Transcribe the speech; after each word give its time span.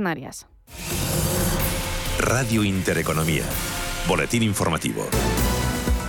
Canarias. 0.00 0.46
Radio 2.20 2.62
Intereconomía. 2.62 3.42
Boletín 4.06 4.44
informativo. 4.44 5.04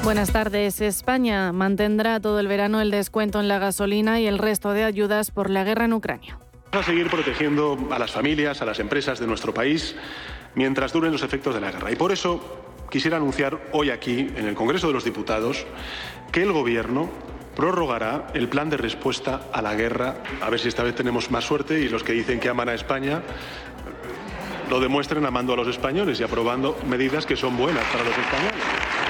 Buenas 0.03 0.31
tardes. 0.31 0.79
España 0.79 1.51
mantendrá 1.53 2.19
todo 2.19 2.39
el 2.39 2.47
verano 2.47 2.81
el 2.81 2.91
descuento 2.91 3.39
en 3.39 3.47
la 3.47 3.57
gasolina 3.57 4.19
y 4.19 4.27
el 4.27 4.37
resto 4.37 4.73
de 4.73 4.83
ayudas 4.83 5.31
por 5.31 5.49
la 5.49 5.63
guerra 5.63 5.85
en 5.85 5.93
Ucrania. 5.93 6.37
Vamos 6.71 6.87
a 6.87 6.91
seguir 6.91 7.09
protegiendo 7.09 7.89
a 7.89 7.97
las 7.97 8.11
familias, 8.11 8.61
a 8.61 8.65
las 8.65 8.79
empresas 8.79 9.17
de 9.17 9.25
nuestro 9.25 9.55
país 9.55 9.95
mientras 10.53 10.93
duren 10.93 11.11
los 11.11 11.23
efectos 11.23 11.55
de 11.55 11.61
la 11.61 11.71
guerra. 11.71 11.91
Y 11.91 11.95
por 11.95 12.11
eso 12.11 12.85
quisiera 12.91 13.17
anunciar 13.17 13.59
hoy 13.71 13.89
aquí, 13.89 14.19
en 14.35 14.45
el 14.45 14.53
Congreso 14.53 14.85
de 14.85 14.93
los 14.93 15.03
Diputados, 15.03 15.65
que 16.31 16.43
el 16.43 16.51
Gobierno 16.51 17.09
prorrogará 17.59 18.27
el 18.35 18.47
plan 18.47 18.69
de 18.69 18.77
respuesta 18.77 19.41
a 19.51 19.61
la 19.61 19.75
guerra. 19.75 20.23
A 20.39 20.49
ver 20.49 20.61
si 20.61 20.69
esta 20.69 20.81
vez 20.81 20.95
tenemos 20.95 21.29
más 21.29 21.43
suerte 21.43 21.81
y 21.81 21.89
los 21.89 22.03
que 22.03 22.13
dicen 22.13 22.39
que 22.39 22.47
aman 22.47 22.69
a 22.69 22.73
España 22.73 23.21
lo 24.69 24.79
demuestren 24.79 25.25
amando 25.25 25.53
a 25.53 25.57
los 25.57 25.67
españoles 25.67 26.19
y 26.19 26.23
aprobando 26.23 26.77
medidas 26.87 27.25
que 27.25 27.35
son 27.35 27.57
buenas 27.57 27.83
para 27.85 28.03
los 28.03 28.17
españoles. 28.17 29.08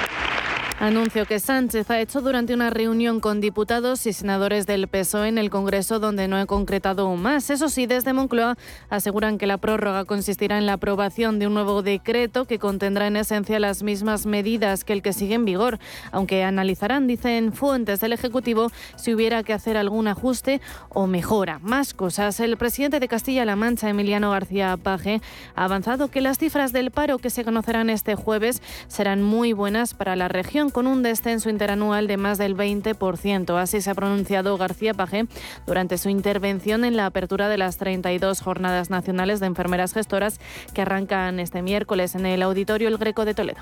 Anuncio 0.81 1.25
que 1.25 1.39
Sánchez 1.39 1.91
ha 1.91 1.99
hecho 1.99 2.21
durante 2.21 2.53
una 2.53 2.69
reunión 2.69 3.19
con 3.19 3.41
diputados 3.41 4.05
y 4.05 4.13
senadores 4.13 4.65
del 4.65 4.87
PSOE 4.87 5.27
en 5.27 5.37
el 5.37 5.49
Congreso 5.49 5.99
donde 5.99 6.29
no 6.29 6.37
ha 6.37 6.45
concretado 6.45 7.05
aún 7.05 7.21
más. 7.21 7.49
Eso 7.49 7.67
sí, 7.67 7.85
desde 7.85 8.13
Moncloa 8.13 8.57
aseguran 8.89 9.37
que 9.37 9.45
la 9.45 9.57
prórroga 9.57 10.05
consistirá 10.05 10.57
en 10.57 10.65
la 10.65 10.73
aprobación 10.73 11.37
de 11.37 11.47
un 11.47 11.53
nuevo 11.53 11.83
decreto 11.83 12.45
que 12.45 12.59
contendrá 12.59 13.07
en 13.07 13.17
esencia 13.17 13.59
las 13.59 13.83
mismas 13.83 14.25
medidas 14.25 14.85
que 14.85 14.93
el 14.93 15.01
que 15.01 15.11
sigue 15.11 15.35
en 15.35 15.43
vigor, 15.43 15.79
aunque 16.13 16.45
analizarán, 16.45 17.07
dicen 17.07 17.51
fuentes 17.51 17.99
del 17.99 18.13
Ejecutivo, 18.13 18.71
si 18.95 19.13
hubiera 19.13 19.43
que 19.43 19.51
hacer 19.51 19.75
algún 19.75 20.07
ajuste 20.07 20.61
o 20.87 21.07
mejora. 21.07 21.59
Más 21.59 21.93
cosas. 21.93 22.39
El 22.39 22.55
presidente 22.55 23.01
de 23.01 23.09
Castilla-La 23.09 23.57
Mancha, 23.57 23.89
Emiliano 23.89 24.31
García 24.31 24.77
Paje, 24.77 25.21
ha 25.55 25.65
avanzado 25.65 26.07
que 26.07 26.21
las 26.21 26.37
cifras 26.37 26.71
del 26.71 26.91
paro 26.91 27.17
que 27.17 27.29
se 27.29 27.43
conocerán 27.43 27.89
este 27.89 28.15
jueves 28.15 28.61
serán 28.87 29.21
muy 29.21 29.51
buenas 29.51 29.93
para 29.93 30.15
la 30.15 30.29
región 30.29 30.68
con 30.71 30.87
un 30.87 31.03
descenso 31.03 31.49
interanual 31.49 32.07
de 32.07 32.17
más 32.17 32.37
del 32.37 32.55
20%. 32.55 33.57
Así 33.57 33.81
se 33.81 33.89
ha 33.89 33.95
pronunciado 33.95 34.57
García 34.57 34.93
Paje 34.93 35.25
durante 35.65 35.97
su 35.97 36.09
intervención 36.09 36.85
en 36.85 36.95
la 36.95 37.05
apertura 37.05 37.49
de 37.49 37.57
las 37.57 37.77
32 37.77 38.41
jornadas 38.41 38.89
nacionales 38.89 39.39
de 39.39 39.47
enfermeras 39.47 39.93
gestoras 39.93 40.39
que 40.73 40.81
arrancan 40.81 41.39
este 41.39 41.61
miércoles 41.61 42.15
en 42.15 42.25
el 42.25 42.41
Auditorio 42.41 42.87
El 42.87 42.97
Greco 42.97 43.25
de 43.25 43.33
Toledo. 43.33 43.59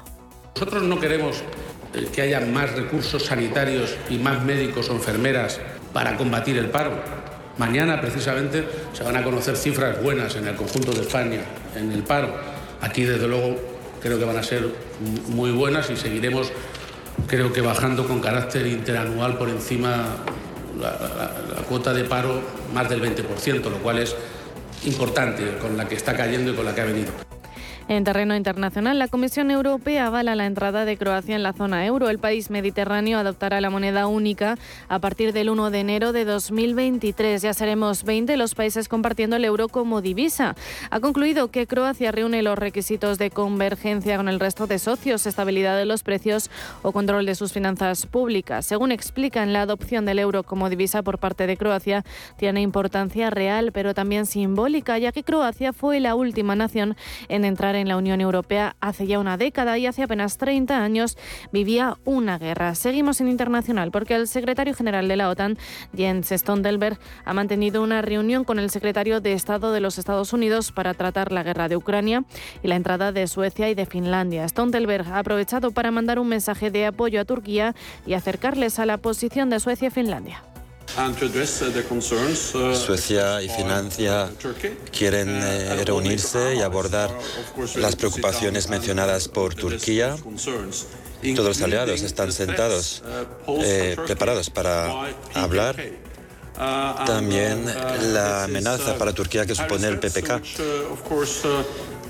Nosotros 0.56 0.84
no 0.84 1.00
queremos 1.00 1.44
eh, 1.94 2.08
que 2.14 2.22
haya 2.22 2.40
más 2.42 2.74
recursos 2.74 3.24
sanitarios 3.24 3.96
y 4.10 4.18
más 4.18 4.44
médicos 4.44 4.90
o 4.90 4.94
enfermeras 4.94 5.60
para 5.94 6.18
combatir 6.18 6.58
el 6.58 6.70
paro. 6.70 6.92
Mañana, 7.58 8.00
precisamente, 8.00 8.68
se 8.94 9.04
van 9.04 9.18
a 9.18 9.24
conocer 9.24 9.56
cifras 9.56 10.02
buenas 10.02 10.36
en 10.36 10.48
el 10.48 10.56
conjunto 10.56 10.92
de 10.92 11.02
España 11.02 11.42
en 11.76 11.92
el 11.92 12.04
paro. 12.04 12.36
Aquí, 12.82 13.04
desde 13.04 13.28
luego, 13.28 13.56
creo 14.02 14.20
que 14.20 14.26
van 14.26 14.38
a 14.38 14.44
ser 14.44 14.68
muy 15.30 15.52
buenas 15.52 15.90
y 15.90 15.98
seguiremos 15.98 16.52
creo 17.26 17.52
que 17.52 17.62
bajando 17.62 18.08
con 18.08 18.20
carácter 18.20 18.68
interanual 18.68 19.38
por 19.38 19.50
encima 19.50 20.18
la, 20.80 21.64
cuota 21.68 21.94
de 21.94 22.04
paro 22.04 22.42
más 22.74 22.90
del 22.90 23.02
20%, 23.02 23.70
lo 23.70 23.78
cual 23.80 24.00
es 24.00 24.16
importante 24.86 25.58
con 25.58 25.76
la 25.76 25.88
que 25.88 25.96
está 25.96 26.16
cayendo 26.16 26.52
y 26.52 26.56
con 26.56 26.66
la 26.66 26.76
que 26.76 26.82
ha 26.82 26.86
venido. 26.86 27.27
En 27.90 28.04
terreno 28.04 28.36
internacional, 28.36 29.00
la 29.00 29.08
Comisión 29.08 29.50
Europea 29.50 30.08
avala 30.08 30.36
la 30.36 30.46
entrada 30.46 30.84
de 30.84 30.98
Croacia 30.98 31.38
en 31.38 31.44
la 31.44 31.54
zona 31.54 31.86
euro. 31.86 32.10
El 32.10 32.20
país 32.20 32.50
mediterráneo 32.50 33.18
adoptará 33.18 33.62
la 33.62 33.70
moneda 33.70 34.08
única 34.08 34.58
a 34.90 35.00
partir 35.00 35.32
del 35.32 35.50
1 35.50 35.72
de 35.72 35.80
enero 35.80 36.12
de 36.12 36.26
2023. 36.26 37.42
Ya 37.42 37.54
seremos 37.54 38.04
20 38.04 38.36
los 38.36 38.56
países 38.56 38.90
compartiendo 38.90 39.38
el 39.38 39.46
euro 39.46 39.70
como 39.70 40.02
divisa. 40.02 40.54
Ha 40.90 41.00
concluido 41.00 41.50
que 41.50 41.66
Croacia 41.66 42.12
reúne 42.12 42.42
los 42.42 42.60
requisitos 42.60 43.20
de 43.20 43.32
convergencia 43.32 44.18
con 44.18 44.28
el 44.28 44.42
resto 44.42 44.68
de 44.68 44.80
socios, 44.80 45.26
estabilidad 45.26 45.78
de 45.78 45.86
los 45.86 46.04
precios 46.04 46.52
o 46.82 46.92
control 46.92 47.26
de 47.26 47.36
sus 47.36 47.54
finanzas 47.54 48.06
públicas. 48.06 48.66
Según 48.66 48.92
explican, 48.92 49.54
la 49.54 49.62
adopción 49.62 50.06
del 50.06 50.20
euro 50.20 50.44
como 50.44 50.70
divisa 50.70 51.04
por 51.04 51.20
parte 51.20 51.48
de 51.48 51.56
Croacia 51.56 52.04
tiene 52.36 52.60
importancia 52.60 53.30
real, 53.30 53.72
pero 53.72 53.94
también 53.94 54.26
simbólica, 54.26 54.98
ya 54.98 55.14
que 55.14 55.24
Croacia 55.24 55.72
fue 55.72 56.02
la 56.02 56.16
última 56.16 56.54
nación 56.58 56.98
en 57.30 57.46
entrar 57.46 57.77
en 57.78 57.88
la 57.88 57.98
Unión 57.98 58.22
Europea 58.22 58.76
hace 58.80 59.08
ya 59.08 59.20
una 59.20 59.38
década 59.38 59.78
y 59.78 59.86
hace 59.86 60.04
apenas 60.04 60.38
30 60.38 60.84
años 60.84 61.18
vivía 61.52 61.98
una 62.06 62.38
guerra. 62.38 62.76
Seguimos 62.76 63.22
en 63.22 63.28
internacional 63.28 63.92
porque 63.92 64.16
el 64.16 64.28
secretario 64.28 64.74
general 64.74 65.08
de 65.08 65.16
la 65.16 65.30
OTAN, 65.30 65.58
Jens 65.96 66.30
Stoltenberg, 66.30 67.00
ha 67.26 67.34
mantenido 67.34 67.82
una 67.84 68.02
reunión 68.02 68.44
con 68.44 68.60
el 68.60 68.70
secretario 68.70 69.22
de 69.22 69.34
Estado 69.34 69.72
de 69.72 69.80
los 69.80 69.98
Estados 69.98 70.34
Unidos 70.34 70.72
para 70.72 70.94
tratar 70.94 71.32
la 71.32 71.44
guerra 71.44 71.70
de 71.70 71.78
Ucrania 71.78 72.24
y 72.64 72.68
la 72.68 72.76
entrada 72.76 73.12
de 73.12 73.28
Suecia 73.28 73.70
y 73.70 73.76
de 73.76 73.86
Finlandia. 73.86 74.48
Stoltenberg 74.48 75.08
ha 75.08 75.20
aprovechado 75.20 75.72
para 75.72 75.92
mandar 75.92 76.20
un 76.20 76.28
mensaje 76.28 76.72
de 76.72 76.86
apoyo 76.86 77.22
a 77.22 77.26
Turquía 77.26 77.76
y 78.06 78.14
acercarles 78.14 78.80
a 78.80 78.86
la 78.86 78.98
posición 78.98 79.50
de 79.50 79.60
Suecia 79.60 79.88
y 79.88 79.92
Finlandia. 79.92 80.42
Uh, 80.96 82.58
uh, 82.58 82.76
Suecia 82.76 83.42
y 83.42 83.50
Finlandia 83.50 84.30
quieren 84.92 85.30
eh, 85.30 85.84
reunirse 85.86 86.56
y 86.56 86.62
abordar 86.62 87.12
las 87.76 87.96
preocupaciones 87.96 88.70
mencionadas 88.70 89.28
por 89.28 89.54
Turquía. 89.54 90.16
Todos 91.36 91.48
los 91.48 91.62
aliados 91.62 92.02
están 92.02 92.32
sentados, 92.32 93.04
eh, 93.64 93.98
preparados 94.06 94.50
para 94.50 95.14
hablar. 95.34 95.76
También 97.06 97.66
la 98.14 98.46
amenaza 98.46 98.98
para 98.98 99.14
Turquía 99.14 99.46
que 99.46 99.56
supone 99.56 99.88
el 99.88 100.00
PPK. 100.00 100.42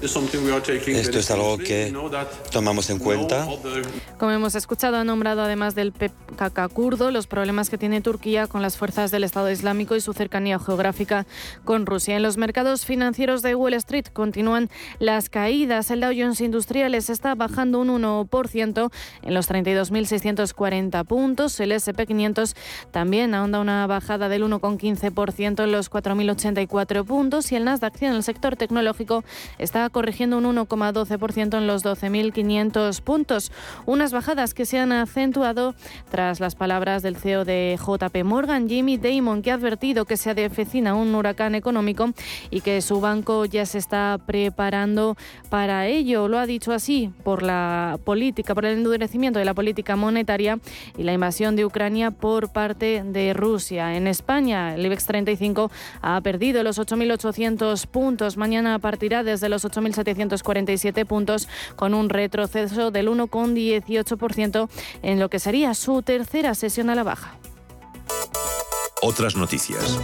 Esto 0.02 1.20
es 1.20 1.32
algo 1.32 1.58
que 1.58 1.94
tomamos 2.52 2.90
en 2.90 3.00
cuenta. 3.00 3.48
Como 4.18 4.32
hemos 4.32 4.56
escuchado, 4.56 4.98
ha 4.98 5.04
nombrado 5.04 5.42
además 5.42 5.76
del 5.76 5.92
PKK 5.92 6.70
kurdo 6.74 7.12
los 7.12 7.28
problemas 7.28 7.70
que 7.70 7.78
tiene 7.78 8.02
Turquía 8.02 8.48
con 8.48 8.62
las 8.62 8.78
fuerzas 8.78 9.12
del 9.12 9.24
Estado 9.24 9.52
Islámico 9.52 9.96
y 9.96 10.02
su 10.02 10.14
cercanía 10.14 10.60
geográfica 10.60 11.26
con 11.66 11.86
Rusia. 11.86 12.16
En 12.16 12.24
los 12.24 12.38
mercados 12.38 12.86
financieros 12.86 13.42
de 13.42 13.56
Wall 13.56 13.74
Street 13.74 14.06
continúan 14.14 14.70
las 15.00 15.30
caídas. 15.30 15.90
El 15.92 16.02
Dow 16.02 16.12
Jones 16.16 16.42
Industriales 16.42 17.10
está 17.10 17.36
bajando 17.36 17.80
un 17.80 17.90
1% 17.90 18.92
en 19.24 19.34
los 19.34 19.50
32.640 19.50 21.06
puntos. 21.06 21.60
El 21.60 21.72
SP500 21.72 22.56
también 22.92 23.34
ahonda 23.34 23.60
una 23.60 23.88
bajada 23.88 24.30
del 24.30 24.44
1,15% 24.44 25.64
en 25.64 25.72
los 25.72 25.90
4.084 25.90 27.06
puntos 27.06 27.52
y 27.52 27.56
el 27.56 27.66
Nasdaq 27.66 28.02
en 28.04 28.14
el 28.14 28.24
sector 28.24 28.56
tecnológico 28.56 29.24
está 29.58 29.87
corrigiendo 29.90 30.38
un 30.38 30.46
1,12% 30.46 31.58
en 31.58 31.68
los 31.68 31.84
12.500 31.84 33.02
puntos. 33.02 33.52
Unas 33.86 34.12
bajadas 34.12 34.54
que 34.54 34.66
se 34.66 34.80
han 34.80 34.92
acentuado 34.92 35.76
tras 36.10 36.40
las 36.40 36.56
palabras 36.56 37.04
del 37.04 37.16
CEO 37.16 37.46
de 37.46 37.78
JP 37.78 38.24
Morgan, 38.24 38.68
Jimmy 38.68 38.98
Damon, 38.98 39.42
que 39.42 39.52
ha 39.52 39.56
advertido 39.56 40.06
que 40.06 40.18
se 40.18 40.30
avecina 40.30 40.96
un 40.96 41.14
huracán 41.16 41.56
económico 41.56 42.12
y 42.50 42.62
que 42.62 42.82
su 42.82 43.02
banco 43.02 43.46
ya 43.46 43.66
se 43.66 43.78
está 43.78 44.20
preparando 44.26 45.16
para 45.50 45.88
ello. 45.88 46.28
Lo 46.28 46.40
ha 46.40 46.46
dicho 46.46 46.74
así 46.74 47.12
por 47.24 47.44
la 47.44 48.00
política, 48.04 48.54
por 48.54 48.66
el 48.66 48.78
endurecimiento 48.78 49.40
de 49.40 49.46
la 49.46 49.54
política 49.54 49.96
monetaria 49.96 50.60
y 50.98 51.04
la 51.04 51.14
invasión 51.14 51.56
de 51.56 51.66
Ucrania 51.66 52.12
por 52.12 52.50
parte 52.50 53.04
de 53.06 53.34
Rusia. 53.34 53.96
En 53.96 54.08
España, 54.08 54.76
el 54.76 54.86
IBEX 54.86 55.06
35 55.06 55.72
ha 56.02 56.22
perdido 56.22 56.64
los 56.64 56.80
8.800 56.80 57.88
puntos. 57.88 58.38
Mañana 58.38 58.80
partirá 58.80 59.24
desde 59.24 59.50
los 59.50 59.66
8.747 59.78 61.06
puntos, 61.06 61.48
con 61.76 61.94
un 61.94 62.10
retroceso 62.10 62.92
del 62.92 63.10
1,18% 63.10 64.70
en 65.04 65.20
lo 65.20 65.30
que 65.30 65.40
sería 65.40 65.74
su 65.74 66.02
tercera 66.02 66.56
sesión 66.56 66.90
a 66.90 66.96
la 66.96 67.04
baja. 67.04 67.38
Otras 69.02 69.36
noticias. 69.36 70.00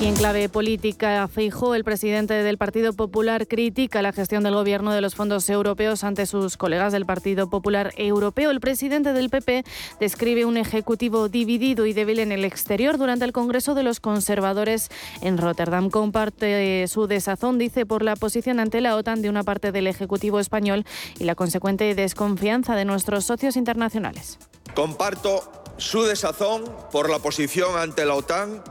Y 0.00 0.06
en 0.06 0.14
clave 0.14 0.48
política, 0.48 1.26
Feijóo, 1.26 1.74
el 1.74 1.82
presidente 1.82 2.34
del 2.34 2.56
Partido 2.56 2.92
Popular, 2.92 3.48
critica 3.48 4.00
la 4.00 4.12
gestión 4.12 4.44
del 4.44 4.54
gobierno 4.54 4.92
de 4.92 5.00
los 5.00 5.16
fondos 5.16 5.50
europeos 5.50 6.04
ante 6.04 6.24
sus 6.26 6.56
colegas 6.56 6.92
del 6.92 7.04
Partido 7.04 7.50
Popular 7.50 7.92
Europeo. 7.96 8.52
El 8.52 8.60
presidente 8.60 9.12
del 9.12 9.28
PP 9.28 9.64
describe 9.98 10.44
un 10.44 10.56
ejecutivo 10.56 11.28
dividido 11.28 11.84
y 11.84 11.94
débil 11.94 12.20
en 12.20 12.30
el 12.30 12.44
exterior 12.44 12.96
durante 12.96 13.24
el 13.24 13.32
Congreso 13.32 13.74
de 13.74 13.82
los 13.82 13.98
Conservadores 13.98 14.88
en 15.20 15.36
Rotterdam. 15.36 15.90
Comparte 15.90 16.86
su 16.86 17.08
desazón, 17.08 17.58
dice, 17.58 17.84
por 17.84 18.04
la 18.04 18.14
posición 18.14 18.60
ante 18.60 18.80
la 18.80 18.94
OTAN 18.94 19.20
de 19.20 19.30
una 19.30 19.42
parte 19.42 19.72
del 19.72 19.88
Ejecutivo 19.88 20.38
español 20.38 20.86
y 21.18 21.24
la 21.24 21.34
consecuente 21.34 21.92
desconfianza 21.96 22.76
de 22.76 22.84
nuestros 22.84 23.24
socios 23.24 23.56
internacionales. 23.56 24.38
Comparto 24.76 25.42
su 25.76 26.04
desazón 26.04 26.62
por 26.92 27.10
la 27.10 27.18
posición 27.18 27.76
ante 27.76 28.04
la 28.04 28.14
OTAN 28.14 28.62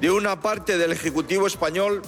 de 0.00 0.10
una 0.10 0.40
parte 0.40 0.78
del 0.78 0.92
Ejecutivo 0.92 1.46
español 1.46 2.02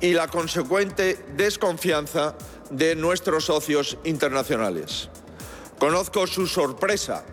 y 0.00 0.12
la 0.12 0.28
consecuente 0.28 1.18
desconfianza 1.36 2.34
de 2.70 2.96
nuestros 2.96 3.44
socios 3.44 3.98
internacionales. 4.04 5.08
Conozco 5.78 6.26
su 6.26 6.46
sorpresa 6.46 7.24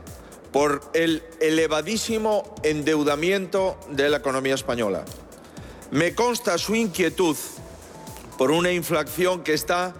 por 0.52 0.82
el 0.94 1.24
elevadísimo 1.40 2.56
endeudamiento 2.64 3.80
de 3.92 4.10
la 4.10 4.18
economía 4.18 4.56
española. 4.56 5.06
Me 5.92 6.16
consta 6.16 6.58
su 6.58 6.76
inquietud 6.76 7.36
por 8.38 8.52
una 8.52 8.72
inflación 8.72 9.44
que 9.44 9.54
está 9.54 9.94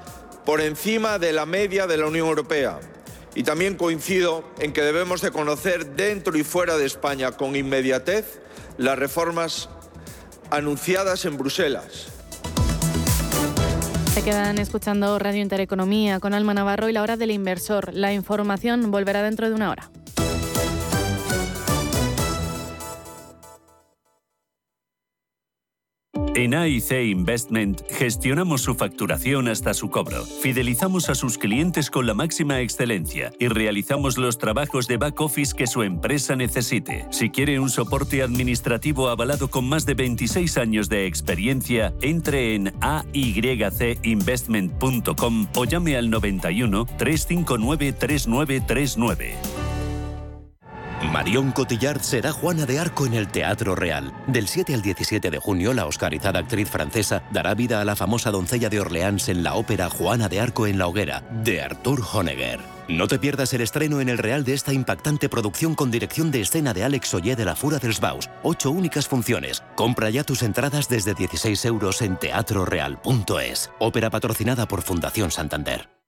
por 0.46 0.62
encima 0.62 1.20
de 1.20 1.34
la 1.34 1.46
media 1.46 1.88
de 1.88 1.98
la 1.98 2.08
Unión 2.08 2.28
Europea. 2.28 2.80
Y 3.36 3.44
también 3.44 3.76
coincido 3.76 4.44
en 4.60 4.74
que 4.74 4.82
debemos 4.82 5.22
de 5.22 5.32
conocer 5.32 5.96
dentro 5.96 6.38
y 6.38 6.44
fuera 6.44 6.78
de 6.78 6.86
España 6.86 7.32
con 7.34 7.56
inmediatez 7.56 8.40
las 8.78 8.98
reformas 8.98 9.70
anunciadas 10.52 11.26
en 11.26 11.38
Bruselas. 11.38 12.08
Se 14.14 14.24
quedan 14.24 14.58
escuchando 14.58 15.18
Radio 15.20 15.42
Intereconomía 15.42 16.20
con 16.20 16.34
Alma 16.34 16.54
Navarro 16.54 16.90
y 16.90 16.94
la 16.94 17.02
hora 17.02 17.16
del 17.16 17.32
inversor. 17.32 17.94
La 17.94 18.12
información 18.12 18.92
volverá 18.92 19.24
dentro 19.24 19.48
de 19.48 19.56
una 19.56 19.70
hora. 19.70 19.90
En 26.40 26.56
AIC 26.56 27.04
Investment 27.04 27.82
gestionamos 27.90 28.62
su 28.62 28.74
facturación 28.74 29.50
hasta 29.50 29.74
su 29.74 29.90
cobro, 29.90 30.24
fidelizamos 30.24 31.10
a 31.10 31.16
sus 31.16 31.38
clientes 31.38 31.90
con 31.90 32.08
la 32.08 32.14
máxima 32.14 32.62
excelencia 32.62 33.34
y 33.40 33.50
realizamos 33.50 34.18
los 34.18 34.38
trabajos 34.38 34.88
de 34.88 34.96
back 34.96 35.20
office 35.20 35.54
que 35.54 35.68
su 35.68 35.84
empresa 35.84 36.38
necesite. 36.38 37.06
Si 37.10 37.30
quiere 37.30 37.60
un 37.60 37.70
soporte 37.70 38.24
administrativo 38.24 39.10
avalado 39.10 39.50
con 39.50 39.68
más 39.68 39.86
de 39.86 39.96
26 39.96 40.58
años 40.58 40.88
de 40.88 41.08
experiencia, 41.08 41.94
entre 42.02 42.56
en 42.56 42.74
aycinvestment.com 42.80 45.48
o 45.58 45.66
llame 45.66 45.98
al 45.98 46.10
91 46.10 46.86
359 46.98 47.92
3939. 47.92 49.69
Marion 51.02 51.52
Cotillard 51.52 52.02
será 52.02 52.32
Juana 52.32 52.66
de 52.66 52.78
Arco 52.78 53.06
en 53.06 53.14
el 53.14 53.30
Teatro 53.30 53.74
Real. 53.76 54.14
Del 54.28 54.48
7 54.48 54.74
al 54.74 54.82
17 54.82 55.32
de 55.32 55.40
junio, 55.40 55.74
la 55.74 55.86
oscarizada 55.86 56.40
actriz 56.40 56.70
francesa 56.70 57.24
dará 57.32 57.54
vida 57.54 57.82
a 57.82 57.86
la 57.86 57.96
famosa 57.96 58.32
doncella 58.32 58.70
de 58.70 58.80
Orleans 58.80 59.30
en 59.30 59.44
la 59.44 59.56
ópera 59.56 59.90
Juana 59.90 60.28
de 60.28 60.42
Arco 60.42 60.68
en 60.68 60.78
la 60.78 60.88
Hoguera, 60.88 61.24
de 61.32 61.62
Arthur 61.62 62.02
Honegger. 62.14 62.60
No 62.90 63.08
te 63.08 63.20
pierdas 63.20 63.54
el 63.54 63.62
estreno 63.62 64.02
en 64.02 64.10
el 64.10 64.18
Real 64.18 64.44
de 64.44 64.54
esta 64.54 64.74
impactante 64.74 65.30
producción 65.30 65.76
con 65.76 65.92
dirección 65.92 66.32
de 66.32 66.42
escena 66.42 66.74
de 66.74 66.84
Alex 66.84 67.14
Ollé 67.14 67.36
de 67.36 67.46
la 67.46 67.56
Fura 67.56 67.78
dels 67.80 68.00
Baus. 68.00 68.30
Ocho 68.44 68.72
únicas 68.72 69.08
funciones. 69.08 69.64
Compra 69.76 70.10
ya 70.10 70.24
tus 70.24 70.42
entradas 70.42 70.90
desde 70.90 71.14
16 71.14 71.66
euros 71.66 72.02
en 72.02 72.18
teatroreal.es. 72.18 73.72
Ópera 73.80 74.10
patrocinada 74.10 74.68
por 74.68 74.82
Fundación 74.82 75.32
Santander. 75.32 75.99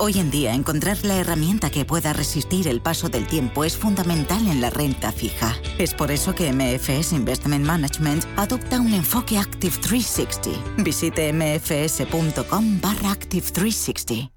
Hoy 0.00 0.20
en 0.20 0.30
día 0.30 0.54
encontrar 0.54 0.98
la 1.04 1.16
herramienta 1.16 1.70
que 1.70 1.84
pueda 1.84 2.12
resistir 2.12 2.68
el 2.68 2.80
paso 2.80 3.08
del 3.08 3.26
tiempo 3.26 3.64
es 3.64 3.76
fundamental 3.76 4.46
en 4.46 4.60
la 4.60 4.70
renta 4.70 5.10
fija. 5.10 5.56
Es 5.76 5.92
por 5.92 6.12
eso 6.12 6.36
que 6.36 6.52
MFS 6.52 7.12
Investment 7.14 7.66
Management 7.66 8.24
adopta 8.36 8.80
un 8.80 8.94
enfoque 8.94 9.38
Active 9.38 9.76
360. 9.76 10.82
Visite 10.84 11.32
mfs.com 11.32 12.80
barra 12.80 13.10
Active 13.10 13.46
360. 13.50 14.30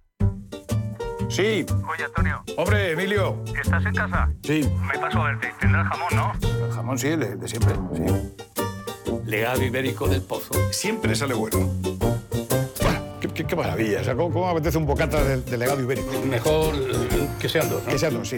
Sí. 1.30 1.66
Oye, 1.88 2.06
Antonio. 2.06 2.44
Hombre, 2.58 2.92
Emilio. 2.94 3.44
¿Estás 3.64 3.86
en 3.86 3.94
casa? 3.94 4.30
Sí. 4.42 4.68
Me 4.92 4.98
paso 4.98 5.20
a 5.20 5.28
verte. 5.28 5.54
Tendrás 5.60 5.88
jamón, 5.88 6.16
¿no? 6.16 6.66
El 6.66 6.72
jamón 6.74 6.98
sí, 6.98 7.08
el 7.08 7.20
de, 7.20 7.36
de 7.36 7.48
siempre, 7.48 7.76
sí. 7.94 8.04
Legado 9.26 9.64
ibérico 9.64 10.08
del 10.08 10.24
pozo. 10.24 10.56
Siempre 10.72 11.16
sale 11.16 11.36
bueno. 11.36 11.70
Qué, 13.34 13.56
maravilla. 13.56 14.02
O 14.02 14.04
sea, 14.04 14.16
¿cómo, 14.16 14.32
cómo 14.32 14.50
apetece 14.50 14.78
un 14.78 14.86
bocata 14.86 15.24
de, 15.24 15.42
de, 15.42 15.58
legado 15.58 15.82
ibérico? 15.82 16.12
Mejor 16.26 16.74
que 17.40 17.50
sean 17.50 17.70
dos, 17.70 17.84
¿no? 17.84 17.92
Que 17.92 17.98
sean 17.98 18.14
dos, 18.14 18.28
sí. 18.28 18.38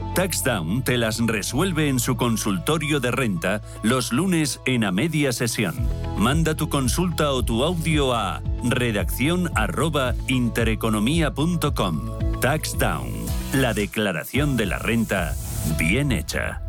TaxDown 0.15 0.83
te 0.83 0.97
las 0.97 1.25
resuelve 1.25 1.87
en 1.87 1.99
su 1.99 2.17
consultorio 2.17 2.99
de 2.99 3.11
renta 3.11 3.61
los 3.81 4.11
lunes 4.11 4.59
en 4.65 4.83
a 4.83 4.91
media 4.91 5.31
sesión. 5.31 5.75
Manda 6.17 6.55
tu 6.55 6.67
consulta 6.67 7.31
o 7.31 7.43
tu 7.43 7.63
audio 7.63 8.13
a 8.13 8.41
redacción 8.63 9.49
arroba 9.55 10.13
intereconomía.com. 10.27 12.01
TaxDown, 12.41 13.09
la 13.53 13.73
declaración 13.73 14.57
de 14.57 14.65
la 14.65 14.79
renta 14.79 15.33
bien 15.77 16.11
hecha. 16.11 16.61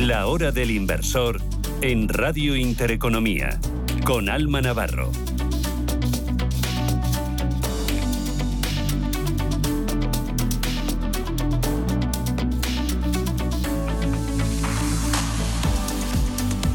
La 0.00 0.26
hora 0.26 0.50
del 0.50 0.72
inversor 0.72 1.40
en 1.82 2.08
Radio 2.08 2.56
Intereconomía 2.56 3.60
con 4.06 4.28
Alma 4.28 4.60
Navarro. 4.60 5.25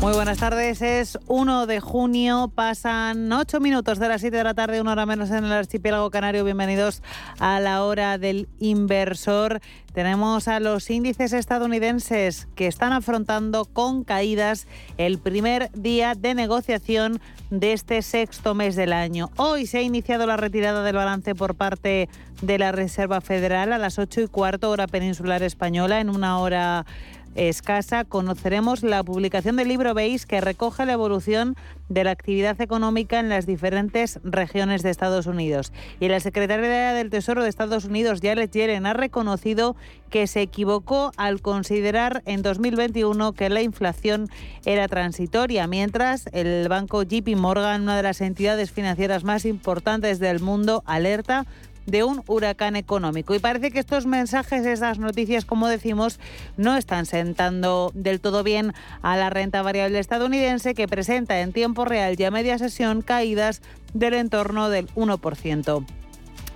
Muy 0.01 0.13
buenas 0.13 0.39
tardes, 0.39 0.81
es 0.81 1.19
1 1.27 1.67
de 1.67 1.79
junio, 1.79 2.51
pasan 2.55 3.31
8 3.31 3.59
minutos 3.59 3.99
de 3.99 4.07
las 4.07 4.21
7 4.21 4.35
de 4.35 4.43
la 4.43 4.55
tarde, 4.55 4.81
una 4.81 4.93
hora 4.93 5.05
menos 5.05 5.29
en 5.29 5.45
el 5.45 5.51
archipiélago 5.51 6.09
canario. 6.09 6.43
Bienvenidos 6.43 7.03
a 7.37 7.59
la 7.59 7.83
hora 7.83 8.17
del 8.17 8.49
inversor. 8.57 9.61
Tenemos 9.93 10.47
a 10.47 10.59
los 10.59 10.89
índices 10.89 11.33
estadounidenses 11.33 12.47
que 12.55 12.65
están 12.65 12.93
afrontando 12.93 13.65
con 13.65 14.03
caídas 14.03 14.65
el 14.97 15.19
primer 15.19 15.69
día 15.73 16.15
de 16.15 16.33
negociación 16.33 17.21
de 17.51 17.73
este 17.73 18.01
sexto 18.01 18.55
mes 18.55 18.75
del 18.75 18.93
año. 18.93 19.29
Hoy 19.35 19.67
se 19.67 19.77
ha 19.77 19.81
iniciado 19.83 20.25
la 20.25 20.35
retirada 20.35 20.83
del 20.83 20.95
balance 20.95 21.35
por 21.35 21.53
parte 21.53 22.09
de 22.41 22.57
la 22.57 22.71
Reserva 22.71 23.21
Federal 23.21 23.71
a 23.71 23.77
las 23.77 23.99
8 23.99 24.21
y 24.21 24.27
cuarto 24.27 24.71
hora 24.71 24.87
peninsular 24.87 25.43
española 25.43 25.99
en 25.99 26.09
una 26.09 26.39
hora 26.39 26.87
escasa, 27.35 28.03
conoceremos 28.03 28.83
la 28.83 29.03
publicación 29.03 29.55
del 29.55 29.67
libro 29.67 29.93
Base 29.93 30.25
que 30.27 30.41
recoge 30.41 30.85
la 30.85 30.93
evolución 30.93 31.55
de 31.89 32.03
la 32.03 32.11
actividad 32.11 32.59
económica 32.61 33.19
en 33.19 33.29
las 33.29 33.45
diferentes 33.45 34.19
regiones 34.23 34.83
de 34.83 34.89
Estados 34.89 35.27
Unidos. 35.27 35.73
Y 35.99 36.07
la 36.07 36.19
secretaria 36.19 36.93
del 36.93 37.09
Tesoro 37.09 37.43
de 37.43 37.49
Estados 37.49 37.85
Unidos, 37.85 38.19
Janet 38.21 38.51
Yellen, 38.51 38.85
ha 38.85 38.93
reconocido 38.93 39.75
que 40.09 40.27
se 40.27 40.41
equivocó 40.41 41.11
al 41.17 41.41
considerar 41.41 42.21
en 42.25 42.41
2021 42.41 43.33
que 43.33 43.49
la 43.49 43.61
inflación 43.61 44.27
era 44.65 44.87
transitoria, 44.87 45.67
mientras 45.67 46.27
el 46.33 46.67
banco 46.69 47.03
JP 47.03 47.35
Morgan, 47.35 47.83
una 47.83 47.97
de 47.97 48.03
las 48.03 48.21
entidades 48.21 48.71
financieras 48.71 49.23
más 49.23 49.45
importantes 49.45 50.19
del 50.19 50.39
mundo, 50.39 50.83
alerta 50.85 51.45
de 51.85 52.03
un 52.03 52.23
huracán 52.27 52.75
económico. 52.75 53.33
Y 53.35 53.39
parece 53.39 53.71
que 53.71 53.79
estos 53.79 54.05
mensajes, 54.05 54.65
estas 54.65 54.99
noticias, 54.99 55.45
como 55.45 55.67
decimos, 55.67 56.19
no 56.57 56.75
están 56.75 57.05
sentando 57.05 57.91
del 57.93 58.21
todo 58.21 58.43
bien 58.43 58.73
a 59.01 59.17
la 59.17 59.29
renta 59.29 59.61
variable 59.61 59.99
estadounidense 59.99 60.73
que 60.73 60.87
presenta 60.87 61.41
en 61.41 61.53
tiempo 61.53 61.85
real 61.85 62.15
y 62.17 62.23
a 62.23 62.31
media 62.31 62.57
sesión 62.57 63.01
caídas 63.01 63.61
del 63.93 64.13
entorno 64.13 64.69
del 64.69 64.87
1%. 64.95 65.85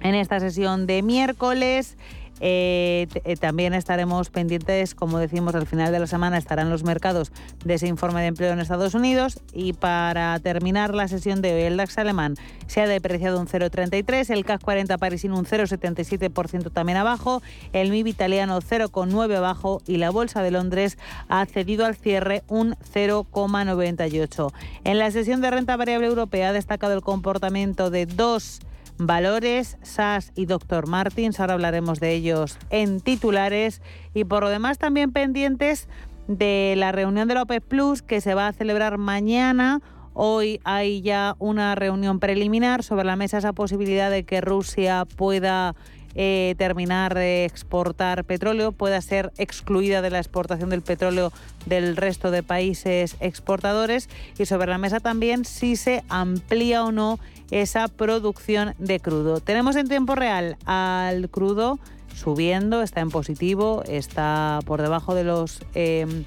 en 0.00 0.14
esta 0.14 0.40
sesión 0.40 0.86
de 0.86 1.02
miércoles. 1.02 1.96
Eh, 2.40 3.06
eh, 3.24 3.36
también 3.36 3.74
estaremos 3.74 4.30
pendientes, 4.30 4.94
como 4.94 5.18
decimos, 5.18 5.54
al 5.54 5.66
final 5.66 5.92
de 5.92 6.00
la 6.00 6.06
semana 6.06 6.38
estarán 6.38 6.70
los 6.70 6.82
mercados 6.82 7.32
de 7.64 7.74
ese 7.74 7.86
informe 7.86 8.20
de 8.20 8.28
empleo 8.28 8.52
en 8.52 8.60
Estados 8.60 8.94
Unidos. 8.94 9.40
Y 9.52 9.72
para 9.72 10.38
terminar 10.40 10.94
la 10.94 11.08
sesión 11.08 11.42
de 11.42 11.54
hoy, 11.54 11.62
el 11.62 11.76
DAX 11.76 11.98
alemán 11.98 12.34
se 12.66 12.80
ha 12.80 12.86
depreciado 12.86 13.40
un 13.40 13.46
0,33, 13.46 14.30
el 14.30 14.44
CAC 14.44 14.62
40 14.62 14.98
parisino 14.98 15.38
un 15.38 15.44
0,77% 15.44 16.72
también 16.72 16.98
abajo, 16.98 17.42
el 17.72 17.90
MIB 17.90 18.08
italiano 18.08 18.60
0,9 18.60 19.36
abajo 19.36 19.82
y 19.86 19.98
la 19.98 20.10
Bolsa 20.10 20.42
de 20.42 20.50
Londres 20.50 20.98
ha 21.28 21.44
cedido 21.46 21.86
al 21.86 21.94
cierre 21.94 22.42
un 22.48 22.74
0,98. 22.92 24.52
En 24.84 24.98
la 24.98 25.10
sesión 25.10 25.40
de 25.40 25.50
renta 25.50 25.76
variable 25.76 26.06
europea 26.06 26.50
ha 26.50 26.52
destacado 26.52 26.94
el 26.94 27.02
comportamiento 27.02 27.90
de 27.90 28.06
dos 28.06 28.60
Valores, 28.98 29.76
SAS 29.82 30.32
y 30.36 30.46
Dr. 30.46 30.86
Martins. 30.86 31.40
Ahora 31.40 31.54
hablaremos 31.54 32.00
de 32.00 32.12
ellos 32.12 32.58
en 32.70 33.00
titulares 33.00 33.82
y 34.14 34.24
por 34.24 34.42
lo 34.42 34.48
demás 34.48 34.78
también 34.78 35.12
pendientes 35.12 35.88
de 36.28 36.74
la 36.76 36.92
reunión 36.92 37.28
de 37.28 37.34
la 37.34 37.44
Plus 37.44 38.02
que 38.02 38.20
se 38.20 38.34
va 38.34 38.48
a 38.48 38.52
celebrar 38.52 38.98
mañana. 38.98 39.80
Hoy 40.12 40.60
hay 40.64 41.02
ya 41.02 41.34
una 41.38 41.74
reunión 41.74 42.20
preliminar 42.20 42.84
sobre 42.84 43.04
la 43.04 43.16
mesa 43.16 43.38
esa 43.38 43.52
posibilidad 43.52 44.10
de 44.10 44.24
que 44.24 44.40
Rusia 44.40 45.06
pueda 45.16 45.74
eh, 46.14 46.54
terminar 46.56 47.14
de 47.14 47.44
exportar 47.44 48.22
petróleo, 48.24 48.70
pueda 48.70 49.00
ser 49.00 49.32
excluida 49.36 50.00
de 50.00 50.10
la 50.10 50.18
exportación 50.18 50.70
del 50.70 50.82
petróleo 50.82 51.32
del 51.66 51.96
resto 51.96 52.30
de 52.30 52.44
países 52.44 53.16
exportadores 53.18 54.08
y 54.38 54.46
sobre 54.46 54.68
la 54.68 54.78
mesa 54.78 55.00
también 55.00 55.44
si 55.44 55.74
se 55.74 56.04
amplía 56.08 56.84
o 56.84 56.92
no 56.92 57.18
esa 57.54 57.86
producción 57.86 58.74
de 58.78 58.98
crudo. 58.98 59.38
Tenemos 59.38 59.76
en 59.76 59.86
tiempo 59.86 60.16
real 60.16 60.56
al 60.66 61.30
crudo 61.30 61.78
subiendo, 62.12 62.82
está 62.82 63.00
en 63.00 63.10
positivo, 63.10 63.84
está 63.86 64.58
por 64.66 64.82
debajo 64.82 65.14
de 65.14 65.22
los 65.22 65.60
eh, 65.76 66.24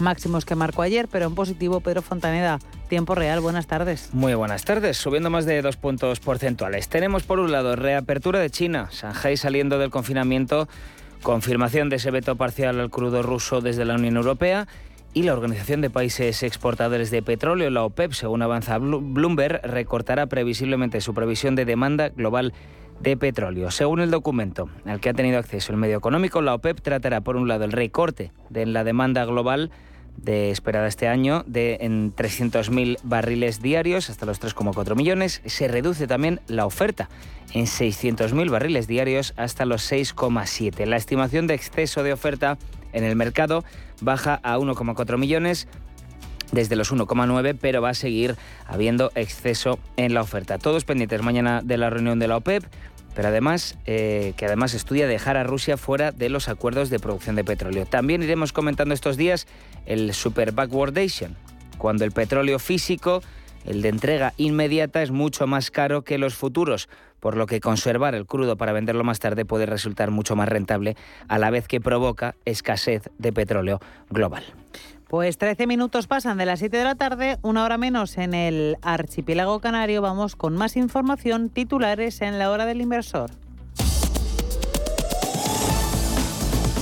máximos 0.00 0.44
que 0.44 0.56
marcó 0.56 0.82
ayer, 0.82 1.06
pero 1.06 1.26
en 1.26 1.36
positivo 1.36 1.78
Pedro 1.80 2.02
Fontaneda. 2.02 2.58
Tiempo 2.88 3.14
real, 3.14 3.40
buenas 3.40 3.68
tardes. 3.68 4.10
Muy 4.12 4.34
buenas 4.34 4.64
tardes, 4.64 4.96
subiendo 4.96 5.30
más 5.30 5.46
de 5.46 5.62
dos 5.62 5.76
puntos 5.76 6.18
porcentuales. 6.18 6.88
Tenemos 6.88 7.22
por 7.22 7.38
un 7.38 7.52
lado 7.52 7.76
reapertura 7.76 8.40
de 8.40 8.50
China, 8.50 8.88
Shanghai 8.90 9.36
saliendo 9.36 9.78
del 9.78 9.90
confinamiento, 9.90 10.68
confirmación 11.22 11.90
de 11.90 11.96
ese 11.96 12.10
veto 12.10 12.34
parcial 12.34 12.80
al 12.80 12.90
crudo 12.90 13.22
ruso 13.22 13.60
desde 13.60 13.84
la 13.84 13.94
Unión 13.94 14.16
Europea 14.16 14.66
y 15.16 15.22
la 15.22 15.32
Organización 15.32 15.80
de 15.80 15.88
Países 15.88 16.42
Exportadores 16.42 17.10
de 17.10 17.22
Petróleo, 17.22 17.70
la 17.70 17.84
OPEP, 17.84 18.12
según 18.12 18.42
avanza 18.42 18.76
Bloomberg, 18.76 19.62
recortará 19.64 20.26
previsiblemente 20.26 21.00
su 21.00 21.14
previsión 21.14 21.54
de 21.54 21.64
demanda 21.64 22.10
global 22.10 22.52
de 23.00 23.16
petróleo. 23.16 23.70
Según 23.70 24.00
el 24.00 24.10
documento 24.10 24.68
al 24.84 25.00
que 25.00 25.08
ha 25.08 25.14
tenido 25.14 25.38
acceso 25.38 25.72
el 25.72 25.78
medio 25.78 25.96
económico, 25.96 26.42
la 26.42 26.52
OPEP 26.52 26.82
tratará 26.82 27.22
por 27.22 27.36
un 27.36 27.48
lado 27.48 27.64
el 27.64 27.72
recorte 27.72 28.30
de 28.50 28.66
la 28.66 28.84
demanda 28.84 29.24
global 29.24 29.70
de 30.18 30.50
esperada 30.50 30.86
este 30.86 31.08
año 31.08 31.44
de 31.46 31.78
en 31.80 32.14
300.000 32.14 32.98
barriles 33.02 33.62
diarios 33.62 34.10
hasta 34.10 34.26
los 34.26 34.38
3,4 34.38 34.96
millones. 34.96 35.40
Se 35.46 35.66
reduce 35.66 36.06
también 36.06 36.40
la 36.46 36.66
oferta 36.66 37.08
en 37.54 37.64
600.000 37.64 38.50
barriles 38.50 38.86
diarios 38.86 39.32
hasta 39.38 39.64
los 39.64 39.90
6,7. 39.90 40.84
La 40.84 40.98
estimación 40.98 41.46
de 41.46 41.54
exceso 41.54 42.02
de 42.02 42.12
oferta 42.12 42.58
en 42.96 43.04
el 43.04 43.14
mercado 43.14 43.64
baja 44.00 44.40
a 44.42 44.58
1,4 44.58 45.18
millones 45.18 45.68
desde 46.52 46.76
los 46.76 46.92
1,9, 46.92 47.56
pero 47.60 47.82
va 47.82 47.90
a 47.90 47.94
seguir 47.94 48.36
habiendo 48.66 49.12
exceso 49.14 49.78
en 49.96 50.14
la 50.14 50.22
oferta. 50.22 50.58
Todos 50.58 50.84
pendientes 50.84 51.22
mañana 51.22 51.60
de 51.62 51.76
la 51.76 51.90
reunión 51.90 52.18
de 52.18 52.28
la 52.28 52.36
OPEP, 52.38 52.64
pero 53.14 53.28
además 53.28 53.76
eh, 53.86 54.32
que 54.36 54.46
además 54.46 54.74
estudia 54.74 55.06
dejar 55.06 55.36
a 55.36 55.44
Rusia 55.44 55.76
fuera 55.76 56.12
de 56.12 56.28
los 56.28 56.48
acuerdos 56.48 56.90
de 56.90 56.98
producción 56.98 57.36
de 57.36 57.44
petróleo. 57.44 57.86
También 57.86 58.22
iremos 58.22 58.52
comentando 58.52 58.94
estos 58.94 59.16
días 59.16 59.46
el 59.86 60.14
super 60.14 60.52
backwardation, 60.52 61.36
cuando 61.78 62.04
el 62.04 62.12
petróleo 62.12 62.58
físico, 62.58 63.22
el 63.66 63.82
de 63.82 63.88
entrega 63.88 64.32
inmediata, 64.36 65.02
es 65.02 65.10
mucho 65.10 65.46
más 65.46 65.70
caro 65.70 66.02
que 66.02 66.18
los 66.18 66.34
futuros 66.34 66.88
por 67.20 67.36
lo 67.36 67.46
que 67.46 67.60
conservar 67.60 68.14
el 68.14 68.26
crudo 68.26 68.56
para 68.56 68.72
venderlo 68.72 69.02
más 69.02 69.18
tarde 69.18 69.44
puede 69.44 69.66
resultar 69.66 70.10
mucho 70.10 70.36
más 70.36 70.48
rentable 70.48 70.96
a 71.28 71.38
la 71.38 71.50
vez 71.50 71.66
que 71.66 71.80
provoca 71.80 72.36
escasez 72.44 73.10
de 73.18 73.32
petróleo 73.32 73.80
global. 74.10 74.44
Pues 75.08 75.38
13 75.38 75.66
minutos 75.66 76.08
pasan 76.08 76.36
de 76.36 76.46
las 76.46 76.58
7 76.58 76.76
de 76.76 76.84
la 76.84 76.96
tarde, 76.96 77.38
una 77.42 77.64
hora 77.64 77.78
menos 77.78 78.18
en 78.18 78.34
el 78.34 78.76
archipiélago 78.82 79.60
canario. 79.60 80.02
Vamos 80.02 80.34
con 80.34 80.56
más 80.56 80.76
información, 80.76 81.48
titulares 81.48 82.22
en 82.22 82.38
la 82.38 82.50
hora 82.50 82.66
del 82.66 82.80
inversor. 82.80 83.30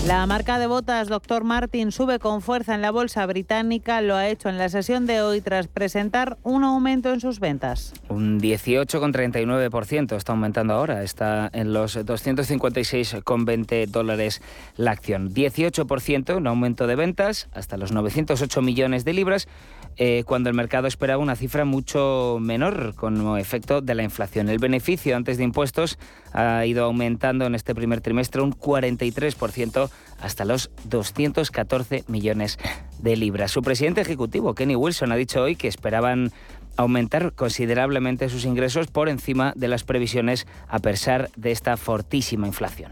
La 0.07 0.27
marca 0.27 0.59
de 0.59 0.67
botas 0.67 1.09
Dr. 1.09 1.45
Martin 1.45 1.91
sube 1.91 2.19
con 2.19 2.43
fuerza 2.43 2.75
en 2.75 2.83
la 2.83 2.91
bolsa 2.91 3.25
británica. 3.25 4.03
Lo 4.03 4.17
ha 4.17 4.29
hecho 4.29 4.51
en 4.51 4.59
la 4.59 4.69
sesión 4.69 5.07
de 5.07 5.23
hoy 5.23 5.41
tras 5.41 5.67
presentar 5.67 6.37
un 6.43 6.63
aumento 6.63 7.11
en 7.11 7.21
sus 7.21 7.41
ventas. 7.41 7.95
Un 8.11 8.39
18,39% 8.39 10.15
está 10.15 10.33
aumentando 10.33 10.75
ahora. 10.75 11.03
Está 11.03 11.49
en 11.55 11.73
los 11.73 11.97
256,20 11.97 13.87
dólares 13.87 14.43
la 14.77 14.91
acción. 14.91 15.33
18% 15.33 16.37
un 16.37 16.47
aumento 16.49 16.87
de 16.87 16.97
ventas 16.97 17.49
hasta 17.55 17.79
los 17.79 17.91
908 17.91 18.61
millones 18.61 19.07
de 19.07 19.15
libras 19.15 19.49
eh, 19.97 20.25
cuando 20.27 20.49
el 20.49 20.55
mercado 20.55 20.87
esperaba 20.87 21.23
una 21.23 21.37
cifra 21.37 21.65
mucho 21.65 22.39
menor 22.41 22.95
como 22.97 23.37
efecto 23.37 23.81
de 23.81 23.95
la 23.95 24.03
inflación. 24.03 24.49
El 24.49 24.59
beneficio 24.59 25.17
antes 25.17 25.39
de 25.39 25.45
impuestos 25.45 25.99
ha 26.33 26.67
ido 26.67 26.85
aumentando 26.85 27.47
en 27.47 27.55
este 27.55 27.75
primer 27.75 28.01
trimestre 28.01 28.43
un 28.43 28.53
43% 28.53 29.91
hasta 30.21 30.45
los 30.45 30.71
214 30.85 32.05
millones 32.09 32.59
de 32.99 33.17
libras. 33.17 33.51
Su 33.51 33.63
presidente 33.63 34.01
ejecutivo, 34.01 34.55
Kenny 34.55 34.77
Wilson, 34.77 35.13
ha 35.13 35.17
dicho 35.17 35.43
hoy 35.43 35.57
que 35.57 35.69
esperaban 35.69 36.33
aumentar 36.77 37.33
considerablemente 37.33 38.29
sus 38.29 38.45
ingresos 38.45 38.89
por 38.89 39.09
encima 39.09 39.53
de 39.57 39.69
las 39.69 39.85
previsiones 39.85 40.47
a 40.69 40.81
pesar 40.81 41.31
de 41.37 41.53
esta 41.53 41.77
fortísima 41.77 42.47
inflación. 42.47 42.91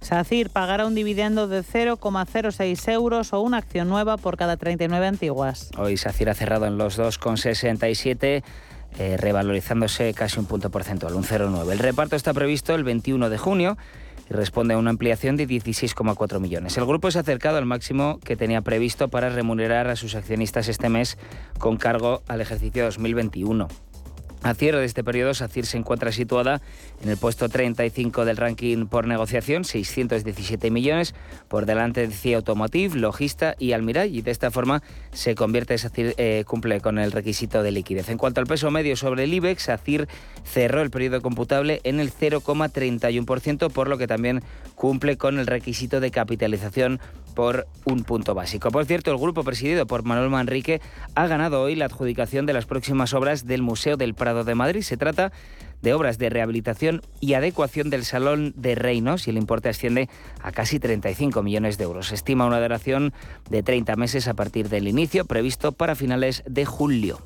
SACIR 0.00 0.50
pagará 0.50 0.86
un 0.86 0.94
dividendo 0.94 1.46
de 1.46 1.62
0,06 1.62 2.92
euros 2.92 3.32
o 3.32 3.40
una 3.40 3.58
acción 3.58 3.88
nueva 3.88 4.16
por 4.16 4.36
cada 4.36 4.56
39 4.56 5.06
antiguas. 5.06 5.70
Hoy 5.76 5.96
SACIR 5.96 6.30
ha 6.30 6.34
cerrado 6.34 6.66
en 6.66 6.78
los 6.78 6.98
2,67. 6.98 8.42
Eh, 8.98 9.16
revalorizándose 9.16 10.12
casi 10.14 10.40
un 10.40 10.46
punto 10.46 10.70
porcentual, 10.70 11.14
un 11.14 11.22
0,9. 11.22 11.70
El 11.70 11.78
reparto 11.78 12.16
está 12.16 12.34
previsto 12.34 12.74
el 12.74 12.82
21 12.82 13.30
de 13.30 13.38
junio 13.38 13.78
y 14.28 14.34
responde 14.34 14.74
a 14.74 14.78
una 14.78 14.90
ampliación 14.90 15.36
de 15.36 15.46
16,4 15.46 16.40
millones. 16.40 16.76
El 16.76 16.86
grupo 16.86 17.08
se 17.10 17.18
ha 17.18 17.20
acercado 17.20 17.58
al 17.58 17.66
máximo 17.66 18.18
que 18.24 18.36
tenía 18.36 18.62
previsto 18.62 19.06
para 19.06 19.28
remunerar 19.28 19.86
a 19.86 19.94
sus 19.94 20.16
accionistas 20.16 20.66
este 20.66 20.88
mes 20.88 21.18
con 21.58 21.76
cargo 21.76 22.22
al 22.26 22.40
ejercicio 22.40 22.84
2021. 22.84 23.68
A 24.42 24.54
cierre 24.54 24.80
de 24.80 24.86
este 24.86 25.04
periodo, 25.04 25.34
SACIR 25.34 25.66
se 25.66 25.76
encuentra 25.76 26.12
situada 26.12 26.62
en 27.02 27.08
el 27.08 27.16
puesto 27.16 27.48
35 27.48 28.24
del 28.24 28.36
ranking 28.36 28.86
por 28.86 29.06
negociación, 29.06 29.64
617 29.64 30.70
millones, 30.70 31.14
por 31.48 31.66
delante 31.66 32.06
de 32.06 32.12
CIA 32.12 32.38
Automotive, 32.38 32.98
Logista 32.98 33.54
y 33.58 33.72
Almiral, 33.72 34.14
y 34.14 34.22
de 34.22 34.30
esta 34.30 34.50
forma 34.50 34.82
se 35.12 35.34
convierte, 35.34 35.76
SACIR 35.78 36.14
eh, 36.18 36.44
cumple 36.46 36.80
con 36.80 36.98
el 36.98 37.12
requisito 37.12 37.62
de 37.62 37.70
liquidez. 37.70 38.08
En 38.08 38.18
cuanto 38.18 38.40
al 38.40 38.46
peso 38.46 38.70
medio 38.70 38.96
sobre 38.96 39.24
el 39.24 39.34
IBEX, 39.34 39.64
SACIR 39.64 40.08
cerró 40.44 40.82
el 40.82 40.90
periodo 40.90 41.22
computable 41.22 41.80
en 41.84 42.00
el 42.00 42.12
0,31%, 42.12 43.70
por 43.70 43.88
lo 43.88 43.98
que 43.98 44.06
también 44.06 44.42
cumple 44.74 45.16
con 45.16 45.38
el 45.38 45.46
requisito 45.46 46.00
de 46.00 46.10
capitalización 46.10 47.00
por 47.34 47.66
un 47.84 48.04
punto 48.04 48.34
básico. 48.34 48.70
Por 48.70 48.84
cierto, 48.84 49.10
el 49.10 49.18
grupo 49.18 49.44
presidido 49.44 49.86
por 49.86 50.04
Manuel 50.04 50.30
Manrique 50.30 50.80
ha 51.14 51.26
ganado 51.26 51.62
hoy 51.62 51.76
la 51.76 51.86
adjudicación 51.86 52.46
de 52.46 52.52
las 52.52 52.66
próximas 52.66 53.14
obras 53.14 53.46
del 53.46 53.62
Museo 53.62 53.96
del 53.96 54.14
Prado 54.14 54.44
de 54.44 54.54
Madrid. 54.54 54.82
Se 54.82 54.96
trata 54.96 55.32
de 55.82 55.94
obras 55.94 56.18
de 56.18 56.30
rehabilitación 56.30 57.02
y 57.20 57.34
adecuación 57.34 57.90
del 57.90 58.04
Salón 58.04 58.52
de 58.56 58.74
Reinos 58.74 59.26
y 59.26 59.30
el 59.30 59.38
importe 59.38 59.68
asciende 59.68 60.08
a 60.42 60.52
casi 60.52 60.78
35 60.78 61.42
millones 61.42 61.78
de 61.78 61.84
euros. 61.84 62.08
Se 62.08 62.14
estima 62.14 62.46
una 62.46 62.60
duración 62.60 63.12
de 63.48 63.62
30 63.62 63.96
meses 63.96 64.28
a 64.28 64.34
partir 64.34 64.68
del 64.68 64.88
inicio, 64.88 65.24
previsto 65.24 65.72
para 65.72 65.94
finales 65.94 66.42
de 66.46 66.64
julio. 66.64 67.20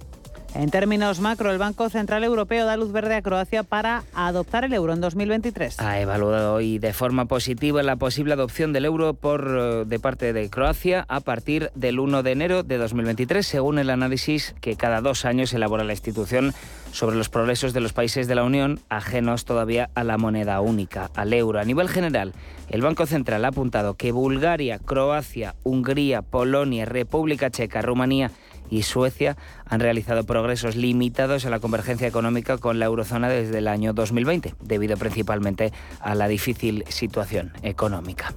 En 0.54 0.70
términos 0.70 1.18
macro, 1.18 1.50
el 1.50 1.58
Banco 1.58 1.88
Central 1.90 2.22
Europeo 2.22 2.64
da 2.64 2.76
luz 2.76 2.92
verde 2.92 3.16
a 3.16 3.22
Croacia 3.22 3.64
para 3.64 4.04
adoptar 4.14 4.64
el 4.64 4.72
euro 4.72 4.92
en 4.92 5.00
2023. 5.00 5.80
Ha 5.80 6.00
evaluado 6.00 6.54
hoy 6.54 6.78
de 6.78 6.92
forma 6.92 7.24
positiva 7.24 7.82
la 7.82 7.96
posible 7.96 8.34
adopción 8.34 8.72
del 8.72 8.84
euro 8.84 9.14
por 9.14 9.48
eh, 9.48 9.84
de 9.84 9.98
parte 9.98 10.32
de 10.32 10.48
Croacia 10.50 11.06
a 11.08 11.18
partir 11.18 11.72
del 11.74 11.98
1 11.98 12.22
de 12.22 12.30
enero 12.30 12.62
de 12.62 12.78
2023, 12.78 13.44
según 13.44 13.80
el 13.80 13.90
análisis 13.90 14.54
que 14.60 14.76
cada 14.76 15.00
dos 15.00 15.24
años 15.24 15.52
elabora 15.52 15.82
la 15.82 15.92
institución 15.92 16.54
sobre 16.92 17.16
los 17.16 17.28
progresos 17.28 17.72
de 17.72 17.80
los 17.80 17.92
países 17.92 18.28
de 18.28 18.36
la 18.36 18.44
Unión 18.44 18.78
ajenos 18.88 19.44
todavía 19.44 19.90
a 19.96 20.04
la 20.04 20.18
moneda 20.18 20.60
única, 20.60 21.10
al 21.16 21.32
euro. 21.32 21.58
A 21.58 21.64
nivel 21.64 21.88
general, 21.88 22.32
el 22.68 22.80
Banco 22.80 23.06
Central 23.06 23.44
ha 23.44 23.48
apuntado 23.48 23.94
que 23.94 24.12
Bulgaria, 24.12 24.78
Croacia, 24.78 25.56
Hungría, 25.64 26.22
Polonia, 26.22 26.84
República 26.84 27.50
Checa, 27.50 27.82
Rumanía 27.82 28.30
y 28.74 28.82
Suecia 28.82 29.36
han 29.66 29.80
realizado 29.80 30.24
progresos 30.24 30.74
limitados 30.74 31.44
en 31.44 31.52
la 31.52 31.60
convergencia 31.60 32.08
económica 32.08 32.58
con 32.58 32.78
la 32.78 32.86
eurozona 32.86 33.28
desde 33.28 33.58
el 33.58 33.68
año 33.68 33.92
2020, 33.92 34.54
debido 34.60 34.96
principalmente 34.96 35.72
a 36.00 36.14
la 36.14 36.26
difícil 36.26 36.84
situación 36.88 37.52
económica. 37.62 38.34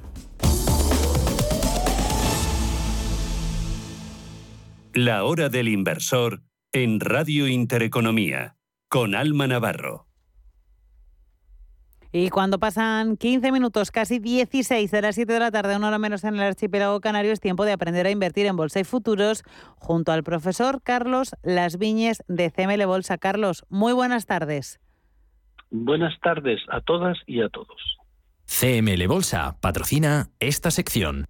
La 4.93 5.23
hora 5.23 5.49
del 5.49 5.67
inversor 5.67 6.43
en 6.71 6.99
Radio 6.99 7.47
Intereconomía, 7.47 8.55
con 8.89 9.15
Alma 9.15 9.47
Navarro. 9.47 10.06
Y 12.11 12.29
cuando 12.29 12.59
pasan 12.59 13.17
15 13.17 13.51
minutos, 13.51 13.91
casi 13.91 14.19
16 14.19 14.89
de 14.91 15.01
las 15.01 15.15
7 15.15 15.33
de 15.33 15.39
la 15.39 15.51
tarde, 15.51 15.75
una 15.75 15.89
hora 15.89 15.99
menos 15.99 16.23
en 16.23 16.35
el 16.35 16.41
archipiélago 16.41 17.01
canario, 17.01 17.33
es 17.33 17.39
tiempo 17.39 17.65
de 17.65 17.73
aprender 17.73 18.05
a 18.05 18.11
invertir 18.11 18.45
en 18.45 18.55
bolsa 18.55 18.79
y 18.79 18.83
futuros 18.83 19.43
junto 19.77 20.11
al 20.11 20.23
profesor 20.23 20.81
Carlos 20.81 21.35
Las 21.43 21.77
Viñes 21.77 22.23
de 22.27 22.49
CML 22.49 22.85
Bolsa. 22.85 23.17
Carlos, 23.17 23.65
muy 23.69 23.93
buenas 23.93 24.25
tardes. 24.25 24.79
Buenas 25.69 26.17
tardes 26.21 26.61
a 26.69 26.79
todas 26.81 27.17
y 27.25 27.41
a 27.41 27.49
todos. 27.49 27.97
CML 28.45 29.05
Bolsa 29.07 29.57
patrocina 29.59 30.29
esta 30.39 30.71
sección. 30.71 31.27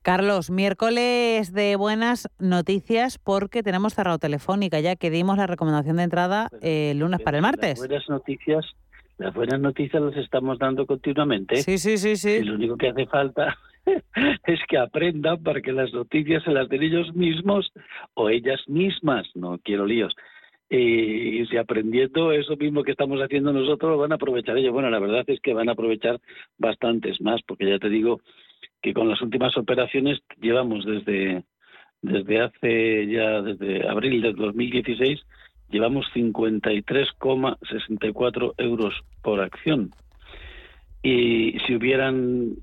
Carlos, 0.00 0.48
miércoles 0.48 1.52
de 1.52 1.76
buenas 1.76 2.26
noticias 2.38 3.18
porque 3.18 3.62
tenemos 3.62 3.94
cerrado 3.94 4.18
telefónica 4.18 4.80
ya 4.80 4.96
que 4.96 5.10
dimos 5.10 5.36
la 5.36 5.46
recomendación 5.46 5.98
de 5.98 6.04
entrada 6.04 6.48
el 6.62 6.98
lunes 6.98 7.20
para 7.20 7.36
el 7.36 7.42
martes. 7.42 7.78
buenas 7.78 8.08
noticias 8.08 8.64
las 9.20 9.34
buenas 9.34 9.60
noticias 9.60 10.02
las 10.02 10.16
estamos 10.16 10.58
dando 10.58 10.86
continuamente. 10.86 11.56
Sí, 11.56 11.76
sí, 11.76 11.98
sí, 11.98 12.16
sí. 12.16 12.38
Y 12.40 12.44
lo 12.44 12.54
único 12.54 12.78
que 12.78 12.88
hace 12.88 13.04
falta 13.04 13.54
es 14.46 14.60
que 14.66 14.78
aprendan 14.78 15.42
para 15.42 15.60
que 15.60 15.72
las 15.72 15.92
noticias 15.92 16.42
se 16.42 16.50
las 16.50 16.70
den 16.70 16.82
ellos 16.82 17.14
mismos 17.14 17.70
o 18.14 18.30
ellas 18.30 18.62
mismas. 18.66 19.28
No 19.34 19.58
quiero 19.62 19.84
líos. 19.84 20.14
Y 20.70 21.44
si 21.46 21.58
aprendiendo 21.58 22.32
eso 22.32 22.56
mismo 22.56 22.82
que 22.82 22.92
estamos 22.92 23.20
haciendo 23.20 23.52
nosotros, 23.52 23.90
lo 23.90 23.98
van 23.98 24.12
a 24.12 24.14
aprovechar 24.14 24.56
ellos. 24.56 24.72
Bueno, 24.72 24.88
la 24.88 24.98
verdad 24.98 25.24
es 25.26 25.38
que 25.40 25.52
van 25.52 25.68
a 25.68 25.72
aprovechar 25.72 26.18
bastantes 26.56 27.20
más, 27.20 27.42
porque 27.46 27.68
ya 27.68 27.78
te 27.78 27.90
digo 27.90 28.22
que 28.80 28.94
con 28.94 29.06
las 29.10 29.20
últimas 29.20 29.54
operaciones 29.58 30.20
llevamos 30.40 30.86
desde, 30.86 31.44
desde 32.00 32.40
hace 32.40 33.06
ya, 33.06 33.42
desde 33.42 33.86
abril 33.86 34.22
del 34.22 34.36
2016, 34.36 35.20
llevamos 35.70 36.06
53,64 36.14 38.54
euros 38.58 38.94
por 39.22 39.40
acción. 39.40 39.92
Y 41.02 41.58
si 41.66 41.74
hubieran, 41.74 42.56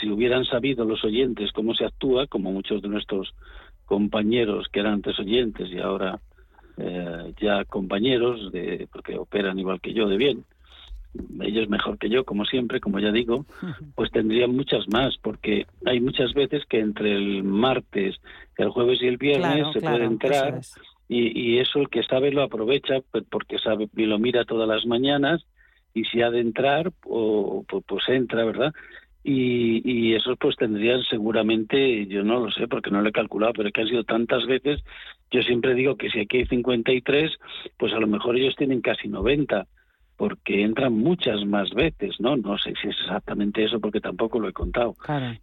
si, 0.00 0.08
hubieran 0.08 0.44
sabido 0.44 0.84
los 0.84 1.02
oyentes 1.04 1.50
cómo 1.52 1.74
se 1.74 1.84
actúa, 1.84 2.28
como 2.28 2.52
muchos 2.52 2.80
de 2.80 2.88
nuestros 2.88 3.34
compañeros 3.86 4.68
que 4.70 4.78
eran 4.80 4.94
antes 4.94 5.18
oyentes 5.18 5.68
y 5.70 5.78
ahora 5.78 6.20
eh, 6.76 7.34
ya 7.40 7.64
compañeros, 7.64 8.52
de, 8.52 8.88
porque 8.92 9.18
operan 9.18 9.58
igual 9.58 9.80
que 9.80 9.92
yo 9.92 10.06
de 10.06 10.16
bien, 10.16 10.44
ellos 11.40 11.68
mejor 11.68 11.98
que 11.98 12.08
yo, 12.08 12.24
como 12.24 12.44
siempre, 12.44 12.80
como 12.80 13.00
ya 13.00 13.10
digo, 13.10 13.46
pues 13.96 14.10
tendrían 14.10 14.54
muchas 14.54 14.88
más, 14.88 15.16
porque 15.20 15.66
hay 15.84 16.00
muchas 16.00 16.32
veces 16.34 16.64
que 16.66 16.78
entre 16.78 17.12
el 17.12 17.42
martes, 17.42 18.16
el 18.56 18.70
jueves 18.70 19.02
y 19.02 19.08
el 19.08 19.16
viernes 19.16 19.66
se 19.72 19.80
puede 19.80 20.04
entrar 20.04 20.60
y, 21.14 21.58
eso 21.58 21.80
el 21.80 21.88
que 21.88 22.02
sabe 22.02 22.32
lo 22.32 22.42
aprovecha 22.42 23.00
pues, 23.10 23.24
porque 23.30 23.58
sabe 23.58 23.88
y 23.96 24.06
lo 24.06 24.18
mira 24.18 24.44
todas 24.44 24.68
las 24.68 24.86
mañanas 24.86 25.44
y 25.94 26.04
si 26.04 26.22
ha 26.22 26.30
de 26.30 26.40
entrar 26.40 26.92
o 27.04 27.64
pues, 27.68 27.84
pues 27.86 28.08
entra 28.08 28.44
verdad 28.44 28.72
y, 29.24 29.82
y 29.88 30.14
esos 30.14 30.36
pues 30.38 30.56
tendrían 30.56 31.02
seguramente 31.02 32.06
yo 32.06 32.24
no 32.24 32.40
lo 32.40 32.50
sé 32.50 32.66
porque 32.66 32.90
no 32.90 33.02
lo 33.02 33.08
he 33.08 33.12
calculado 33.12 33.52
pero 33.52 33.70
que 33.70 33.82
han 33.82 33.88
sido 33.88 34.04
tantas 34.04 34.46
veces 34.46 34.82
yo 35.30 35.42
siempre 35.42 35.74
digo 35.74 35.96
que 35.96 36.10
si 36.10 36.20
aquí 36.20 36.38
hay 36.38 36.46
53 36.46 37.30
pues 37.78 37.92
a 37.92 38.00
lo 38.00 38.06
mejor 38.06 38.36
ellos 38.36 38.56
tienen 38.56 38.80
casi 38.80 39.08
90 39.08 39.66
porque 40.22 40.62
entran 40.62 40.92
muchas 40.92 41.44
más 41.46 41.70
veces, 41.70 42.20
¿no? 42.20 42.36
No 42.36 42.56
sé 42.56 42.74
si 42.80 42.86
es 42.86 42.96
exactamente 43.00 43.64
eso 43.64 43.80
porque 43.80 44.00
tampoco 44.00 44.38
lo 44.38 44.48
he 44.48 44.52
contado. 44.52 44.94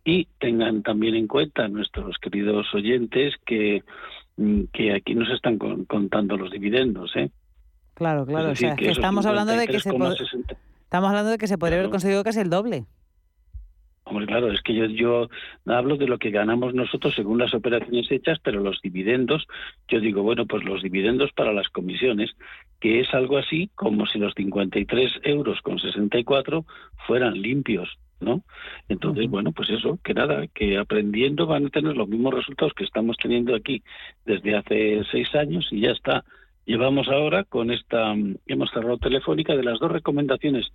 Y 0.05 0.25
tengan 0.39 0.84
también 0.84 1.15
en 1.15 1.27
cuenta 1.27 1.67
nuestros 1.67 2.17
queridos 2.17 2.73
oyentes 2.73 3.36
que 3.45 3.84
que 4.73 4.93
aquí 4.93 5.15
no 5.15 5.25
se 5.25 5.34
están 5.34 5.58
contando 5.58 6.38
los 6.38 6.52
dividendos, 6.52 7.15
¿eh? 7.15 7.30
Claro, 7.93 8.25
claro, 8.25 8.52
o 8.52 8.56
sea, 8.56 8.75
que, 8.75 8.89
estamos 8.89 9.25
hablando 9.25 9.54
de 9.54 9.67
que 9.67 9.80
se 9.80 9.89
estamos 9.89 11.10
hablando 11.10 11.32
de 11.32 11.38
que 11.38 11.47
se 11.47 11.58
podría 11.58 11.80
haber 11.80 11.91
conseguido 11.91 12.23
casi 12.23 12.39
el 12.39 12.49
doble. 12.49 12.86
Hombre, 14.06 14.25
claro, 14.25 14.52
es 14.52 14.62
que 14.62 14.73
yo, 14.73 14.86
yo 14.86 15.30
hablo 15.67 15.97
de 15.97 16.08
lo 16.08 16.17
que 16.17 16.32
ganamos 16.32 16.73
nosotros 16.73 17.13
según 17.13 17.38
las 17.38 17.54
operaciones 17.54 18.10
hechas, 18.10 18.39
pero 18.41 18.60
los 18.60 18.82
dividendos, 18.82 19.45
yo 19.88 19.99
digo, 19.99 20.23
bueno, 20.23 20.47
pues 20.47 20.63
los 20.63 20.82
dividendos 20.82 21.32
para 21.34 21.54
las 21.54 21.69
comisiones, 21.69 22.32
que 22.80 23.02
es 23.02 23.13
algo 23.13 23.38
así 23.38 23.69
como 23.75 24.08
si 24.08 24.17
los 24.17 24.34
53 24.34 25.19
euros 25.23 25.62
con 25.62 25.78
64 25.78 26.65
fueran 27.06 27.39
limpios. 27.39 27.99
¿No? 28.19 28.43
Entonces, 28.88 29.29
bueno, 29.29 29.51
pues 29.51 29.69
eso, 29.69 29.99
que 30.03 30.13
nada, 30.13 30.47
que 30.47 30.77
aprendiendo 30.77 31.47
van 31.47 31.67
a 31.67 31.69
tener 31.69 31.95
los 31.95 32.08
mismos 32.08 32.34
resultados 32.34 32.73
que 32.73 32.84
estamos 32.84 33.17
teniendo 33.17 33.55
aquí 33.55 33.82
desde 34.25 34.55
hace 34.55 35.01
seis 35.12 35.34
años 35.36 35.67
y 35.71 35.82
ya 35.82 35.91
está. 35.91 36.23
Llevamos 36.65 37.08
ahora 37.08 37.43
con 37.45 37.71
esta, 37.71 38.13
hemos 38.45 38.69
cerrado 38.71 38.97
telefónica 38.97 39.55
de 39.55 39.63
las 39.63 39.79
dos 39.79 39.91
recomendaciones 39.91 40.67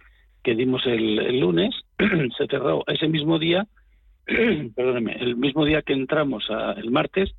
que 0.43 0.55
dimos 0.55 0.85
el, 0.87 1.41
lunes, 1.41 1.75
se 2.39 2.47
cerró 2.47 2.85
ese 2.87 3.09
mismo 3.09 3.39
día, 3.39 3.67
perdóneme, 4.27 5.17
el 5.21 5.37
mismo 5.37 5.65
día 5.65 5.83
que 5.83 5.95
entramos 5.95 6.51
a, 6.51 6.73
el 6.73 6.91
martes, 6.91 7.35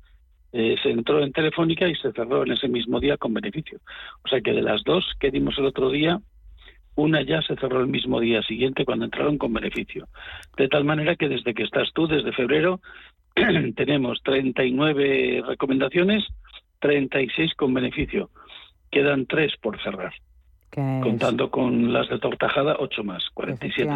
eh, 0.52 0.76
se 0.82 0.90
entró 0.90 1.22
en 1.22 1.32
telefónica 1.32 1.86
y 1.88 1.94
se 1.96 2.12
cerró 2.12 2.44
en 2.44 2.52
ese 2.52 2.68
mismo 2.68 2.98
día 2.98 3.16
con 3.16 3.34
beneficio. 3.34 3.78
O 4.24 4.28
sea 4.28 4.40
que 4.40 4.52
de 4.52 4.62
las 4.62 4.82
dos 4.84 5.04
que 5.20 5.30
dimos 5.30 5.56
el 5.58 5.66
otro 5.66 5.90
día, 5.90 6.20
una 6.96 7.22
ya 7.22 7.40
se 7.42 7.56
cerró 7.56 7.80
el 7.80 7.86
mismo 7.86 8.20
día 8.20 8.42
siguiente 8.42 8.84
cuando 8.84 9.04
entraron 9.04 9.38
con 9.38 9.52
beneficio. 9.52 10.08
De 10.56 10.68
tal 10.68 10.84
manera 10.84 11.14
que 11.16 11.28
desde 11.28 11.54
que 11.54 11.62
estás 11.62 11.88
tú, 11.94 12.08
desde 12.08 12.32
febrero, 12.32 12.80
tenemos 13.76 14.20
39 14.24 15.44
recomendaciones, 15.46 16.24
36 16.80 17.54
con 17.54 17.74
beneficio. 17.74 18.30
Quedan 18.90 19.26
tres 19.26 19.52
por 19.60 19.80
cerrar. 19.82 20.12
Contando 21.02 21.50
con 21.50 21.92
las 21.92 22.06
de 22.10 22.18
Tortajada, 22.18 22.76
ocho 22.78 23.02
más, 23.02 23.24
47. 23.32 23.90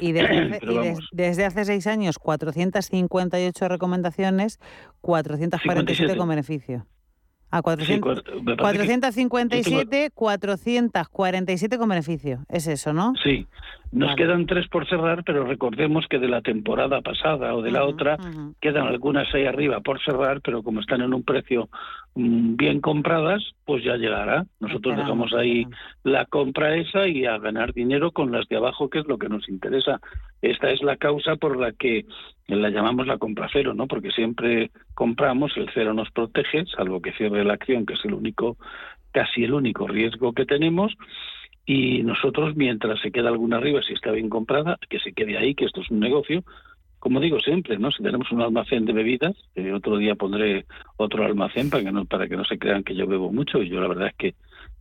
Y, 0.00 0.12
desde, 0.12 0.58
y 0.58 0.96
desde 1.12 1.44
hace 1.44 1.64
seis 1.64 1.86
años, 1.86 2.18
458 2.18 3.68
recomendaciones, 3.68 4.58
447 5.00 6.16
con 6.16 6.28
beneficio. 6.28 6.86
A 7.54 7.62
457, 7.62 10.10
447 10.12 11.78
con 11.78 11.88
beneficio. 11.88 12.40
Es 12.48 12.66
eso, 12.66 12.92
¿no? 12.92 13.14
Sí. 13.22 13.46
Nos 13.92 14.16
quedan 14.16 14.46
tres 14.46 14.66
por 14.66 14.88
cerrar, 14.88 15.22
pero 15.22 15.44
recordemos 15.44 16.04
que 16.10 16.18
de 16.18 16.26
la 16.26 16.42
temporada 16.42 17.00
pasada 17.00 17.54
o 17.54 17.62
de 17.62 17.70
la 17.70 17.84
otra 17.84 18.18
quedan 18.60 18.88
algunas 18.88 19.32
ahí 19.32 19.46
arriba 19.46 19.78
por 19.78 20.02
cerrar, 20.02 20.40
pero 20.40 20.64
como 20.64 20.80
están 20.80 21.02
en 21.02 21.14
un 21.14 21.22
precio 21.22 21.68
bien 22.14 22.80
compradas, 22.80 23.42
pues 23.64 23.82
ya 23.82 23.96
llegará. 23.96 24.46
Nosotros 24.60 24.96
dejamos 24.96 25.34
ahí 25.34 25.66
la 26.04 26.26
compra 26.26 26.76
esa 26.76 27.08
y 27.08 27.26
a 27.26 27.38
ganar 27.38 27.72
dinero 27.72 28.12
con 28.12 28.30
las 28.30 28.46
de 28.48 28.56
abajo, 28.56 28.88
que 28.88 29.00
es 29.00 29.06
lo 29.06 29.18
que 29.18 29.28
nos 29.28 29.48
interesa. 29.48 30.00
Esta 30.40 30.70
es 30.70 30.82
la 30.82 30.96
causa 30.96 31.36
por 31.36 31.58
la 31.58 31.72
que 31.72 32.06
la 32.46 32.70
llamamos 32.70 33.06
la 33.06 33.18
compra 33.18 33.48
cero, 33.52 33.74
¿no? 33.74 33.88
Porque 33.88 34.10
siempre 34.10 34.70
compramos, 34.94 35.56
el 35.56 35.68
cero 35.74 35.92
nos 35.92 36.10
protege, 36.10 36.66
salvo 36.66 37.02
que 37.02 37.12
cierre 37.12 37.44
la 37.44 37.54
acción, 37.54 37.84
que 37.84 37.94
es 37.94 38.04
el 38.04 38.14
único, 38.14 38.58
casi 39.12 39.44
el 39.44 39.54
único 39.54 39.88
riesgo 39.88 40.32
que 40.32 40.46
tenemos 40.46 40.92
y 41.66 42.02
nosotros 42.02 42.56
mientras 42.56 43.00
se 43.00 43.10
queda 43.10 43.30
alguna 43.30 43.56
arriba 43.56 43.80
si 43.82 43.94
está 43.94 44.10
bien 44.10 44.28
comprada 44.28 44.78
que 44.90 44.98
se 44.98 45.12
quede 45.12 45.38
ahí 45.38 45.54
que 45.54 45.64
esto 45.64 45.80
es 45.80 45.90
un 45.90 46.00
negocio 46.00 46.44
como 47.04 47.20
digo 47.20 47.38
siempre 47.38 47.76
no 47.76 47.90
si 47.90 48.02
tenemos 48.02 48.32
un 48.32 48.40
almacén 48.40 48.86
de 48.86 48.94
bebidas 48.94 49.36
otro 49.74 49.98
día 49.98 50.14
pondré 50.14 50.64
otro 50.96 51.22
almacén 51.26 51.68
para 51.68 51.84
que 51.84 51.92
no 51.92 52.06
para 52.06 52.26
que 52.26 52.36
no 52.38 52.46
se 52.46 52.58
crean 52.58 52.82
que 52.82 52.94
yo 52.94 53.06
bebo 53.06 53.30
mucho 53.30 53.62
y 53.62 53.68
yo 53.68 53.78
la 53.78 53.88
verdad 53.88 54.06
es 54.06 54.14
que 54.14 54.34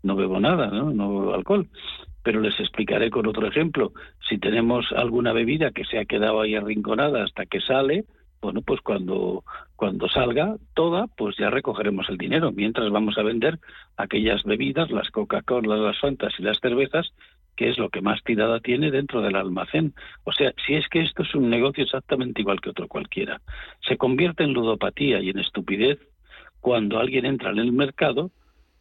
no 0.04 0.16
bebo 0.16 0.40
nada 0.40 0.68
no 0.68 0.92
no 0.94 1.20
bebo 1.20 1.34
alcohol. 1.34 1.68
Pero 2.24 2.40
les 2.40 2.58
explicaré 2.58 3.10
con 3.10 3.28
otro 3.28 3.46
ejemplo. 3.46 3.92
Si 4.30 4.38
tenemos 4.38 4.86
alguna 4.96 5.34
bebida 5.34 5.72
que 5.72 5.84
se 5.84 6.00
ha 6.00 6.06
quedado 6.06 6.40
ahí 6.40 6.56
arrinconada 6.56 7.26
hasta 7.26 7.46
que 7.46 7.60
sale, 7.60 8.06
bueno, 8.42 8.62
pues 8.62 8.80
cuando, 8.80 9.44
cuando 9.76 10.08
salga 10.08 10.56
toda, 10.74 11.08
pues 11.18 11.36
ya 11.38 11.50
recogeremos 11.50 12.08
el 12.10 12.18
dinero, 12.18 12.54
mientras 12.54 12.90
vamos 12.92 13.18
a 13.18 13.24
vender 13.24 13.60
aquellas 13.98 14.44
bebidas, 14.44 14.90
las 14.90 15.10
Coca-Cola, 15.12 15.76
las 15.76 16.00
Fantas 16.00 16.34
y 16.40 16.44
las 16.44 16.60
cervezas, 16.62 17.14
que 17.56 17.70
es 17.70 17.78
lo 17.78 17.90
que 17.90 18.02
más 18.02 18.24
tirada 18.24 18.60
tiene 18.60 18.92
dentro 18.92 19.22
del 19.22 19.36
almacén. 19.36 19.94
O 20.24 20.32
sea, 20.32 20.54
si 20.66 20.76
es 20.76 20.88
que 20.90 21.02
esto 21.02 21.24
es 21.24 21.36
un 21.36 21.50
negocio 21.50 21.84
exactamente 21.84 22.42
igual 22.42 22.62
que 22.62 22.70
otro 22.70 22.88
cualquiera, 22.88 23.42
se 23.88 23.98
convierte 23.98 24.44
en 24.44 24.54
ludopatía 24.54 25.20
y 25.20 25.30
en 25.30 25.40
estupidez 25.40 26.00
cuando 26.60 27.00
alguien 27.00 27.26
entra 27.26 27.52
en 27.52 27.60
el 27.60 27.72
mercado 27.72 28.32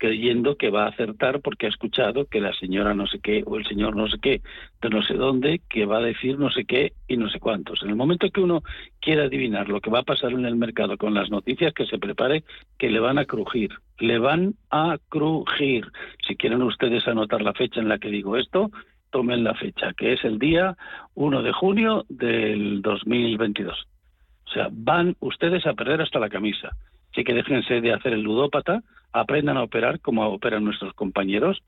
creyendo 0.03 0.57
que 0.57 0.69
va 0.69 0.87
a 0.87 0.89
acertar 0.89 1.41
porque 1.43 1.67
ha 1.67 1.69
escuchado 1.69 2.25
que 2.25 2.41
la 2.41 2.53
señora 2.55 2.93
no 2.93 3.07
sé 3.07 3.21
qué 3.21 3.45
o 3.47 3.57
el 3.57 3.65
señor 3.65 3.95
no 3.95 4.09
sé 4.09 4.19
qué 4.21 4.41
de 4.81 4.91
no 4.91 5.01
sé 5.05 5.15
dónde 5.15 5.61
que 5.71 5.87
va 5.87 5.99
a 5.99 6.03
decir 6.03 6.41
no 6.41 6.51
sé 6.51 6.65
qué 6.65 6.95
y 7.07 7.17
no 7.17 7.31
sé 7.31 7.39
cuántos. 7.39 7.85
En 7.85 7.91
el 7.91 7.95
momento 7.95 8.29
que 8.29 8.41
uno 8.41 8.65
quiera 8.99 9.27
adivinar 9.27 9.69
lo 9.69 9.81
que 9.81 9.91
va 9.91 10.01
a 10.01 10.03
pasar 10.03 10.33
en 10.33 10.45
el 10.45 10.57
mercado 10.57 10.99
con 10.99 11.15
las 11.15 11.31
noticias, 11.31 11.73
que 11.73 11.87
se 11.87 12.01
prepare 12.01 12.43
que 12.79 12.91
le 12.91 12.99
van 12.99 13.17
a 13.17 13.27
crujir, 13.27 13.71
le 14.01 14.19
van 14.19 14.57
a 14.73 14.99
crujir. 15.09 15.87
Si 16.27 16.35
quieren 16.35 16.63
ustedes 16.63 17.07
anotar 17.07 17.41
la 17.41 17.53
fecha 17.53 17.79
en 17.79 17.89
la 17.89 17.99
que 17.99 18.09
digo 18.09 18.37
esto, 18.37 18.73
tomen 19.11 19.45
la 19.45 19.55
fecha, 19.55 19.93
que 19.97 20.15
es 20.15 20.25
el 20.25 20.41
día 20.41 20.77
1 21.15 21.43
de 21.43 21.53
junio 21.53 22.05
del 22.09 22.83
2022. 22.83 23.87
O 24.47 24.51
sea, 24.51 24.67
van 24.73 25.15
ustedes 25.21 25.65
a 25.65 25.75
perder 25.75 26.03
hasta 26.03 26.19
la 26.19 26.29
camisa. 26.29 26.71
Así 27.13 27.23
que 27.23 27.35
déjense 27.35 27.81
de 27.81 27.93
hacer 27.93 28.15
el 28.15 28.23
ludópata, 28.23 28.83
aprendan 29.13 29.57
a 29.57 29.63
operar 29.63 30.01
como 30.01 30.27
operan 30.27 30.65
nuestros 30.65 30.93
compañeros, 30.95 31.63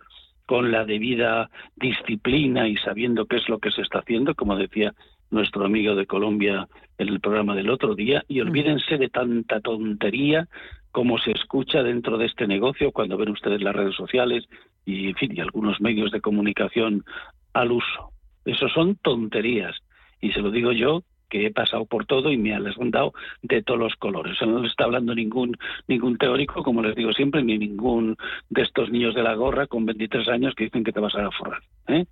con 0.46 0.70
la 0.70 0.84
debida 0.84 1.50
disciplina 1.76 2.68
y 2.68 2.76
sabiendo 2.76 3.26
qué 3.26 3.36
es 3.36 3.48
lo 3.48 3.58
que 3.58 3.70
se 3.70 3.82
está 3.82 4.00
haciendo, 4.00 4.34
como 4.34 4.56
decía 4.56 4.92
nuestro 5.30 5.64
amigo 5.64 5.94
de 5.94 6.06
Colombia 6.06 6.68
en 6.98 7.08
el 7.08 7.20
programa 7.20 7.54
del 7.54 7.70
otro 7.70 7.94
día, 7.94 8.22
y 8.28 8.40
olvídense 8.40 8.98
de 8.98 9.08
tanta 9.08 9.60
tontería 9.60 10.48
como 10.92 11.18
se 11.18 11.32
escucha 11.32 11.82
dentro 11.82 12.18
de 12.18 12.26
este 12.26 12.46
negocio 12.46 12.92
cuando 12.92 13.16
ven 13.16 13.30
ustedes 13.30 13.60
las 13.62 13.74
redes 13.74 13.96
sociales 13.96 14.44
y, 14.84 15.08
en 15.08 15.16
fin, 15.16 15.32
y 15.34 15.40
algunos 15.40 15.80
medios 15.80 16.12
de 16.12 16.20
comunicación 16.20 17.04
al 17.52 17.72
uso. 17.72 18.12
Eso 18.44 18.68
son 18.68 18.94
tonterías. 18.96 19.74
Y 20.20 20.30
se 20.32 20.40
lo 20.40 20.52
digo 20.52 20.70
yo, 20.70 21.02
que 21.28 21.46
he 21.46 21.50
pasado 21.50 21.84
por 21.86 22.06
todo 22.06 22.30
y 22.30 22.36
me 22.36 22.54
han 22.54 22.64
dado 22.90 23.12
de 23.42 23.62
todos 23.62 23.80
los 23.80 23.94
colores. 23.96 24.36
no 24.42 24.60
le 24.60 24.68
está 24.68 24.84
hablando 24.84 25.14
ningún 25.14 25.56
ningún 25.88 26.16
teórico, 26.18 26.62
como 26.62 26.82
les 26.82 26.94
digo 26.94 27.12
siempre, 27.12 27.42
ni 27.42 27.58
ningún 27.58 28.16
de 28.50 28.62
estos 28.62 28.90
niños 28.90 29.14
de 29.14 29.22
la 29.22 29.34
gorra 29.34 29.66
con 29.66 29.86
23 29.86 30.28
años 30.28 30.54
que 30.54 30.64
dicen 30.64 30.84
que 30.84 30.92
te 30.92 31.00
vas 31.00 31.14
a 31.14 31.30
forrar. 31.30 31.62
¿eh? 31.88 32.04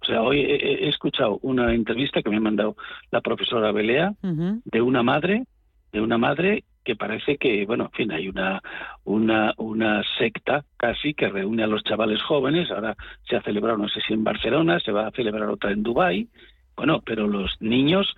O 0.00 0.04
sea, 0.04 0.22
hoy 0.22 0.40
he, 0.40 0.88
escuchado 0.88 1.38
una 1.42 1.74
entrevista 1.74 2.22
que 2.22 2.30
me 2.30 2.36
ha 2.36 2.40
mandado 2.40 2.76
la 3.10 3.20
profesora 3.20 3.72
Belea 3.72 4.12
de 4.22 4.80
una 4.80 5.02
madre, 5.02 5.44
de 5.92 6.00
una 6.00 6.18
madre 6.18 6.64
que 6.88 6.96
parece 6.96 7.36
que, 7.36 7.66
bueno, 7.66 7.84
en 7.84 7.90
fin, 7.90 8.12
hay 8.12 8.28
una, 8.28 8.62
una, 9.04 9.52
una 9.58 10.02
secta 10.16 10.64
casi 10.78 11.12
que 11.12 11.28
reúne 11.28 11.62
a 11.62 11.66
los 11.66 11.84
chavales 11.84 12.22
jóvenes. 12.22 12.70
Ahora 12.70 12.96
se 13.28 13.36
ha 13.36 13.42
celebrado, 13.42 13.76
no 13.76 13.88
sé 13.88 14.00
si 14.06 14.14
en 14.14 14.24
Barcelona, 14.24 14.80
se 14.80 14.90
va 14.90 15.06
a 15.06 15.10
celebrar 15.10 15.50
otra 15.50 15.70
en 15.70 15.82
Dubái. 15.82 16.28
Bueno, 16.76 17.02
pero 17.04 17.26
los 17.26 17.60
niños 17.60 18.16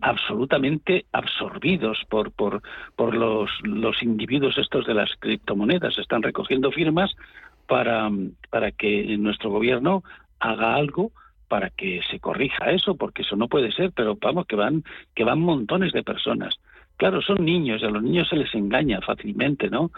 absolutamente 0.00 1.06
absorbidos 1.12 1.98
por, 2.08 2.32
por, 2.32 2.62
por 2.96 3.14
los, 3.14 3.50
los 3.62 4.02
individuos 4.02 4.58
estos 4.58 4.86
de 4.86 4.94
las 4.94 5.10
criptomonedas. 5.18 5.98
Están 5.98 6.22
recogiendo 6.22 6.70
firmas 6.70 7.14
para, 7.66 8.10
para 8.50 8.72
que 8.72 9.16
nuestro 9.18 9.50
gobierno 9.50 10.02
haga 10.40 10.74
algo 10.74 11.12
para 11.52 11.68
que 11.68 12.00
se 12.10 12.18
corrija 12.18 12.70
eso, 12.70 12.94
porque 12.94 13.20
eso 13.20 13.36
no 13.36 13.46
puede 13.46 13.72
ser, 13.72 13.92
pero 13.94 14.16
vamos, 14.18 14.46
que 14.46 14.56
van, 14.56 14.84
que 15.14 15.22
van 15.22 15.38
montones 15.38 15.92
de 15.92 16.02
personas. 16.02 16.58
Claro, 16.96 17.20
son 17.20 17.44
niños, 17.44 17.82
y 17.82 17.84
a 17.84 17.90
los 17.90 18.02
niños 18.02 18.26
se 18.30 18.36
les 18.36 18.54
engaña 18.54 19.02
fácilmente, 19.02 19.68
¿no? 19.68 19.90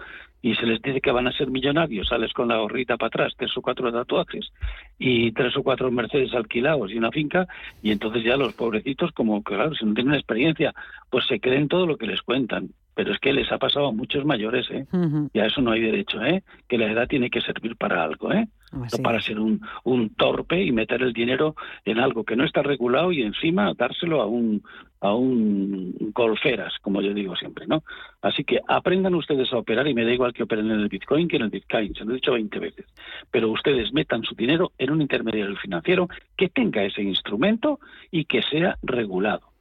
Y 0.44 0.54
se 0.56 0.66
les 0.66 0.82
dice 0.82 1.00
que 1.00 1.10
van 1.10 1.26
a 1.26 1.32
ser 1.32 1.50
millonarios, 1.50 2.08
sales 2.08 2.34
con 2.34 2.48
la 2.48 2.58
gorrita 2.58 2.98
para 2.98 3.06
atrás, 3.06 3.32
tres 3.34 3.56
o 3.56 3.62
cuatro 3.62 3.90
tatuajes 3.90 4.52
y 4.98 5.32
tres 5.32 5.56
o 5.56 5.62
cuatro 5.62 5.90
Mercedes 5.90 6.34
alquilados 6.34 6.92
y 6.92 6.98
una 6.98 7.10
finca, 7.10 7.46
y 7.82 7.92
entonces 7.92 8.22
ya 8.22 8.36
los 8.36 8.52
pobrecitos, 8.52 9.10
como 9.12 9.42
claro, 9.42 9.74
si 9.74 9.86
no 9.86 9.94
tienen 9.94 10.12
experiencia, 10.12 10.74
pues 11.08 11.24
se 11.28 11.40
creen 11.40 11.66
todo 11.66 11.86
lo 11.86 11.96
que 11.96 12.06
les 12.06 12.20
cuentan. 12.20 12.68
Pero 12.94 13.12
es 13.12 13.18
que 13.18 13.32
les 13.32 13.50
ha 13.50 13.58
pasado 13.58 13.88
a 13.88 13.92
muchos 13.92 14.24
mayores, 14.24 14.70
¿eh? 14.70 14.86
Y 15.32 15.38
a 15.38 15.46
eso 15.46 15.60
no 15.60 15.72
hay 15.72 15.80
derecho, 15.80 16.22
¿eh? 16.22 16.42
Que 16.68 16.78
la 16.78 16.90
edad 16.90 17.08
tiene 17.08 17.30
que 17.30 17.40
servir 17.40 17.76
para 17.76 18.02
algo, 18.04 18.32
¿eh? 18.32 18.48
no 18.74 19.02
para 19.02 19.20
ser 19.20 19.38
un, 19.38 19.60
un 19.84 20.14
torpe 20.14 20.62
y 20.62 20.72
meter 20.72 21.02
el 21.02 21.12
dinero 21.12 21.54
en 21.84 21.98
algo 21.98 22.24
que 22.24 22.36
no 22.36 22.44
está 22.44 22.62
regulado 22.62 23.12
y 23.12 23.22
encima 23.22 23.72
dárselo 23.74 24.20
a 24.20 24.26
un 24.26 24.62
a 25.00 25.14
un 25.14 25.94
golferas, 26.14 26.72
como 26.80 27.02
yo 27.02 27.12
digo 27.12 27.36
siempre, 27.36 27.66
¿no? 27.66 27.84
Así 28.22 28.42
que 28.42 28.60
aprendan 28.66 29.14
ustedes 29.14 29.52
a 29.52 29.58
operar 29.58 29.86
y 29.86 29.92
me 29.92 30.02
da 30.02 30.12
igual 30.12 30.32
que 30.32 30.44
operen 30.44 30.70
en 30.70 30.80
el 30.80 30.88
Bitcoin 30.88 31.28
que 31.28 31.36
en 31.36 31.42
el 31.42 31.50
Bitcoin, 31.50 31.94
se 31.94 32.06
lo 32.06 32.12
he 32.12 32.14
dicho 32.14 32.32
20 32.32 32.58
veces, 32.58 32.86
pero 33.30 33.50
ustedes 33.50 33.92
metan 33.92 34.22
su 34.22 34.34
dinero 34.34 34.72
en 34.78 34.90
un 34.90 35.02
intermediario 35.02 35.56
financiero 35.56 36.08
que 36.36 36.48
tenga 36.48 36.82
ese 36.84 37.02
instrumento 37.02 37.80
y 38.10 38.24
que 38.24 38.40
sea 38.42 38.78
regulado 38.82 39.53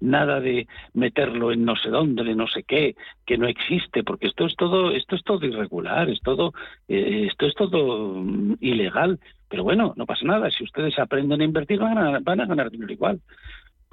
nada 0.00 0.40
de 0.40 0.66
meterlo 0.94 1.52
en 1.52 1.64
no 1.64 1.76
sé 1.76 1.90
dónde, 1.90 2.24
de 2.24 2.34
no 2.34 2.46
sé 2.46 2.64
qué, 2.64 2.96
que 3.26 3.38
no 3.38 3.46
existe, 3.46 4.02
porque 4.02 4.26
esto 4.26 4.46
es 4.46 4.56
todo, 4.56 4.90
esto 4.90 5.16
es 5.16 5.22
todo 5.22 5.46
irregular, 5.46 6.08
es 6.10 6.20
todo, 6.20 6.52
eh, 6.88 7.26
esto 7.30 7.46
es 7.46 7.54
todo 7.54 8.14
mm, 8.14 8.56
ilegal. 8.60 9.20
Pero 9.48 9.64
bueno, 9.64 9.94
no 9.96 10.06
pasa 10.06 10.24
nada. 10.24 10.50
Si 10.50 10.64
ustedes 10.64 10.98
aprenden 10.98 11.40
a 11.40 11.44
invertir, 11.44 11.78
van 11.80 11.98
a, 11.98 12.18
van 12.20 12.40
a 12.40 12.46
ganar 12.46 12.70
dinero 12.70 12.92
igual. 12.92 13.20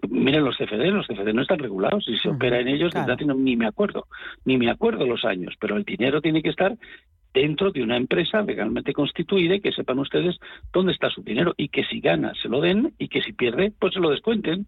Miren 0.08 0.46
los 0.46 0.56
CFD, 0.58 0.92
los 0.92 1.08
CFD 1.08 1.34
no 1.34 1.42
están 1.42 1.58
regulados 1.58 2.08
y 2.08 2.18
se 2.18 2.30
opera 2.30 2.60
en 2.60 2.68
ellos 2.68 2.94
ni 3.36 3.56
me 3.56 3.66
acuerdo, 3.66 4.06
ni 4.46 4.58
me 4.58 4.70
acuerdo 4.70 5.08
los 5.08 5.26
años, 5.26 5.56
pero 5.60 5.76
el 5.76 5.86
dinero 5.86 6.22
tiene 6.22 6.44
que 6.44 6.50
estar 6.50 6.78
dentro 7.34 7.72
de 7.72 7.84
una 7.84 7.98
empresa 7.98 8.42
legalmente 8.42 8.94
constituida 8.94 9.56
y 9.56 9.60
que 9.60 9.72
sepan 9.72 10.00
ustedes 10.00 10.38
dónde 10.72 10.94
está 10.94 11.10
su 11.10 11.24
dinero 11.24 11.54
y 11.58 11.70
que 11.70 11.84
si 11.84 12.00
gana 12.00 12.34
se 12.42 12.48
lo 12.48 12.62
den 12.62 12.94
y 12.98 13.08
que 13.10 13.22
si 13.22 13.34
pierde 13.34 13.72
pues 13.80 13.94
se 13.94 14.00
lo 14.00 14.10
descuenten 14.10 14.68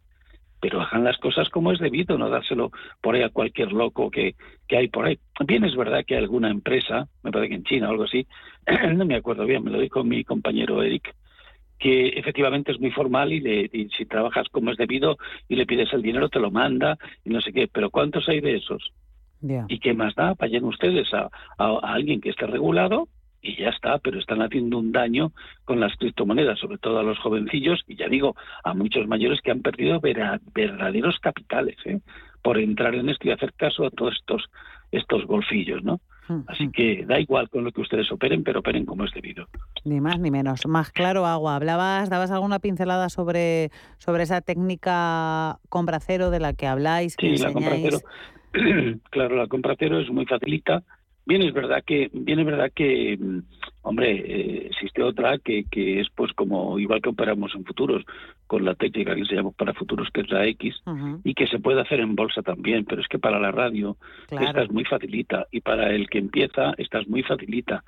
pero 0.62 0.82
hagan 0.82 1.04
las 1.04 1.18
cosas 1.18 1.50
como 1.50 1.72
es 1.72 1.80
debido, 1.80 2.18
no 2.18 2.30
dárselo 2.30 2.72
por 3.02 3.16
ahí 3.16 3.22
a 3.22 3.30
cualquier 3.30 3.72
loco 3.72 4.12
que, 4.12 4.36
que 4.68 4.78
hay 4.78 4.88
por 4.88 5.06
ahí. 5.06 5.20
Bien 5.46 5.64
es 5.64 5.76
verdad 5.76 6.04
que 6.06 6.16
hay 6.16 6.22
alguna 6.22 6.50
empresa, 6.50 7.08
me 7.24 7.32
parece 7.32 7.50
que 7.50 7.56
en 7.56 7.64
China 7.64 7.88
o 7.88 7.92
algo 7.92 8.04
así, 8.04 8.28
no 8.96 9.06
me 9.06 9.16
acuerdo 9.16 9.46
bien, 9.46 9.64
me 9.64 9.72
lo 9.72 9.80
dijo 9.80 10.04
mi 10.04 10.24
compañero 10.24 10.84
Eric, 10.84 11.16
que 11.80 12.10
efectivamente 12.10 12.74
es 12.74 12.80
muy 12.80 12.92
formal 12.92 13.32
y, 13.32 13.90
si 13.98 14.06
trabajas 14.06 14.48
como 14.52 14.72
es 14.72 14.78
debido 14.78 15.18
y 15.48 15.56
le 15.56 15.66
pides 15.66 15.92
el 15.94 16.02
dinero 16.02 16.30
te 16.30 16.40
lo 16.40 16.52
manda 16.52 16.98
y 17.24 17.30
no 17.30 17.42
sé 17.42 17.54
qué, 17.54 17.68
pero 17.72 17.90
¿cuántos 17.90 18.28
hay 18.28 18.42
de 18.42 18.58
esos? 18.58 18.92
¿Y 19.70 19.80
qué 19.80 19.94
más 19.94 20.14
da? 20.16 20.34
Vayan 20.38 20.66
ustedes 20.66 21.14
a, 21.14 21.30
a, 21.58 21.80
alguien 21.94 22.20
que 22.20 22.30
esté 22.30 22.46
regulado 22.46 23.08
y 23.42 23.56
ya 23.62 23.70
está, 23.70 23.98
pero 24.00 24.20
están 24.20 24.42
haciendo 24.42 24.78
un 24.78 24.92
daño 24.92 25.32
con 25.66 25.80
las 25.80 25.96
criptomonedas, 25.98 26.60
sobre 26.60 26.78
todo 26.78 27.00
a 27.00 27.04
los 27.04 27.20
jovencillos 27.20 27.84
y 27.88 27.96
ya 27.96 28.08
digo, 28.08 28.36
a 28.64 28.74
muchos 28.74 29.08
mayores 29.08 29.42
que 29.42 29.52
han 29.52 29.62
perdido 29.62 30.00
verdaderos 30.02 31.20
capitales 31.20 31.78
¿eh? 31.86 32.00
por 32.42 32.58
entrar 32.58 32.96
en 32.96 33.10
esto 33.10 33.28
y 33.28 33.32
hacer 33.32 33.54
caso 33.54 33.86
a 33.86 33.92
todos 33.92 34.16
estos, 34.20 34.50
estos 34.92 35.26
golfillos, 35.26 35.84
¿no? 35.84 36.00
Hmm, 36.28 36.42
Así 36.48 36.68
hmm. 36.68 36.72
que 36.72 37.06
da 37.06 37.20
igual 37.20 37.50
con 37.50 37.64
lo 37.64 37.72
que 37.72 37.82
ustedes 37.82 38.12
operen, 38.12 38.44
pero 38.44 38.60
operen 38.60 38.86
como 38.86 39.06
es 39.06 39.12
debido. 39.14 39.48
Ni 39.84 40.00
más 40.00 40.20
ni 40.20 40.30
menos. 40.30 40.66
Más 40.68 40.92
claro, 40.92 41.26
agua. 41.26 41.56
Hablabas, 41.56 42.10
dabas 42.10 42.32
alguna 42.32 42.60
pincelada 42.60 43.10
sobre, 43.10 43.72
sobre 43.98 44.24
esa 44.24 44.42
técnica 44.42 45.58
compra 45.70 46.00
cero 46.00 46.30
de 46.30 46.40
la 46.40 46.54
que 46.54 46.68
habláis. 46.68 47.16
sí, 47.20 47.38
la 47.38 47.52
compra 47.52 47.76
cero. 47.82 48.00
claro, 49.10 49.36
la 49.36 49.48
compra 49.48 49.76
cero 49.78 50.00
es 50.00 50.10
muy 50.12 50.26
facilita 50.26 50.84
Bien, 51.30 51.44
es 51.44 51.54
verdad 51.54 51.84
que, 51.86 52.10
bien 52.12 52.40
es 52.40 52.46
verdad 52.48 52.72
que, 52.74 53.16
mm, 53.16 53.40
hombre, 53.84 54.14
eh, 54.14 54.66
existe 54.66 55.04
otra 55.04 55.38
que, 55.38 55.66
que 55.70 56.00
es 56.00 56.08
pues 56.16 56.34
como 56.34 56.80
igual 56.80 57.04
que 57.04 57.10
operamos 57.10 57.54
en 57.54 57.66
futuros, 57.66 58.04
con 58.48 58.66
la 58.66 58.74
técnica 58.74 59.14
que 59.14 59.26
se 59.26 59.36
llama 59.36 59.52
para 59.52 59.76
futuros, 59.76 60.10
que 60.12 60.22
es 60.22 60.32
la 60.32 60.48
X, 60.48 60.82
y 61.24 61.36
que 61.36 61.46
se 61.46 61.60
puede 61.60 61.82
hacer 61.82 62.00
en 62.00 62.16
bolsa 62.16 62.42
también, 62.42 62.84
pero 62.84 63.00
es 63.00 63.08
que 63.08 63.20
para 63.20 63.40
la 63.40 63.52
radio 63.52 63.96
esta 64.32 64.64
es 64.64 64.72
muy 64.72 64.86
facilita, 64.86 65.46
y 65.52 65.62
para 65.62 65.94
el 65.94 66.10
que 66.10 66.18
empieza 66.18 66.74
esta 66.80 66.98
es 66.98 67.08
muy 67.08 67.22
facilita, 67.22 67.84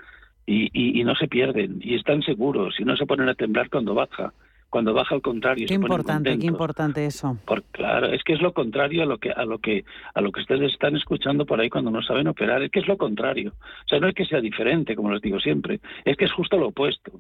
y, 0.46 0.66
y, 0.72 1.02
y 1.02 1.04
no 1.04 1.16
se 1.16 1.28
pierden, 1.28 1.80
y 1.82 1.96
están 1.96 2.22
seguros, 2.22 2.80
y 2.80 2.84
no 2.84 2.96
se 2.96 3.08
ponen 3.08 3.28
a 3.28 3.34
temblar 3.34 3.72
cuando 3.72 3.96
baja 3.96 4.34
cuando 4.72 4.94
baja 4.94 5.14
al 5.14 5.22
contrario. 5.22 5.68
Qué 5.68 5.74
importante, 5.76 6.40
qué 6.40 6.48
importante 6.48 7.06
eso. 7.06 7.38
Por, 7.46 7.62
claro, 7.64 8.08
es 8.08 8.24
que 8.24 8.34
es 8.34 8.42
lo 8.42 8.54
contrario 8.54 9.04
a 9.04 9.06
lo 9.06 9.18
que 9.18 9.30
a 9.30 9.44
lo 9.44 9.60
que 9.60 9.84
a 10.16 10.22
lo 10.22 10.32
que 10.32 10.40
ustedes 10.40 10.72
están 10.72 10.96
escuchando 10.96 11.46
por 11.46 11.60
ahí 11.60 11.70
cuando 11.70 11.92
no 11.92 12.02
saben 12.02 12.28
operar. 12.30 12.64
Es 12.64 12.72
que 12.72 12.80
es 12.80 12.88
lo 12.88 12.98
contrario. 12.98 13.52
O 13.60 13.88
sea, 13.88 14.00
no 14.00 14.08
es 14.08 14.16
que 14.16 14.26
sea 14.26 14.40
diferente, 14.40 14.96
como 14.96 15.12
les 15.12 15.22
digo 15.22 15.40
siempre, 15.40 15.82
es 16.06 16.16
que 16.16 16.26
es 16.26 16.32
justo 16.32 16.58
lo 16.58 16.70
opuesto. 16.70 17.12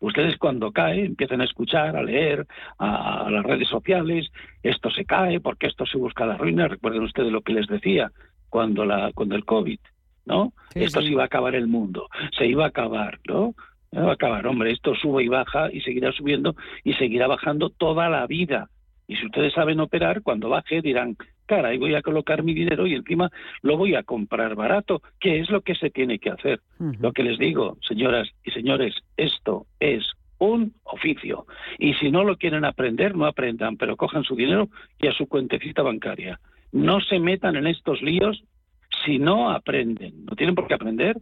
Ustedes 0.00 0.36
cuando 0.36 0.72
cae 0.72 1.04
empiezan 1.04 1.40
a 1.40 1.44
escuchar, 1.44 1.96
a 1.96 2.02
leer, 2.02 2.44
a, 2.78 3.30
las 3.30 3.44
redes 3.44 3.68
sociales, 3.68 4.30
esto 4.62 4.90
se 4.90 5.04
cae 5.04 5.40
porque 5.40 5.68
esto 5.68 5.86
se 5.86 5.96
busca 5.98 6.26
la 6.26 6.36
ruina. 6.36 6.66
Recuerden 6.66 7.04
ustedes 7.04 7.30
lo 7.30 7.40
que 7.40 7.52
les 7.52 7.68
decía 7.68 8.10
cuando 8.50 8.84
la 8.84 9.12
cuando 9.14 9.36
el 9.36 9.44
COVID, 9.44 9.78
¿no? 10.24 10.52
esto 10.74 11.00
se 11.00 11.08
iba 11.08 11.22
a 11.22 11.26
acabar 11.26 11.54
el 11.54 11.68
mundo, 11.68 12.08
se 12.36 12.46
iba 12.46 12.64
a 12.64 12.68
acabar, 12.68 13.20
¿no? 13.28 13.54
No 13.92 14.04
va 14.04 14.10
a 14.10 14.14
acabar, 14.14 14.46
hombre, 14.46 14.72
esto 14.72 14.94
sube 14.94 15.24
y 15.24 15.28
baja 15.28 15.70
y 15.72 15.80
seguirá 15.80 16.12
subiendo 16.12 16.54
y 16.84 16.94
seguirá 16.94 17.26
bajando 17.26 17.70
toda 17.70 18.08
la 18.08 18.26
vida. 18.26 18.68
Y 19.08 19.16
si 19.16 19.26
ustedes 19.26 19.52
saben 19.52 19.80
operar, 19.80 20.22
cuando 20.22 20.48
baje 20.48 20.82
dirán, 20.82 21.16
caray, 21.46 21.78
voy 21.78 21.94
a 21.94 22.02
colocar 22.02 22.42
mi 22.42 22.54
dinero 22.54 22.86
y 22.86 22.94
encima 22.94 23.30
lo 23.62 23.76
voy 23.76 23.94
a 23.94 24.02
comprar 24.02 24.54
barato, 24.56 25.00
que 25.20 25.38
es 25.40 25.50
lo 25.50 25.60
que 25.60 25.76
se 25.76 25.90
tiene 25.90 26.18
que 26.18 26.30
hacer. 26.30 26.60
Lo 26.78 27.12
que 27.12 27.22
les 27.22 27.38
digo, 27.38 27.78
señoras 27.86 28.28
y 28.44 28.50
señores, 28.50 28.94
esto 29.16 29.66
es 29.78 30.04
un 30.38 30.74
oficio. 30.84 31.46
Y 31.78 31.94
si 31.94 32.10
no 32.10 32.24
lo 32.24 32.36
quieren 32.36 32.64
aprender, 32.64 33.16
no 33.16 33.26
aprendan, 33.26 33.76
pero 33.76 33.96
cojan 33.96 34.24
su 34.24 34.34
dinero 34.34 34.68
y 35.00 35.06
a 35.06 35.12
su 35.12 35.26
cuentecita 35.26 35.82
bancaria. 35.82 36.40
No 36.72 37.00
se 37.00 37.20
metan 37.20 37.56
en 37.56 37.68
estos 37.68 38.02
líos 38.02 38.42
si 39.04 39.18
no 39.18 39.50
aprenden. 39.50 40.24
No 40.24 40.34
tienen 40.36 40.54
por 40.54 40.66
qué 40.66 40.74
aprender, 40.74 41.16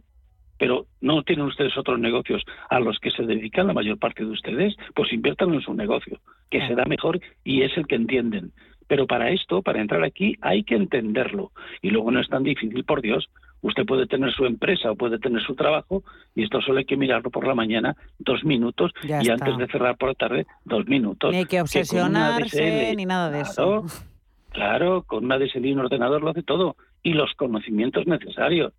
pero 0.57 0.85
no 1.01 1.23
tienen 1.23 1.45
ustedes 1.45 1.77
otros 1.77 1.99
negocios 1.99 2.43
a 2.69 2.79
los 2.79 2.99
que 2.99 3.11
se 3.11 3.23
dedican 3.23 3.67
la 3.67 3.73
mayor 3.73 3.97
parte 3.97 4.23
de 4.23 4.31
ustedes, 4.31 4.75
pues 4.93 5.11
inviertan 5.13 5.53
en 5.53 5.61
su 5.61 5.73
negocio, 5.73 6.19
que 6.49 6.65
será 6.67 6.85
mejor 6.85 7.19
y 7.43 7.63
es 7.63 7.75
el 7.77 7.87
que 7.87 7.95
entienden. 7.95 8.51
Pero 8.87 9.07
para 9.07 9.31
esto, 9.31 9.61
para 9.63 9.81
entrar 9.81 10.03
aquí, 10.03 10.35
hay 10.41 10.63
que 10.63 10.75
entenderlo. 10.75 11.51
Y 11.81 11.89
luego 11.89 12.11
no 12.11 12.19
es 12.19 12.29
tan 12.29 12.43
difícil, 12.43 12.83
por 12.83 13.01
Dios. 13.01 13.27
Usted 13.61 13.83
puede 13.83 14.05
tener 14.05 14.31
su 14.31 14.45
empresa 14.45 14.91
o 14.91 14.95
puede 14.95 15.17
tener 15.17 15.41
su 15.41 15.55
trabajo 15.55 16.03
y 16.35 16.43
esto 16.43 16.61
solo 16.61 16.77
hay 16.77 16.85
que 16.85 16.97
mirarlo 16.97 17.31
por 17.31 17.47
la 17.47 17.55
mañana 17.55 17.95
dos 18.19 18.43
minutos 18.43 18.91
Ya 19.03 19.17
y 19.23 19.29
está. 19.29 19.33
antes 19.33 19.57
de 19.57 19.67
cerrar 19.71 19.97
por 19.97 20.09
la 20.09 20.13
tarde 20.15 20.45
dos 20.65 20.85
minutos. 20.85 21.31
Ni 21.31 21.37
hay 21.37 21.45
que 21.45 21.61
obsesionarse 21.61 22.91
DSL 22.91 22.95
ni 22.97 23.05
nada 23.05 23.31
de 23.31 23.41
Claro, 23.41 23.85
eso. 23.87 24.05
Claro, 24.51 25.03
con 25.03 25.25
una 25.25 25.39
DSL 25.39 25.65
y 25.65 25.73
un 25.73 25.79
ordenador 25.79 26.21
lo 26.21 26.29
hace 26.29 26.43
todo 26.43 26.75
y 27.01 27.13
los 27.13 27.33
conocimientos 27.33 28.05
necesarios. 28.05 28.71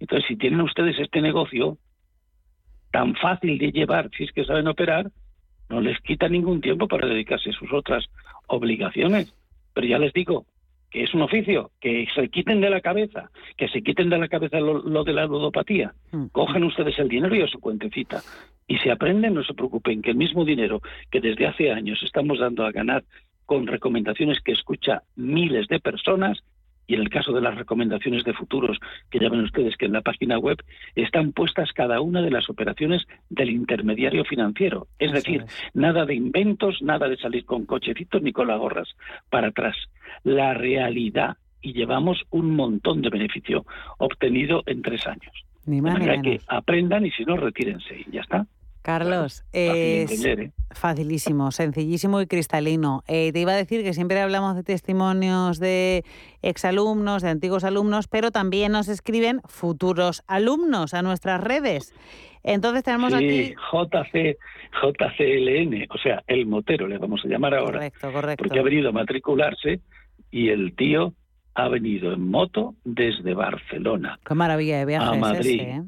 Entonces, 0.00 0.26
si 0.28 0.36
tienen 0.36 0.60
ustedes 0.60 0.98
este 0.98 1.20
negocio 1.20 1.78
tan 2.92 3.14
fácil 3.14 3.58
de 3.58 3.72
llevar, 3.72 4.10
si 4.16 4.24
es 4.24 4.32
que 4.32 4.44
saben 4.44 4.68
operar, 4.68 5.10
no 5.68 5.80
les 5.80 5.98
quita 6.00 6.28
ningún 6.28 6.60
tiempo 6.60 6.86
para 6.86 7.08
dedicarse 7.08 7.50
a 7.50 7.52
sus 7.52 7.72
otras 7.72 8.04
obligaciones. 8.46 9.34
Pero 9.74 9.86
ya 9.86 9.98
les 9.98 10.12
digo 10.12 10.46
que 10.90 11.02
es 11.02 11.12
un 11.12 11.22
oficio, 11.22 11.72
que 11.80 12.06
se 12.14 12.28
quiten 12.28 12.60
de 12.60 12.70
la 12.70 12.80
cabeza, 12.80 13.30
que 13.56 13.68
se 13.68 13.82
quiten 13.82 14.08
de 14.08 14.18
la 14.18 14.28
cabeza 14.28 14.60
lo, 14.60 14.78
lo 14.78 15.04
de 15.04 15.12
la 15.12 15.26
ludopatía. 15.26 15.94
Cogen 16.32 16.64
ustedes 16.64 16.98
el 16.98 17.08
dinero 17.08 17.34
y 17.34 17.42
a 17.42 17.48
su 17.48 17.58
cuentecita. 17.58 18.22
Y 18.68 18.78
si 18.78 18.88
aprenden, 18.90 19.34
no 19.34 19.44
se 19.44 19.54
preocupen, 19.54 20.02
que 20.02 20.10
el 20.10 20.16
mismo 20.16 20.44
dinero 20.44 20.80
que 21.10 21.20
desde 21.20 21.46
hace 21.46 21.72
años 21.72 22.02
estamos 22.02 22.38
dando 22.38 22.64
a 22.64 22.72
ganar 22.72 23.04
con 23.44 23.66
recomendaciones 23.66 24.40
que 24.40 24.52
escucha 24.52 25.02
miles 25.14 25.68
de 25.68 25.80
personas, 25.80 26.42
y 26.86 26.94
en 26.94 27.00
el 27.00 27.10
caso 27.10 27.32
de 27.32 27.40
las 27.40 27.56
recomendaciones 27.56 28.24
de 28.24 28.32
futuros, 28.32 28.78
que 29.10 29.18
ya 29.18 29.28
ven 29.28 29.40
ustedes 29.40 29.76
que 29.76 29.86
en 29.86 29.92
la 29.92 30.02
página 30.02 30.38
web 30.38 30.58
están 30.94 31.32
puestas 31.32 31.72
cada 31.72 32.00
una 32.00 32.22
de 32.22 32.30
las 32.30 32.48
operaciones 32.48 33.06
del 33.28 33.50
intermediario 33.50 34.24
financiero. 34.24 34.86
Es 34.98 35.12
decir, 35.12 35.44
nada 35.74 36.04
de 36.04 36.14
inventos, 36.14 36.82
nada 36.82 37.08
de 37.08 37.16
salir 37.16 37.44
con 37.44 37.66
cochecitos 37.66 38.22
ni 38.22 38.32
con 38.32 38.48
las 38.48 38.58
gorras 38.58 38.88
para 39.30 39.48
atrás. 39.48 39.76
La 40.24 40.54
realidad, 40.54 41.36
y 41.60 41.72
llevamos 41.72 42.22
un 42.30 42.54
montón 42.54 43.02
de 43.02 43.10
beneficio 43.10 43.66
obtenido 43.98 44.62
en 44.66 44.82
tres 44.82 45.06
años. 45.06 45.32
Ni 45.66 45.80
De 45.82 45.82
más 45.82 45.98
ni 45.98 46.06
manera 46.06 46.22
que 46.22 46.28
menos. 46.30 46.44
aprendan 46.48 47.06
y 47.06 47.10
si 47.10 47.24
no, 47.24 47.36
retírense 47.36 48.04
y 48.06 48.12
ya 48.12 48.20
está. 48.20 48.46
Carlos, 48.86 49.42
Fácil 49.52 50.22
de 50.22 50.32
¿eh? 50.44 50.52
facilísimo, 50.70 51.50
sencillísimo 51.50 52.20
y 52.20 52.28
cristalino. 52.28 53.02
Eh, 53.08 53.32
te 53.32 53.40
iba 53.40 53.50
a 53.50 53.56
decir 53.56 53.82
que 53.82 53.92
siempre 53.92 54.20
hablamos 54.20 54.54
de 54.54 54.62
testimonios 54.62 55.58
de 55.58 56.04
exalumnos, 56.40 57.22
de 57.22 57.30
antiguos 57.30 57.64
alumnos, 57.64 58.06
pero 58.06 58.30
también 58.30 58.70
nos 58.70 58.86
escriben 58.86 59.40
futuros 59.46 60.22
alumnos 60.28 60.94
a 60.94 61.02
nuestras 61.02 61.42
redes. 61.42 61.92
Entonces 62.44 62.84
tenemos 62.84 63.12
Sí, 63.12 63.16
aquí... 63.16 63.54
JC, 63.72 64.38
JCLN, 64.80 65.86
o 65.90 65.98
sea, 65.98 66.22
el 66.28 66.46
motero 66.46 66.86
le 66.86 66.98
vamos 66.98 67.22
a 67.24 67.28
llamar 67.28 67.54
ahora. 67.54 67.72
Correcto, 67.72 68.12
correcto. 68.12 68.44
Porque 68.44 68.60
ha 68.60 68.62
venido 68.62 68.90
a 68.90 68.92
matricularse 68.92 69.80
y 70.30 70.50
el 70.50 70.76
tío 70.76 71.12
ha 71.56 71.68
venido 71.68 72.12
en 72.12 72.30
moto 72.30 72.76
desde 72.84 73.34
Barcelona 73.34 74.20
Qué 74.24 74.34
maravilla 74.34 74.78
de 74.78 74.84
viajes 74.84 75.08
a 75.08 75.14
Madrid. 75.16 75.60
ese, 75.60 75.70
¿eh? 75.70 75.82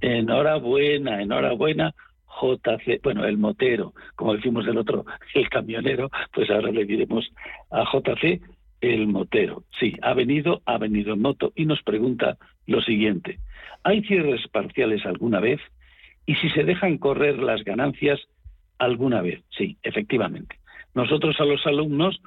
Enhorabuena, 0.00 1.22
enhorabuena. 1.22 1.94
JC, 2.40 3.00
bueno, 3.02 3.24
el 3.24 3.38
motero, 3.38 3.92
como 4.16 4.34
decimos 4.34 4.66
del 4.66 4.78
otro, 4.78 5.04
el 5.34 5.48
camionero, 5.48 6.10
pues 6.32 6.50
ahora 6.50 6.70
le 6.70 6.84
diremos 6.84 7.30
a 7.70 7.84
JC 7.84 8.40
el 8.80 9.06
motero. 9.06 9.64
Sí, 9.78 9.94
ha 10.02 10.14
venido, 10.14 10.62
ha 10.64 10.78
venido 10.78 11.14
en 11.14 11.22
moto 11.22 11.52
y 11.54 11.66
nos 11.66 11.82
pregunta 11.82 12.38
lo 12.66 12.80
siguiente. 12.80 13.38
¿Hay 13.84 14.02
cierres 14.02 14.46
parciales 14.48 15.04
alguna 15.04 15.40
vez? 15.40 15.60
Y 16.26 16.34
si 16.36 16.50
se 16.50 16.64
dejan 16.64 16.98
correr 16.98 17.38
las 17.38 17.64
ganancias 17.64 18.20
alguna 18.78 19.20
vez. 19.20 19.42
Sí, 19.56 19.76
efectivamente. 19.82 20.56
Nosotros 20.94 21.38
a 21.40 21.44
los 21.44 21.64
alumnos 21.66 22.20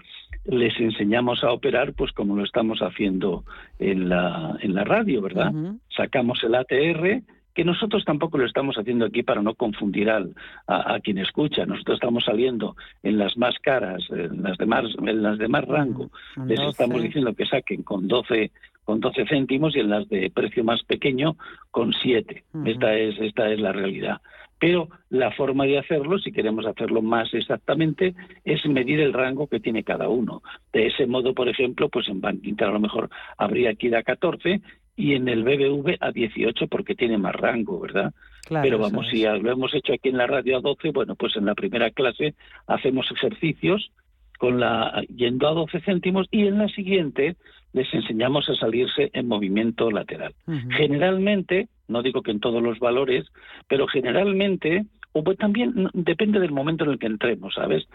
les 0.46 0.78
enseñamos 0.80 1.44
a 1.44 1.52
operar 1.52 1.94
pues 1.94 2.12
como 2.12 2.36
lo 2.36 2.44
estamos 2.44 2.80
haciendo 2.80 3.44
en 3.80 4.10
la, 4.10 4.58
en 4.62 4.74
la 4.74 4.84
radio, 4.84 5.22
¿verdad? 5.22 5.52
Sacamos 5.96 6.44
el 6.44 6.56
ATR, 6.56 7.24
que 7.54 7.64
nosotros 7.64 8.04
tampoco 8.06 8.38
lo 8.38 8.46
estamos 8.46 8.76
haciendo 8.78 9.06
aquí 9.06 9.24
para 9.24 9.42
no 9.42 9.54
confundir 9.56 10.10
al, 10.10 10.36
a, 10.68 10.96
a 10.96 11.00
quien 11.00 11.18
escucha. 11.20 11.66
Nosotros 11.66 11.96
estamos 11.96 12.26
saliendo 12.26 12.76
en 13.04 13.18
las 13.18 13.38
más 13.38 13.56
caras, 13.60 14.04
en 14.10 14.42
las 14.42 14.58
de 14.58 14.66
más, 14.66 14.86
en 15.06 15.22
las 15.22 15.38
de 15.38 15.48
más 15.48 15.66
rango. 15.66 16.10
Les 16.46 16.58
12. 16.60 16.70
estamos 16.70 17.02
diciendo 17.02 17.34
que 17.34 17.46
saquen 17.46 17.84
con 17.84 18.08
12 18.08 18.52
con 18.84 19.00
12 19.00 19.26
céntimos 19.28 19.76
y 19.76 19.80
en 19.80 19.90
las 19.90 20.10
de 20.10 20.30
precio 20.30 20.64
más 20.64 20.84
pequeño 20.84 21.38
con 21.72 21.94
7. 21.94 22.44
Ujú. 22.54 22.70
Esta 22.70 22.94
es 22.96 23.18
esta 23.20 23.50
es 23.50 23.60
la 23.60 23.72
realidad. 23.72 24.20
Pero 24.60 24.88
la 25.10 25.32
forma 25.32 25.66
de 25.66 25.78
hacerlo, 25.78 26.20
si 26.20 26.32
queremos 26.32 26.66
hacerlo 26.66 27.02
más 27.02 27.34
exactamente, 27.34 28.16
es 28.46 28.66
medir 28.66 29.02
el 29.02 29.12
rango 29.12 29.48
que 29.48 29.60
tiene 29.60 29.84
cada 29.84 30.08
uno. 30.08 30.42
De 30.72 30.88
ese 30.88 31.06
modo, 31.06 31.34
por 31.34 31.50
ejemplo, 31.50 31.90
pues 31.90 32.08
en 32.08 32.22
Bank 32.22 32.40
Inter 32.44 32.70
a 32.70 32.72
lo 32.72 32.80
mejor 32.80 33.10
habría 33.38 33.76
que 33.76 33.88
ir 33.88 33.96
a 33.98 34.04
14 34.04 34.62
y 34.96 35.14
en 35.14 35.28
el 35.28 35.44
BBV 35.44 35.98
a 36.00 36.12
18 36.12 36.68
porque 36.68 36.96
tiene 36.96 37.18
más 37.18 37.36
rango, 37.36 37.80
¿verdad? 37.80 38.14
Claro, 38.46 38.64
Pero 38.64 38.78
vamos, 38.78 39.08
si 39.10 39.24
lo 39.24 39.52
hemos 39.52 39.74
hecho 39.74 39.94
aquí 39.94 40.10
en 40.10 40.18
la 40.18 40.28
radio 40.28 40.58
a 40.58 40.62
12, 40.62 40.92
bueno, 40.92 41.16
pues 41.16 41.36
en 41.36 41.46
la 41.46 41.56
primera 41.56 41.90
clase 41.92 42.36
hacemos 42.68 43.10
ejercicios 43.12 43.92
con 44.38 44.60
la 44.60 45.02
yendo 45.16 45.48
a 45.48 45.54
12 45.54 45.80
céntimos 45.82 46.28
y 46.30 46.48
en 46.48 46.58
la 46.58 46.68
siguiente 46.68 47.36
les 47.72 47.92
enseñamos 47.94 48.50
a 48.50 48.56
salirse 48.56 49.10
en 49.14 49.28
movimiento 49.28 49.90
lateral. 49.90 50.34
Generalmente, 50.78 51.70
no 51.88 52.04
digo 52.04 52.22
que 52.22 52.32
en 52.32 52.40
todos 52.40 52.62
los 52.62 52.80
valores, 52.80 53.26
pero 53.68 53.88
generalmente, 53.88 54.86
o 55.12 55.24
pues 55.24 55.38
también 55.38 55.90
depende 55.94 56.40
del 56.40 56.52
momento 56.52 56.84
en 56.84 56.92
el 56.92 57.00
que 57.00 57.08
entremos, 57.08 57.56
¿sabes? 57.56 57.88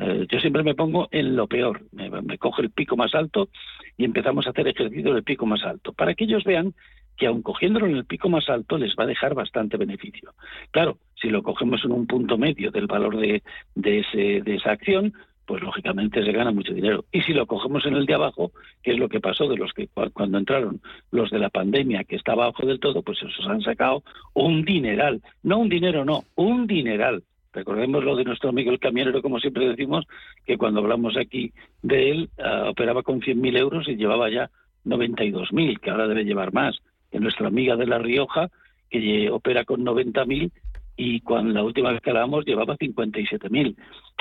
Eh, 0.00 0.26
yo 0.30 0.40
siempre 0.40 0.62
me 0.62 0.74
pongo 0.74 1.08
en 1.10 1.36
lo 1.36 1.46
peor, 1.46 1.82
me, 1.92 2.08
me 2.10 2.38
cojo 2.38 2.62
el 2.62 2.70
pico 2.70 2.96
más 2.96 3.14
alto 3.14 3.50
y 3.96 4.04
empezamos 4.04 4.46
a 4.46 4.50
hacer 4.50 4.66
ejercicio 4.66 5.12
del 5.12 5.22
pico 5.24 5.44
más 5.46 5.62
alto, 5.62 5.92
para 5.92 6.14
que 6.14 6.24
ellos 6.24 6.42
vean 6.44 6.74
que 7.16 7.26
aun 7.26 7.42
cogiéndolo 7.42 7.86
en 7.86 7.96
el 7.96 8.06
pico 8.06 8.30
más 8.30 8.48
alto 8.48 8.78
les 8.78 8.94
va 8.98 9.04
a 9.04 9.06
dejar 9.08 9.34
bastante 9.34 9.76
beneficio. 9.76 10.32
Claro, 10.70 10.96
si 11.20 11.28
lo 11.28 11.42
cogemos 11.42 11.84
en 11.84 11.92
un 11.92 12.06
punto 12.06 12.38
medio 12.38 12.70
del 12.70 12.86
valor 12.86 13.18
de, 13.18 13.42
ese, 13.76 14.40
de 14.40 14.54
esa 14.54 14.70
acción, 14.72 15.12
pues 15.44 15.62
lógicamente 15.62 16.24
se 16.24 16.32
gana 16.32 16.50
mucho 16.52 16.72
dinero. 16.72 17.04
Y 17.12 17.20
si 17.22 17.34
lo 17.34 17.44
cogemos 17.46 17.84
en 17.84 17.94
el 17.94 18.06
de 18.06 18.14
abajo, 18.14 18.52
que 18.82 18.92
es 18.92 18.98
lo 18.98 19.08
que 19.08 19.20
pasó 19.20 19.48
de 19.48 19.56
los 19.56 19.72
que 19.74 19.88
cu- 19.88 20.10
cuando 20.14 20.38
entraron 20.38 20.80
los 21.10 21.28
de 21.30 21.40
la 21.40 21.50
pandemia, 21.50 22.04
que 22.04 22.16
estaba 22.16 22.44
abajo 22.44 22.64
del 22.64 22.80
todo, 22.80 23.02
pues 23.02 23.18
esos 23.20 23.46
han 23.48 23.60
sacado 23.60 24.02
un 24.32 24.64
dineral. 24.64 25.20
No 25.42 25.58
un 25.58 25.68
dinero, 25.68 26.04
no, 26.04 26.22
un 26.36 26.66
dineral. 26.66 27.24
Recordemos 27.52 28.04
lo 28.04 28.16
de 28.16 28.24
nuestro 28.24 28.50
amigo 28.50 28.70
el 28.70 28.78
camionero, 28.78 29.22
como 29.22 29.40
siempre 29.40 29.68
decimos, 29.68 30.06
que 30.46 30.56
cuando 30.56 30.80
hablamos 30.80 31.16
aquí 31.16 31.52
de 31.82 32.10
él, 32.10 32.30
ah, 32.38 32.66
operaba 32.70 33.02
con 33.02 33.20
100.000 33.20 33.58
euros 33.58 33.88
y 33.88 33.96
llevaba 33.96 34.30
ya 34.30 34.50
92.000, 34.84 35.80
que 35.80 35.90
ahora 35.90 36.06
debe 36.06 36.24
llevar 36.24 36.52
más. 36.52 36.78
Que 37.10 37.18
nuestra 37.18 37.48
amiga 37.48 37.76
de 37.76 37.86
La 37.86 37.98
Rioja, 37.98 38.48
que 38.88 39.30
opera 39.30 39.64
con 39.64 39.84
90.000 39.84 40.52
y 40.96 41.20
cuando 41.20 41.52
la 41.52 41.64
última 41.64 41.92
vez 41.92 42.00
que 42.02 42.10
hablábamos 42.10 42.44
llevaba 42.44 42.76
57.000. 42.76 43.74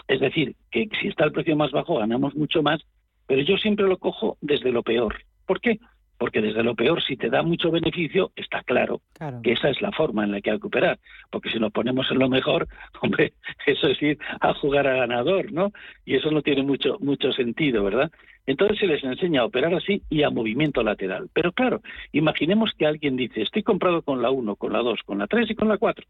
Es 0.08 0.20
decir, 0.20 0.56
que 0.72 0.90
si 1.00 1.08
está 1.08 1.26
el 1.26 1.32
precio 1.32 1.56
más 1.56 1.72
bajo 1.72 1.98
ganamos 2.00 2.36
mucho 2.36 2.64
más, 2.64 2.82
pero 3.28 3.42
yo 3.42 3.58
siempre 3.58 3.86
lo 3.86 3.98
cojo 3.98 4.38
desde 4.42 4.72
lo 4.72 4.82
peor. 4.82 5.18
¿Por 5.46 5.62
qué? 5.62 5.80
Porque 6.20 6.42
desde 6.42 6.64
lo 6.64 6.76
peor, 6.76 7.02
si 7.02 7.18
te 7.18 7.30
da 7.30 7.42
mucho 7.42 7.72
beneficio, 7.72 8.32
está 8.36 8.62
claro, 8.62 9.02
que 9.42 9.54
esa 9.54 9.70
es 9.70 9.82
la 9.82 9.92
forma 9.92 10.24
en 10.24 10.32
la 10.32 10.42
que 10.42 10.52
hay 10.52 10.60
que 10.60 10.68
operar. 10.68 11.00
Porque 11.32 11.50
si 11.50 11.58
nos 11.58 11.72
ponemos 11.72 12.12
en 12.12 12.20
lo 12.20 12.30
mejor, 12.30 12.68
hombre, 13.02 13.34
eso 13.66 13.88
es 13.88 14.02
ir 14.02 14.20
a 14.42 14.54
jugar 14.54 14.86
a 14.88 14.98
ganador, 14.98 15.52
¿no? 15.52 15.72
Y 16.06 16.16
eso 16.16 16.30
no 16.30 16.44
tiene 16.44 16.62
mucho, 16.62 16.98
mucho 17.00 17.32
sentido, 17.32 17.84
¿verdad? 17.84 18.12
Entonces 18.46 18.78
se 18.78 18.88
les 18.88 19.04
enseña 19.04 19.42
a 19.42 19.46
operar 19.46 19.74
así 19.74 20.04
y 20.10 20.24
a 20.24 20.30
movimiento 20.30 20.84
lateral. 20.84 21.30
Pero 21.34 21.52
claro, 21.54 21.82
imaginemos 22.12 22.74
que 22.78 22.86
alguien 22.86 23.16
dice, 23.16 23.42
estoy 23.42 23.64
comprado 23.64 24.02
con 24.02 24.22
la 24.22 24.30
1, 24.30 24.56
con 24.58 24.74
la 24.74 24.80
2, 24.80 25.02
con 25.06 25.20
la 25.20 25.28
3 25.28 25.50
y 25.50 25.56
con 25.56 25.70
la 25.70 25.78
4 25.78 26.06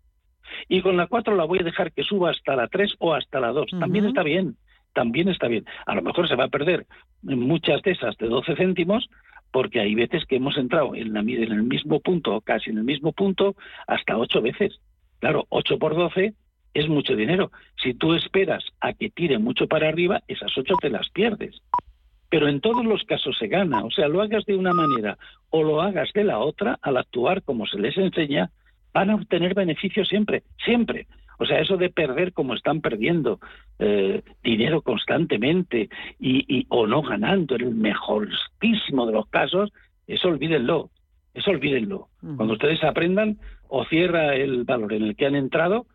y 0.68 0.82
con 0.82 0.98
la 0.98 1.08
4 1.08 1.36
la 1.36 1.46
voy 1.46 1.60
a 1.60 1.64
dejar 1.64 1.92
que 1.92 2.04
suba 2.04 2.32
hasta 2.32 2.56
la 2.56 2.68
3 2.68 2.96
o 3.00 3.14
hasta 3.14 3.40
la 3.40 3.52
2. 3.52 3.72
También 3.80 4.06
está 4.06 4.24
bien, 4.24 4.56
también 4.94 5.30
está 5.30 5.48
bien. 5.48 5.66
A 5.86 5.96
lo 5.96 6.02
mejor 6.02 6.28
se 6.28 6.36
va 6.36 6.46
a 6.46 6.50
perder 6.50 6.86
muchas 7.22 7.82
de 7.84 7.92
esas 7.92 8.18
de 8.18 8.28
12 8.28 8.56
céntimos 8.56 9.10
porque 9.52 9.80
hay 9.80 9.96
veces 9.96 10.26
que 10.26 10.36
hemos 10.36 10.58
entrado 10.58 10.96
en, 10.96 11.14
la, 11.14 11.22
en 11.22 11.52
el 11.52 11.64
mismo 11.64 12.00
punto 12.00 12.42
casi 12.42 12.70
en 12.70 12.78
el 12.78 12.84
mismo 12.84 13.12
punto 13.12 13.56
hasta 13.88 14.18
ocho 14.18 14.42
veces. 14.42 14.80
Claro, 15.20 15.46
8 15.50 15.80
por 15.80 15.96
12 15.96 16.34
es 16.74 16.88
mucho 16.88 17.16
dinero. 17.16 17.52
Si 17.82 17.94
tú 17.94 18.14
esperas 18.14 18.64
a 18.80 18.94
que 18.94 19.10
tire 19.10 19.38
mucho 19.38 19.68
para 19.68 19.90
arriba, 19.90 20.22
esas 20.28 20.58
8 20.58 20.76
te 20.82 20.90
las 20.90 21.10
pierdes. 21.10 21.62
Pero 22.30 22.48
en 22.48 22.62
todos 22.62 22.86
los 22.86 23.04
casos 23.04 23.38
se 23.38 23.48
gana. 23.48 23.84
O 23.84 23.92
sea, 23.92 24.08
lo 24.08 24.22
hagas 24.22 24.46
de 24.46 24.56
una 24.56 24.72
manera 24.72 25.18
o 25.50 25.64
lo 25.64 25.82
hagas 25.82 26.14
de 26.14 26.24
la 26.24 26.40
otra, 26.40 26.78
al 26.82 26.98
actuar 26.98 27.42
como 27.44 27.66
se 27.66 27.80
les 27.80 27.98
enseña, 27.98 28.52
van 28.94 29.10
a 29.10 29.16
obtener 29.16 29.56
beneficios 29.56 30.08
siempre, 30.08 30.44
siempre. 30.64 31.08
O 31.40 31.46
sea, 31.46 31.60
eso 31.60 31.78
de 31.78 31.90
perder 31.90 32.34
como 32.34 32.54
están 32.54 32.82
perdiendo 32.82 33.40
eh, 33.80 34.22
dinero 34.44 34.82
constantemente 34.82 35.90
y, 36.20 36.46
y, 36.60 36.66
o 36.70 36.86
no 36.86 37.02
ganando 37.02 37.56
en 37.56 37.62
el 37.62 37.76
mejorísimo 37.76 39.06
de 39.06 39.14
los 39.14 39.28
casos, 39.30 39.72
eso 40.06 40.28
olvídenlo, 40.28 40.90
eso 41.34 41.52
olvídenlo. 41.52 42.10
Cuando 42.36 42.54
ustedes 42.54 42.84
aprendan, 42.84 43.38
o 43.70 43.86
cierra 43.86 44.36
el 44.36 44.64
valor 44.66 44.94
en 44.94 45.04
el 45.04 45.16
que 45.16 45.28
han 45.28 45.36
entrado, 45.36 45.86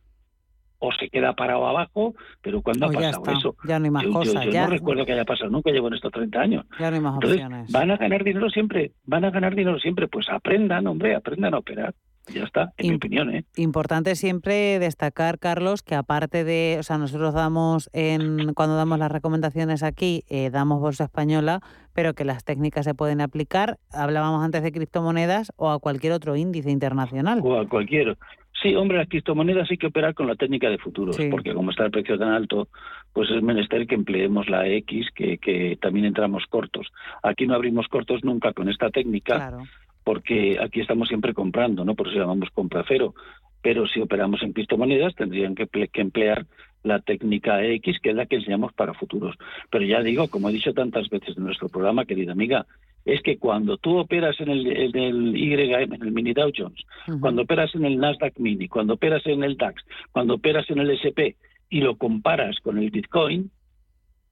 o 0.78 0.92
se 0.92 1.08
queda 1.08 1.32
parado 1.34 1.66
abajo, 1.66 2.14
pero 2.42 2.60
cuando 2.62 2.86
ha 2.86 2.92
ya 2.92 2.98
pasado 2.98 3.22
está, 3.24 3.32
eso? 3.38 3.56
ya 3.66 3.78
no 3.78 3.84
hay 3.86 3.90
más 3.90 4.02
yo, 4.02 4.08
yo- 4.10 4.14
cosas, 4.14 4.44
yo 4.44 4.50
ya. 4.52 4.64
no 4.64 4.70
recuerdo 4.70 5.06
que 5.06 5.12
haya 5.12 5.24
pasado 5.24 5.50
nunca, 5.50 5.70
llevo 5.70 5.88
en 5.88 5.94
estos 5.94 6.12
30 6.12 6.40
años. 6.40 6.66
Ya 6.78 6.90
no 6.90 6.96
hay 6.96 7.02
más 7.02 7.14
Entonces, 7.14 7.40
opciones. 7.42 7.72
van 7.72 7.90
a 7.90 7.96
ganar 7.96 8.22
dinero 8.24 8.50
siempre, 8.50 8.92
van 9.04 9.24
a 9.24 9.30
ganar 9.30 9.54
dinero 9.54 9.78
siempre, 9.78 10.08
pues 10.08 10.28
aprendan, 10.28 10.86
hombre, 10.86 11.14
aprendan 11.14 11.54
a 11.54 11.58
operar. 11.58 11.94
Ya 12.32 12.44
está, 12.44 12.72
en 12.78 12.88
mi 12.88 12.94
opinión, 12.94 13.34
¿eh? 13.34 13.44
Importante 13.56 14.14
siempre 14.14 14.78
destacar, 14.78 15.38
Carlos, 15.38 15.82
que 15.82 15.94
aparte 15.94 16.44
de, 16.44 16.76
o 16.80 16.82
sea, 16.82 16.96
nosotros 16.96 17.34
damos 17.34 17.90
en 17.92 18.54
cuando 18.54 18.76
damos 18.76 18.98
las 18.98 19.12
recomendaciones 19.12 19.82
aquí, 19.82 20.24
eh, 20.28 20.50
damos 20.50 20.80
bolsa 20.80 21.04
española, 21.04 21.60
pero 21.92 22.14
que 22.14 22.24
las 22.24 22.44
técnicas 22.44 22.86
se 22.86 22.94
pueden 22.94 23.20
aplicar. 23.20 23.78
Hablábamos 23.92 24.42
antes 24.42 24.62
de 24.62 24.72
criptomonedas 24.72 25.52
o 25.56 25.70
a 25.70 25.78
cualquier 25.78 26.14
otro 26.14 26.34
índice 26.36 26.70
internacional. 26.70 27.40
O 27.42 27.60
a 27.60 27.68
cualquier. 27.68 28.16
Sí, 28.62 28.74
hombre, 28.74 28.96
las 28.96 29.08
criptomonedas 29.08 29.70
hay 29.70 29.76
que 29.76 29.88
operar 29.88 30.14
con 30.14 30.26
la 30.26 30.36
técnica 30.36 30.70
de 30.70 30.78
futuros, 30.78 31.18
porque 31.30 31.52
como 31.52 31.70
está 31.70 31.84
el 31.84 31.90
precio 31.90 32.18
tan 32.18 32.30
alto, 32.30 32.68
pues 33.12 33.28
es 33.30 33.42
menester 33.42 33.86
que 33.86 33.94
empleemos 33.94 34.48
la 34.48 34.66
X, 34.66 35.08
que, 35.14 35.36
que 35.36 35.76
también 35.82 36.06
entramos 36.06 36.44
cortos. 36.48 36.90
Aquí 37.22 37.46
no 37.46 37.54
abrimos 37.54 37.88
cortos 37.88 38.24
nunca 38.24 38.54
con 38.54 38.70
esta 38.70 38.88
técnica, 38.88 39.58
porque 40.04 40.58
aquí 40.62 40.80
estamos 40.80 41.08
siempre 41.08 41.32
comprando, 41.34 41.84
¿no? 41.84 41.94
Por 41.94 42.08
eso 42.08 42.18
llamamos 42.18 42.50
compra 42.50 42.84
cero. 42.86 43.14
Pero 43.62 43.86
si 43.86 44.00
operamos 44.00 44.42
en 44.42 44.52
criptomonedas, 44.52 45.14
tendrían 45.14 45.54
que, 45.54 45.66
ple- 45.66 45.90
que 45.90 46.02
emplear 46.02 46.46
la 46.82 47.00
técnica 47.00 47.64
X, 47.64 47.98
que 48.02 48.10
es 48.10 48.14
la 48.16 48.26
que 48.26 48.36
enseñamos 48.36 48.74
para 48.74 48.92
futuros. 48.92 49.34
Pero 49.70 49.86
ya 49.86 50.02
digo, 50.02 50.28
como 50.28 50.50
he 50.50 50.52
dicho 50.52 50.74
tantas 50.74 51.08
veces 51.08 51.36
en 51.38 51.44
nuestro 51.44 51.70
programa, 51.70 52.04
querida 52.04 52.32
amiga, 52.32 52.66
es 53.06 53.22
que 53.22 53.38
cuando 53.38 53.78
tú 53.78 53.96
operas 53.96 54.38
en 54.40 54.50
el, 54.50 54.66
en 54.66 54.96
el 54.96 55.34
YM, 55.34 55.94
en 55.94 56.02
el 56.02 56.12
mini 56.12 56.34
Dow 56.34 56.50
Jones, 56.54 56.82
cuando 57.20 57.42
operas 57.42 57.74
en 57.74 57.86
el 57.86 57.96
Nasdaq 57.98 58.38
Mini, 58.38 58.68
cuando 58.68 58.94
operas 58.94 59.26
en 59.26 59.42
el 59.42 59.56
DAX, 59.56 59.82
cuando 60.12 60.34
operas 60.34 60.68
en 60.68 60.78
el 60.80 60.90
SP 60.92 61.36
y 61.70 61.80
lo 61.80 61.96
comparas 61.96 62.58
con 62.60 62.76
el 62.76 62.90
Bitcoin, 62.90 63.50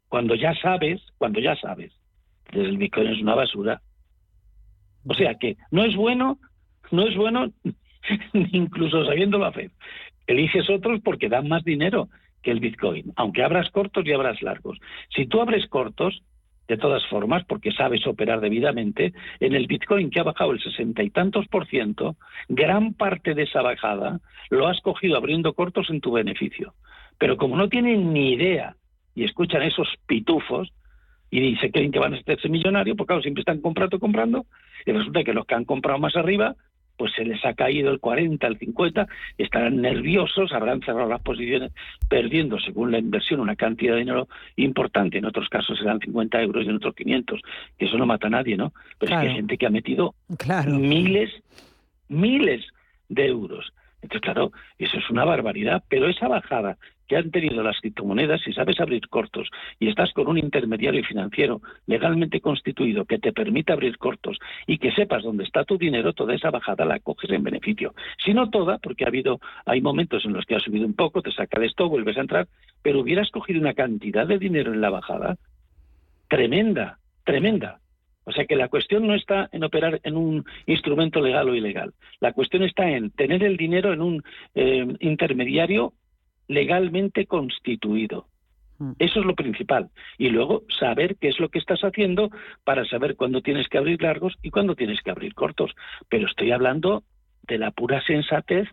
cuando 0.08 0.35
ya 0.35 0.54
sabes, 0.61 1.00
cuando 1.16 1.40
ya 1.40 1.56
sabes, 1.56 1.92
el 2.52 2.76
Bitcoin 2.76 3.08
es 3.08 3.20
una 3.22 3.35
basura. 3.35 3.80
O 5.06 5.14
sea 5.14 5.34
que 5.34 5.56
no 5.70 5.84
es 5.84 5.96
bueno, 5.96 6.38
no 6.90 7.06
es 7.06 7.16
bueno 7.16 7.50
incluso 8.32 9.04
sabiéndolo 9.04 9.46
hacer. 9.46 9.70
Eliges 10.26 10.68
otros 10.70 11.00
porque 11.02 11.28
dan 11.28 11.48
más 11.48 11.64
dinero 11.64 12.08
que 12.42 12.50
el 12.50 12.60
Bitcoin, 12.60 13.12
aunque 13.16 13.42
abras 13.42 13.70
cortos 13.70 14.04
y 14.06 14.12
abras 14.12 14.42
largos. 14.42 14.78
Si 15.14 15.26
tú 15.26 15.40
abres 15.40 15.66
cortos, 15.68 16.22
de 16.68 16.76
todas 16.76 17.04
formas, 17.08 17.44
porque 17.44 17.72
sabes 17.72 18.06
operar 18.06 18.40
debidamente, 18.40 19.12
en 19.40 19.54
el 19.54 19.66
Bitcoin 19.66 20.10
que 20.10 20.20
ha 20.20 20.24
bajado 20.24 20.52
el 20.52 20.62
sesenta 20.62 21.02
y 21.02 21.10
tantos 21.10 21.46
por 21.48 21.66
ciento, 21.66 22.16
gran 22.48 22.94
parte 22.94 23.34
de 23.34 23.42
esa 23.42 23.62
bajada 23.62 24.20
lo 24.50 24.68
has 24.68 24.80
cogido 24.80 25.16
abriendo 25.16 25.52
cortos 25.54 25.90
en 25.90 26.00
tu 26.00 26.12
beneficio. 26.12 26.74
Pero 27.18 27.36
como 27.36 27.56
no 27.56 27.68
tienen 27.68 28.12
ni 28.12 28.32
idea 28.32 28.76
y 29.14 29.24
escuchan 29.24 29.62
esos 29.62 29.88
pitufos 30.06 30.72
y 31.40 31.56
se 31.56 31.70
creen 31.70 31.90
que 31.90 31.98
van 31.98 32.12
a 32.14 32.18
hacerse 32.18 32.48
millonarios, 32.48 32.96
pues 32.96 33.06
claro, 33.06 33.22
siempre 33.22 33.40
están 33.40 33.60
comprando, 33.60 33.98
comprando, 33.98 34.46
y 34.84 34.92
resulta 34.92 35.24
que 35.24 35.32
los 35.32 35.46
que 35.46 35.54
han 35.54 35.64
comprado 35.64 35.98
más 35.98 36.14
arriba, 36.14 36.54
pues 36.98 37.12
se 37.16 37.24
les 37.24 37.42
ha 37.46 37.54
caído 37.54 37.90
el 37.90 38.00
40, 38.00 38.46
el 38.46 38.58
50, 38.58 39.08
estarán 39.38 39.80
nerviosos, 39.80 40.52
habrán 40.52 40.82
cerrado 40.82 41.08
las 41.08 41.22
posiciones 41.22 41.72
perdiendo, 42.08 42.60
según 42.60 42.92
la 42.92 42.98
inversión, 42.98 43.40
una 43.40 43.56
cantidad 43.56 43.94
de 43.94 44.00
dinero 44.00 44.28
importante. 44.56 45.16
En 45.16 45.24
otros 45.24 45.48
casos 45.48 45.78
serán 45.78 46.00
50 46.00 46.42
euros 46.42 46.66
y 46.66 46.68
en 46.68 46.76
otros 46.76 46.94
500, 46.94 47.40
que 47.78 47.86
eso 47.86 47.96
no 47.96 48.04
mata 48.04 48.26
a 48.26 48.30
nadie, 48.30 48.58
¿no? 48.58 48.74
Pero 48.98 49.14
es 49.14 49.20
que 49.22 49.28
hay 49.28 49.34
gente 49.34 49.56
que 49.56 49.66
ha 49.66 49.70
metido 49.70 50.14
Claro. 50.38 50.78
miles, 50.78 51.30
miles 52.08 52.66
de 53.08 53.26
euros. 53.26 53.72
Entonces, 54.02 54.20
claro, 54.20 54.52
eso 54.78 54.98
es 54.98 55.08
una 55.10 55.24
barbaridad, 55.24 55.82
pero 55.88 56.08
esa 56.08 56.28
bajada 56.28 56.76
que 57.08 57.16
han 57.16 57.30
tenido 57.30 57.62
las 57.62 57.80
criptomonedas, 57.80 58.40
si 58.42 58.52
sabes 58.52 58.80
abrir 58.80 59.08
cortos 59.08 59.48
y 59.78 59.88
estás 59.88 60.12
con 60.12 60.28
un 60.28 60.38
intermediario 60.38 61.04
financiero 61.04 61.60
legalmente 61.86 62.40
constituido 62.40 63.04
que 63.04 63.18
te 63.18 63.32
permite 63.32 63.72
abrir 63.72 63.98
cortos 63.98 64.38
y 64.66 64.78
que 64.78 64.92
sepas 64.92 65.22
dónde 65.22 65.44
está 65.44 65.64
tu 65.64 65.78
dinero, 65.78 66.12
toda 66.12 66.34
esa 66.34 66.50
bajada 66.50 66.84
la 66.84 67.00
coges 67.00 67.30
en 67.30 67.42
beneficio. 67.42 67.94
Si 68.24 68.32
no 68.34 68.50
toda, 68.50 68.78
porque 68.78 69.04
ha 69.04 69.08
habido, 69.08 69.40
hay 69.66 69.80
momentos 69.80 70.24
en 70.24 70.32
los 70.32 70.44
que 70.44 70.56
ha 70.56 70.60
subido 70.60 70.86
un 70.86 70.94
poco, 70.94 71.22
te 71.22 71.32
saca 71.32 71.60
de 71.60 71.66
esto, 71.66 71.88
vuelves 71.88 72.16
a 72.16 72.22
entrar, 72.22 72.48
pero 72.82 73.00
hubieras 73.00 73.30
cogido 73.30 73.60
una 73.60 73.74
cantidad 73.74 74.26
de 74.26 74.38
dinero 74.38 74.72
en 74.72 74.80
la 74.80 74.90
bajada 74.90 75.36
tremenda, 76.28 76.98
tremenda. 77.24 77.78
O 78.24 78.32
sea 78.32 78.46
que 78.46 78.56
la 78.56 78.68
cuestión 78.68 79.06
no 79.06 79.14
está 79.14 79.48
en 79.52 79.64
operar 79.64 80.00
en 80.04 80.16
un 80.16 80.44
instrumento 80.66 81.20
legal 81.20 81.48
o 81.48 81.54
ilegal. 81.54 81.92
La 82.20 82.32
cuestión 82.32 82.62
está 82.62 82.88
en 82.88 83.10
tener 83.10 83.42
el 83.42 83.56
dinero 83.56 83.92
en 83.92 84.00
un 84.00 84.22
eh, 84.54 84.86
intermediario 85.00 85.92
legalmente 86.48 87.26
constituido. 87.26 88.26
Eso 88.98 89.20
es 89.20 89.26
lo 89.26 89.35
principal. 89.37 89.90
Y 90.18 90.31
luego 90.31 90.64
saber 90.81 91.16
qué 91.16 91.28
es 91.28 91.38
lo 91.38 91.48
que 91.48 91.61
estás 91.61 91.81
haciendo 91.83 92.31
para 92.64 92.85
saber 92.85 93.14
cuándo 93.14 93.40
tienes 93.40 93.68
que 93.68 93.78
abrir 93.78 94.02
largos 94.02 94.35
y 94.42 94.50
cuándo 94.50 94.74
tienes 94.74 95.00
que 95.02 95.11
abrir 95.11 95.35
cortos. 95.35 95.70
Pero 96.09 96.26
estoy 96.26 96.50
hablando 96.50 97.05
de 97.42 97.59
la 97.59 97.70
pura 97.70 98.02
sensatez 98.02 98.68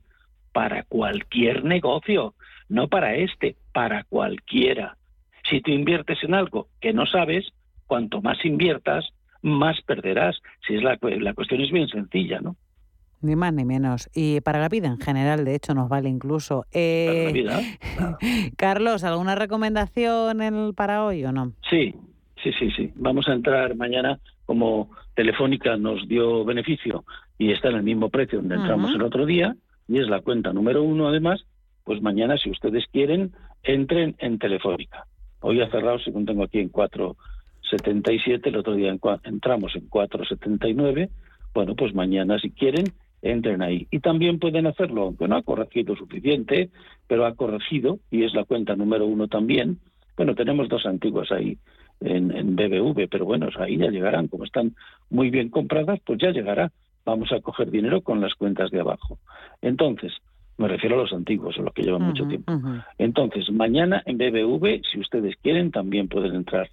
para 0.51 0.84
cualquier 0.84 1.63
negocio, 1.63 2.34
no 2.69 2.88
para 2.88 3.15
este, 3.15 3.55
para 3.71 4.03
cualquiera. 4.03 4.97
Si 5.49 5.62
tú 5.62 5.71
inviertes 5.71 6.23
en 6.23 6.34
algo 6.34 6.67
que 6.82 6.93
no 6.93 7.05
sabes, 7.05 7.53
cuanto 7.86 8.21
más 8.21 8.43
inviertas, 8.45 9.10
más 9.41 9.82
perderás. 9.82 10.41
Si 10.67 10.75
es 10.75 10.84
la, 10.84 10.97
la 11.01 11.34
cuestión 11.34 11.62
es 11.62 11.71
bien 11.71 11.88
sencilla, 11.88 12.39
¿no? 12.39 12.55
Ni 13.21 13.36
más 13.36 13.53
ni 13.53 13.65
menos. 13.65 14.10
Y 14.15 14.39
para 14.41 14.60
la 14.60 14.69
vida 14.69 14.88
en 14.88 14.97
general, 14.99 15.43
de 15.43 15.55
hecho, 15.55 15.73
nos 15.73 15.89
vale 15.89 16.08
incluso. 16.10 16.65
Eh, 16.71 17.25
la 17.25 17.32
vida. 17.60 17.62
Carlos, 18.58 19.03
¿alguna 19.03 19.36
recomendación 19.36 20.41
en- 20.41 20.73
para 20.73 21.03
hoy 21.05 21.25
o 21.25 21.32
no? 21.32 21.51
Sí, 21.69 21.93
sí, 22.43 22.51
sí, 22.58 22.71
sí. 22.71 22.91
Vamos 22.95 23.27
a 23.27 23.34
entrar 23.34 23.75
mañana 23.75 24.19
como 24.45 24.89
Telefónica 25.15 25.75
nos 25.77 26.08
dio 26.08 26.45
beneficio 26.45 27.03
y 27.38 27.51
está 27.51 27.69
en 27.69 27.75
el 27.75 27.84
mismo 27.84 28.10
precio 28.10 28.39
donde 28.39 28.55
entramos 28.55 28.91
el 28.95 29.01
otro 29.03 29.25
día 29.25 29.55
y 29.88 29.99
es 29.99 30.08
la 30.08 30.21
cuenta 30.21 30.53
número 30.53 30.82
uno 30.82 31.08
además, 31.10 31.45
pues 31.84 32.01
mañana 32.01 32.38
si 32.38 32.49
ustedes 32.49 32.86
quieren 32.91 33.34
entren 33.63 34.15
en 34.19 34.39
Telefónica. 34.39 35.05
Hoy 35.41 35.62
ha 35.62 35.69
cerrado, 35.69 35.99
según 35.99 36.25
tengo 36.25 36.43
aquí, 36.43 36.60
en 36.60 36.71
4.77, 36.71 38.47
el 38.47 38.55
otro 38.58 38.73
día 38.75 38.89
en 38.89 38.99
entramos 39.23 39.75
en 39.75 39.89
4.79. 39.89 41.10
Bueno, 41.53 41.75
pues 41.75 41.93
mañana 41.93 42.39
si 42.39 42.51
quieren 42.51 42.86
entren 43.21 43.62
ahí. 43.62 43.88
Y 43.91 43.99
también 43.99 44.39
pueden 44.39 44.67
hacerlo, 44.67 45.03
aunque 45.03 45.27
no 45.27 45.36
ha 45.36 45.43
corregido 45.43 45.95
suficiente, 45.95 46.69
pero 47.08 47.25
ha 47.25 47.36
corregido 47.36 47.99
y 48.12 48.23
es 48.23 48.34
la 48.34 48.45
cuenta 48.45 48.75
número 48.75 49.05
uno 49.05 49.27
también. 49.27 49.79
Bueno, 50.15 50.36
tenemos 50.36 50.67
dos 50.69 50.86
antiguas 50.86 51.32
ahí 51.32 51.58
en, 52.01 52.32
en 52.32 52.55
BBV, 52.55 53.08
pero 53.10 53.25
bueno, 53.25 53.47
ahí 53.58 53.77
ya 53.77 53.89
llegarán. 53.89 54.27
Como 54.27 54.45
están 54.45 54.75
muy 55.10 55.29
bien 55.29 55.49
compradas, 55.49 55.99
pues 56.05 56.19
ya 56.19 56.32
llegará. 56.32 56.71
Vamos 57.05 57.32
a 57.32 57.39
coger 57.39 57.71
dinero 57.71 58.01
con 58.01 58.21
las 58.21 58.36
cuentas 58.36 58.69
de 58.71 58.82
abajo. 58.82 59.17
Entonces, 59.62 60.13
me 60.58 60.67
refiero 60.67 60.95
a 60.95 61.03
los 61.03 61.13
antiguos, 61.13 61.58
a 61.58 61.62
los 61.62 61.73
que 61.73 61.84
llevan 61.84 62.01
mucho 62.01 62.27
tiempo. 62.27 62.51
Entonces, 62.97 63.49
mañana 63.49 64.03
en 64.05 64.17
BBV, 64.17 64.82
si 64.91 64.99
ustedes 64.99 65.36
quieren, 65.41 65.71
también 65.71 66.10
pueden 66.10 66.36
entrar. 66.36 66.69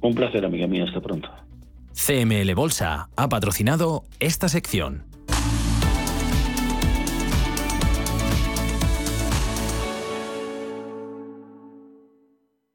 Un 0.00 0.14
placer, 0.14 0.44
amiga 0.44 0.66
mía. 0.66 0.84
Hasta 0.84 1.00
pronto. 1.00 1.30
CML 1.94 2.54
Bolsa 2.54 3.08
ha 3.16 3.28
patrocinado 3.28 4.04
esta 4.20 4.48
sección. 4.48 5.07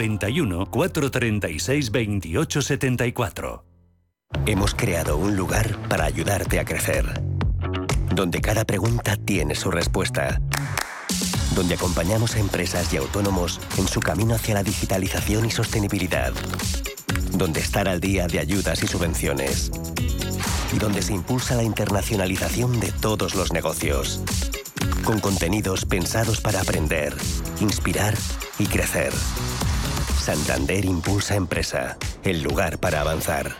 91 0.00 0.70
436 0.70 1.90
28 1.90 2.62
74. 2.62 3.64
Hemos 4.46 4.74
creado 4.74 5.18
un 5.18 5.36
lugar 5.36 5.76
para 5.88 6.04
ayudarte 6.06 6.58
a 6.58 6.64
crecer, 6.64 7.04
donde 8.14 8.40
cada 8.40 8.64
pregunta 8.64 9.16
tiene 9.16 9.54
su 9.54 9.70
respuesta, 9.70 10.40
donde 11.54 11.74
acompañamos 11.74 12.34
a 12.34 12.38
empresas 12.38 12.90
y 12.94 12.96
autónomos 12.96 13.60
en 13.76 13.86
su 13.86 14.00
camino 14.00 14.34
hacia 14.34 14.54
la 14.54 14.62
digitalización 14.62 15.44
y 15.44 15.50
sostenibilidad, 15.50 16.32
donde 17.32 17.60
estar 17.60 17.86
al 17.86 18.00
día 18.00 18.26
de 18.26 18.38
ayudas 18.38 18.82
y 18.82 18.86
subvenciones, 18.86 19.70
donde 20.80 21.02
se 21.02 21.12
impulsa 21.12 21.56
la 21.56 21.62
internacionalización 21.62 22.80
de 22.80 22.90
todos 22.90 23.34
los 23.34 23.52
negocios, 23.52 24.22
con 25.04 25.20
contenidos 25.20 25.84
pensados 25.84 26.40
para 26.40 26.62
aprender, 26.62 27.14
inspirar 27.60 28.14
y 28.58 28.64
crecer. 28.66 29.12
Santander 30.30 30.84
Impulsa 30.84 31.34
Empresa, 31.34 31.98
el 32.22 32.40
lugar 32.40 32.78
para 32.78 33.00
avanzar. 33.00 33.56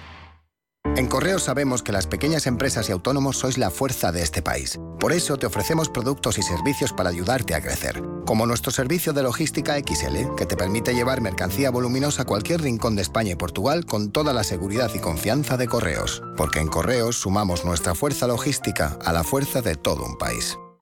En 0.95 1.09
Correos 1.09 1.43
sabemos 1.43 1.83
que 1.83 1.91
las 1.91 2.07
pequeñas 2.07 2.47
empresas 2.47 2.89
y 2.89 2.93
autónomos 2.93 3.39
sois 3.39 3.59
la 3.59 3.71
fuerza 3.71 4.13
de 4.13 4.23
este 4.23 4.41
país. 4.41 4.79
Por 5.01 5.11
eso 5.13 5.37
te 5.37 5.47
ofrecemos 5.47 5.89
productos 5.89 6.39
y 6.39 6.43
servicios 6.43 6.93
para 6.93 7.11
ayudarte 7.11 7.57
a 7.57 7.61
crecer. 7.61 8.01
Como 8.25 8.47
nuestro 8.47 8.71
servicio 8.71 9.13
de 9.13 9.25
logística 9.25 9.77
XL, 9.81 10.37
que 10.37 10.47
te 10.47 10.57
permite 10.57 10.95
llevar 10.95 11.21
mercancía 11.21 11.73
voluminosa 11.73 12.23
a 12.23 12.27
cualquier 12.27 12.63
rincón 12.63 12.95
de 12.95 13.03
España 13.03 13.33
y 13.33 13.35
Portugal 13.35 13.85
con 13.85 14.13
toda 14.13 14.33
la 14.33 14.45
seguridad 14.45 14.93
y 14.95 15.01
confianza 15.01 15.57
de 15.57 15.67
Correos. 15.67 16.23
Porque 16.37 16.61
en 16.61 16.69
Correos 16.69 17.17
sumamos 17.17 17.65
nuestra 17.65 17.97
fuerza 17.97 18.29
logística 18.29 18.97
a 19.05 19.13
la 19.13 19.25
fuerza 19.25 19.61
de 19.61 19.75
todo 19.75 20.07
un 20.07 20.17
país. 20.19 20.57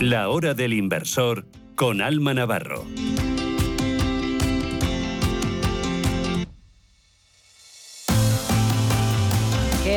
La 0.00 0.28
hora 0.28 0.54
del 0.54 0.74
inversor 0.74 1.44
con 1.74 2.00
Alma 2.00 2.32
Navarro. 2.32 2.86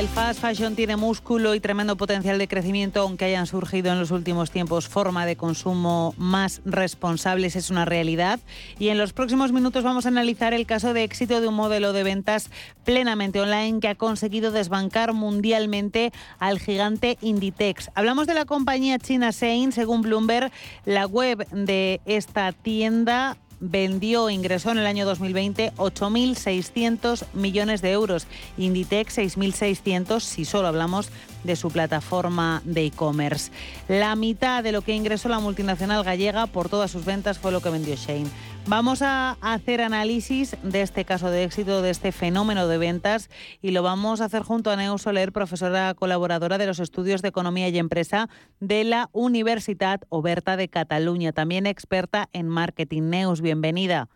El 0.01 0.07
fast 0.07 0.41
fashion 0.41 0.75
tiene 0.75 0.97
músculo 0.97 1.53
y 1.53 1.59
tremendo 1.59 1.95
potencial 1.95 2.39
de 2.39 2.47
crecimiento, 2.47 3.01
aunque 3.01 3.25
hayan 3.25 3.45
surgido 3.45 3.91
en 3.91 3.99
los 3.99 4.09
últimos 4.09 4.49
tiempos 4.49 4.87
forma 4.87 5.27
de 5.27 5.35
consumo 5.35 6.15
más 6.17 6.61
responsables, 6.65 7.55
es 7.55 7.69
una 7.69 7.85
realidad. 7.85 8.39
Y 8.79 8.87
en 8.87 8.97
los 8.97 9.13
próximos 9.13 9.51
minutos 9.51 9.83
vamos 9.83 10.05
a 10.05 10.09
analizar 10.09 10.55
el 10.55 10.65
caso 10.65 10.95
de 10.95 11.03
éxito 11.03 11.39
de 11.39 11.47
un 11.47 11.53
modelo 11.53 11.93
de 11.93 12.01
ventas 12.01 12.49
plenamente 12.83 13.39
online 13.39 13.79
que 13.79 13.89
ha 13.89 13.95
conseguido 13.95 14.51
desbancar 14.51 15.13
mundialmente 15.13 16.11
al 16.39 16.57
gigante 16.57 17.19
Inditex. 17.21 17.91
Hablamos 17.93 18.25
de 18.25 18.33
la 18.33 18.45
compañía 18.45 18.97
china 18.97 19.29
Shein, 19.29 19.71
según 19.71 20.01
Bloomberg, 20.01 20.51
la 20.83 21.05
web 21.05 21.47
de 21.51 22.01
esta 22.05 22.53
tienda 22.53 23.37
vendió, 23.61 24.29
ingresó 24.29 24.71
en 24.71 24.79
el 24.79 24.85
año 24.85 25.05
2020 25.05 25.71
8.600 25.77 27.25
millones 27.33 27.81
de 27.81 27.91
euros. 27.91 28.27
Inditex 28.57 29.17
6.600 29.17 30.19
si 30.19 30.43
solo 30.43 30.67
hablamos 30.67 31.09
de 31.43 31.55
su 31.55 31.69
plataforma 31.69 32.61
de 32.65 32.85
e-commerce. 32.85 33.51
La 33.87 34.15
mitad 34.15 34.63
de 34.63 34.71
lo 34.71 34.81
que 34.81 34.95
ingresó 34.95 35.29
la 35.29 35.39
multinacional 35.39 36.03
gallega 36.03 36.47
por 36.47 36.69
todas 36.69 36.91
sus 36.91 37.05
ventas 37.05 37.39
fue 37.39 37.51
lo 37.51 37.61
que 37.61 37.69
vendió 37.69 37.95
Shane. 37.95 38.29
Vamos 38.67 39.01
a 39.01 39.37
hacer 39.41 39.81
análisis 39.81 40.55
de 40.61 40.81
este 40.81 41.03
caso 41.03 41.31
de 41.31 41.43
éxito, 41.43 41.81
de 41.81 41.89
este 41.89 42.11
fenómeno 42.11 42.67
de 42.67 42.77
ventas 42.77 43.29
y 43.61 43.71
lo 43.71 43.81
vamos 43.81 44.21
a 44.21 44.25
hacer 44.25 44.43
junto 44.43 44.69
a 44.69 44.75
Neus 44.75 45.01
Soler, 45.01 45.31
profesora 45.31 45.93
colaboradora 45.95 46.59
de 46.59 46.67
los 46.67 46.79
estudios 46.79 47.21
de 47.23 47.29
Economía 47.29 47.69
y 47.69 47.79
Empresa 47.79 48.29
de 48.59 48.83
la 48.83 49.09
Universidad 49.13 50.01
Oberta 50.09 50.57
de 50.57 50.67
Cataluña, 50.69 51.31
también 51.31 51.65
experta 51.65 52.29
en 52.33 52.47
marketing. 52.47 53.09
Neus, 53.09 53.41
bienvenida. 53.41 54.09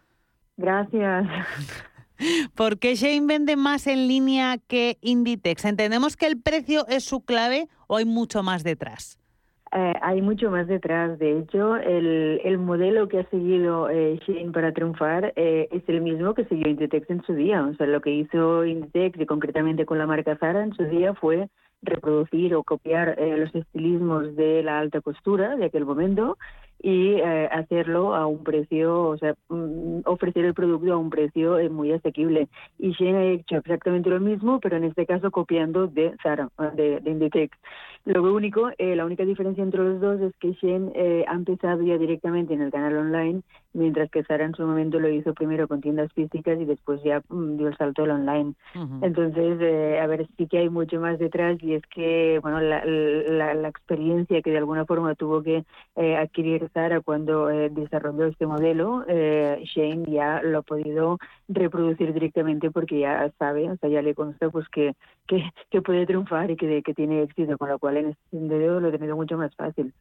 Gracias. 0.58 1.28
¿Por 2.56 2.80
qué 2.80 2.96
Shane 2.96 3.28
vende 3.28 3.56
más 3.56 3.88
en 3.88 4.08
línea 4.08 4.58
que 4.68 4.98
Inditex? 5.02 5.66
¿Entendemos 5.66 6.16
que 6.18 6.28
el 6.28 6.42
precio 6.42 6.86
es 6.88 7.04
su 7.04 7.24
clave 7.24 7.68
o 7.88 7.98
hay 7.98 8.06
mucho 8.06 8.44
más 8.44 8.64
detrás? 8.64 9.20
Eh, 9.72 9.94
hay 10.02 10.22
mucho 10.22 10.50
más 10.50 10.68
detrás. 10.68 11.20
De 11.20 11.40
hecho, 11.40 11.76
el, 11.76 12.40
el 12.46 12.58
modelo 12.58 13.10
que 13.10 13.20
ha 13.20 13.30
seguido 13.30 13.90
eh, 13.90 14.20
para 14.54 14.72
triunfar 14.72 15.34
eh, 15.36 15.68
es 15.72 15.84
el 15.88 16.02
mismo 16.02 16.34
que 16.34 16.46
siguió 16.46 16.70
Inditex 16.70 17.10
en 17.10 17.24
su 17.24 17.34
día. 17.34 17.62
O 17.64 17.74
sea, 17.76 17.88
lo 17.88 18.00
que 18.00 18.12
hizo 18.12 18.64
Inditex 18.64 19.20
y 19.20 19.26
concretamente 19.26 19.86
con 19.86 19.98
la 19.98 20.08
marca 20.08 20.38
Zara 20.38 20.64
en 20.64 20.74
su 20.74 20.84
día 20.86 21.14
fue 21.14 21.50
reproducir 21.82 22.56
o 22.56 22.64
copiar 22.64 23.20
eh, 23.20 23.38
los 23.38 23.54
estilismos 23.54 24.36
de 24.36 24.64
la 24.64 24.80
alta 24.80 25.02
costura 25.02 25.56
de 25.56 25.66
aquel 25.66 25.86
momento 25.86 26.38
y 26.86 27.16
eh, 27.16 27.50
hacerlo 27.52 28.14
a 28.14 28.28
un 28.28 28.44
precio, 28.44 29.08
o 29.08 29.18
sea, 29.18 29.34
mm, 29.50 30.02
ofrecer 30.06 30.46
el 30.46 30.54
producto 30.54 30.94
a 30.94 30.98
un 30.98 31.10
precio 31.10 31.58
eh, 31.58 31.68
muy 31.68 31.92
asequible. 31.92 32.48
Y 32.78 32.92
Shein 32.92 33.16
ha 33.16 33.24
hecho 33.24 33.58
exactamente 33.58 34.12
lo 34.12 34.20
mismo, 34.20 34.60
pero 34.60 34.78
en 34.78 34.84
este 34.84 35.08
caso 35.08 35.32
copiando 35.32 35.88
de 35.88 36.14
Zara, 36.22 36.48
de, 36.76 37.00
de 37.00 37.10
Inditex. 37.10 37.58
Lo 38.06 38.22
único, 38.22 38.70
eh, 38.78 38.96
la 38.96 39.04
única 39.04 39.26
diferencia 39.26 39.64
entre 39.64 39.84
los 39.84 40.00
dos 40.00 40.22
es 40.22 40.32
que 40.38 40.52
Shein 40.52 40.92
eh, 40.94 41.26
ha 41.28 41.34
empezado 41.34 41.82
ya 41.82 41.98
directamente 41.98 42.54
en 42.54 42.62
el 42.62 42.72
canal 42.72 42.96
online, 42.98 43.42
mientras 43.74 44.12
que 44.12 44.24
Zara 44.24 44.46
en 44.46 44.54
su 44.54 44.62
momento 44.62 45.00
lo 45.00 45.10
hizo 45.10 45.34
primero 45.34 45.68
con 45.68 45.82
tiendas 45.82 46.14
físicas 46.14 46.60
y 46.62 46.66
después 46.66 47.02
ya 47.04 47.24
mm, 47.30 47.58
dio 47.58 47.68
el 47.68 47.78
salto 47.78 48.04
al 48.04 48.12
online. 48.12 48.54
Entonces, 49.02 49.58
eh, 49.60 50.00
a 50.00 50.06
ver, 50.06 50.28
sí 50.38 50.46
que 50.46 50.60
hay 50.60 50.70
mucho 50.70 51.00
más 51.00 51.18
detrás 51.18 51.58
y 51.64 51.74
es 51.74 51.82
que, 51.88 52.38
bueno, 52.44 52.62
la, 52.62 52.86
la, 52.86 53.56
la 53.56 53.70
experiencia 53.70 54.44
que 54.44 54.52
de 54.52 54.60
alguna 54.60 54.86
forma 54.86 55.16
tuvo 55.16 55.42
que 55.42 55.66
adquirir 55.96 56.70
Cuando 57.06 57.50
eh, 57.50 57.70
desarrolló 57.70 58.26
este 58.26 58.46
modelo, 58.46 59.06
eh, 59.08 59.64
Shane 59.64 60.12
ya 60.12 60.42
lo 60.44 60.60
ha 60.60 60.62
podido 60.62 61.18
reproducir 61.48 62.14
directamente 62.14 62.70
porque 62.70 63.00
ya 63.00 63.32
sabe, 63.40 63.72
o 63.72 63.78
sea, 63.78 63.90
ya 63.90 64.02
le 64.02 64.14
consta 64.14 64.50
pues 64.50 64.68
que, 64.68 64.94
que, 65.26 65.82
puede 65.82 66.06
triunfar 66.06 66.52
y 66.52 66.58
que, 66.58 66.84
que 66.84 66.94
tiene 66.94 67.22
éxito, 67.24 67.58
con 67.58 67.70
lo 67.70 67.80
cual 67.80 67.98
en 67.98 68.10
este 68.10 68.30
sentido 68.30 68.82
lo 68.82 68.90
ha 68.90 68.92
tenido 68.92 69.16
mucho 69.16 69.38
más 69.38 69.56
fácil. 69.56 69.94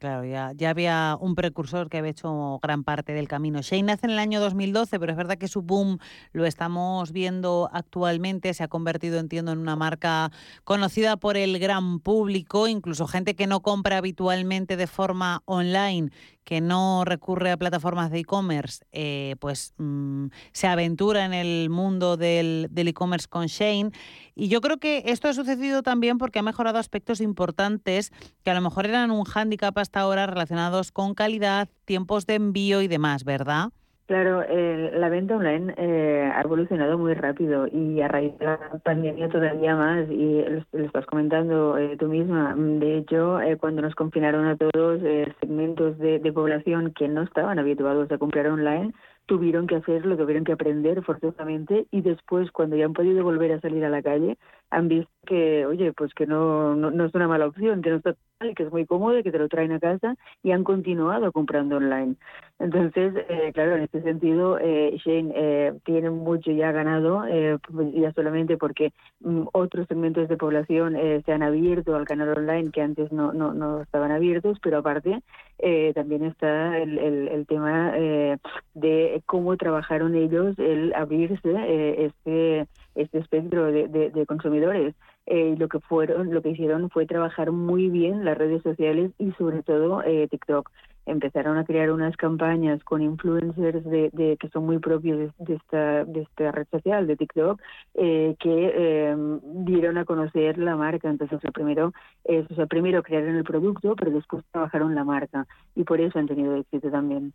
Claro, 0.00 0.24
ya, 0.26 0.52
ya 0.54 0.68
había 0.68 1.16
un 1.18 1.34
precursor 1.34 1.88
que 1.88 1.96
había 1.96 2.10
hecho 2.10 2.58
gran 2.62 2.84
parte 2.84 3.14
del 3.14 3.26
camino. 3.26 3.62
Shane 3.62 3.84
nace 3.84 4.06
en 4.06 4.12
el 4.12 4.18
año 4.18 4.40
2012, 4.40 5.00
pero 5.00 5.12
es 5.12 5.16
verdad 5.16 5.38
que 5.38 5.48
su 5.48 5.62
boom 5.62 5.98
lo 6.32 6.44
estamos 6.44 7.10
viendo 7.12 7.70
actualmente. 7.72 8.52
Se 8.52 8.64
ha 8.64 8.68
convertido, 8.68 9.18
entiendo, 9.18 9.52
en 9.52 9.58
una 9.58 9.76
marca 9.76 10.30
conocida 10.64 11.16
por 11.16 11.38
el 11.38 11.58
gran 11.58 12.00
público, 12.00 12.68
incluso 12.68 13.06
gente 13.06 13.34
que 13.34 13.46
no 13.46 13.60
compra 13.60 13.96
habitualmente 13.96 14.76
de 14.76 14.86
forma 14.86 15.40
online, 15.46 16.10
que 16.44 16.60
no 16.60 17.04
recurre 17.04 17.50
a 17.50 17.56
plataformas 17.56 18.10
de 18.10 18.20
e-commerce, 18.20 18.84
eh, 18.92 19.36
pues 19.38 19.74
mm, 19.76 20.28
se 20.52 20.66
aventura 20.66 21.24
en 21.24 21.34
el 21.34 21.68
mundo 21.68 22.16
del 22.16 22.70
e-commerce 22.74 23.28
con 23.28 23.46
Shane. 23.46 23.90
Y 24.34 24.48
yo 24.48 24.60
creo 24.60 24.78
que 24.78 25.02
esto 25.06 25.28
ha 25.28 25.34
sucedido 25.34 25.82
también 25.82 26.16
porque 26.16 26.38
ha 26.38 26.42
mejorado 26.42 26.78
aspectos 26.78 27.20
importantes 27.20 28.12
que 28.44 28.50
a 28.50 28.54
lo 28.54 28.62
mejor 28.62 28.86
eran 28.86 29.10
un 29.10 29.24
hándicap 29.24 29.76
hasta 29.76 30.00
ahora 30.00 30.26
relacionados 30.26 30.90
con 30.90 31.14
calidad, 31.14 31.68
tiempos 31.84 32.24
de 32.24 32.36
envío 32.36 32.80
y 32.80 32.88
demás, 32.88 33.24
¿verdad? 33.24 33.70
Claro, 34.08 34.42
eh, 34.48 34.90
la 34.94 35.10
venta 35.10 35.36
online 35.36 35.74
eh, 35.76 36.32
ha 36.34 36.40
evolucionado 36.40 36.96
muy 36.96 37.12
rápido 37.12 37.66
y 37.70 38.00
a 38.00 38.08
raíz 38.08 38.38
de 38.38 38.46
la 38.46 38.58
pandemia 38.82 39.28
todavía 39.28 39.76
más, 39.76 40.08
y 40.10 40.42
lo, 40.72 40.86
estás 40.86 41.04
comentando 41.04 41.76
eh, 41.76 41.94
tú 41.98 42.06
misma. 42.08 42.54
De 42.56 42.96
hecho, 42.96 43.38
eh, 43.42 43.58
cuando 43.58 43.82
nos 43.82 43.94
confinaron 43.94 44.46
a 44.46 44.56
todos, 44.56 45.02
eh, 45.02 45.30
segmentos 45.40 45.98
de, 45.98 46.20
de 46.20 46.32
población 46.32 46.94
que 46.94 47.06
no 47.06 47.20
estaban 47.20 47.58
habituados 47.58 48.10
a 48.10 48.16
comprar 48.16 48.46
online 48.46 48.94
tuvieron 49.26 49.66
que 49.66 49.76
hacerlo, 49.76 50.16
tuvieron 50.16 50.44
que 50.44 50.52
aprender 50.52 51.02
forzosamente 51.02 51.86
y 51.90 52.00
después, 52.00 52.50
cuando 52.50 52.76
ya 52.76 52.86
han 52.86 52.94
podido 52.94 53.22
volver 53.22 53.52
a 53.52 53.60
salir 53.60 53.84
a 53.84 53.90
la 53.90 54.02
calle, 54.02 54.38
han 54.70 54.88
visto 54.88 55.10
que, 55.28 55.66
oye, 55.66 55.92
pues 55.92 56.14
que 56.14 56.26
no, 56.26 56.74
no, 56.74 57.04
es 57.04 57.14
una 57.14 57.28
mala 57.28 57.46
opción, 57.46 57.82
que 57.82 57.90
no 57.90 57.96
está 57.96 58.14
mal, 58.40 58.54
que 58.54 58.62
es 58.62 58.72
muy 58.72 58.86
cómodo, 58.86 59.22
que 59.22 59.30
te 59.30 59.38
lo 59.38 59.48
traen 59.48 59.72
a 59.72 59.78
casa 59.78 60.16
y 60.42 60.52
han 60.52 60.64
continuado 60.64 61.30
comprando 61.32 61.76
online. 61.76 62.16
Entonces, 62.58 63.14
eh, 63.28 63.52
claro, 63.52 63.76
en 63.76 63.82
este 63.82 64.00
sentido, 64.02 64.58
eh, 64.58 64.98
Shane 65.04 65.32
eh, 65.36 65.74
tiene 65.84 66.08
mucho 66.10 66.50
ya 66.50 66.72
ganado, 66.72 67.24
eh, 67.26 67.58
pues 67.70 67.92
ya 67.92 68.10
solamente 68.12 68.56
porque 68.56 68.92
mm, 69.20 69.48
otros 69.52 69.86
segmentos 69.86 70.28
de 70.28 70.36
población 70.38 70.96
eh, 70.96 71.22
se 71.26 71.32
han 71.32 71.42
abierto 71.42 71.94
al 71.94 72.06
canal 72.06 72.30
online 72.30 72.70
que 72.72 72.80
antes 72.80 73.12
no, 73.12 73.32
no, 73.34 73.52
no 73.52 73.82
estaban 73.82 74.10
abiertos, 74.10 74.58
pero 74.62 74.78
aparte 74.78 75.20
eh, 75.58 75.92
también 75.94 76.24
está 76.24 76.78
el, 76.78 76.98
el, 76.98 77.28
el 77.28 77.46
tema 77.46 77.92
de 77.92 79.22
cómo 79.26 79.56
trabajaron 79.56 80.14
ellos 80.14 80.58
el 80.58 80.94
abrirse 80.94 82.04
este 82.06 82.66
este 82.98 83.18
espectro 83.18 83.66
de, 83.66 83.88
de, 83.88 84.10
de 84.10 84.26
consumidores. 84.26 84.94
Eh, 85.26 85.54
lo 85.58 85.68
que 85.68 85.80
fueron, 85.80 86.32
lo 86.32 86.42
que 86.42 86.50
hicieron 86.50 86.90
fue 86.90 87.06
trabajar 87.06 87.52
muy 87.52 87.88
bien 87.90 88.24
las 88.24 88.38
redes 88.38 88.62
sociales 88.62 89.12
y 89.18 89.32
sobre 89.32 89.62
todo 89.62 90.02
eh, 90.02 90.26
TikTok. 90.28 90.70
Empezaron 91.08 91.56
a 91.56 91.64
crear 91.64 91.90
unas 91.90 92.16
campañas 92.16 92.82
con 92.84 93.02
influencers 93.02 93.84
de, 93.84 94.36
que 94.38 94.48
son 94.50 94.66
muy 94.66 94.78
propios 94.78 95.32
de, 95.38 95.54
esta 95.54 96.04
de 96.04 96.22
esta 96.22 96.52
red 96.52 96.66
social 96.70 97.06
de 97.06 97.16
TikTok 97.16 97.60
eh, 97.94 98.36
que 98.38 98.72
eh, 98.74 99.16
dieron 99.64 99.98
a 99.98 100.04
conocer 100.04 100.58
la 100.58 100.76
marca. 100.76 101.08
Entonces, 101.08 101.40
primero 101.52 101.92
es, 102.24 102.48
o 102.50 102.54
sea, 102.54 102.66
primero 102.66 103.02
crearon 103.02 103.34
el 103.36 103.44
producto, 103.44 103.96
pero 103.96 104.10
después 104.10 104.44
trabajaron 104.52 104.94
la 104.94 105.04
marca 105.04 105.46
y 105.74 105.84
por 105.84 106.00
eso 106.00 106.18
han 106.18 106.28
tenido 106.28 106.54
éxito 106.56 106.90
también. 106.90 107.32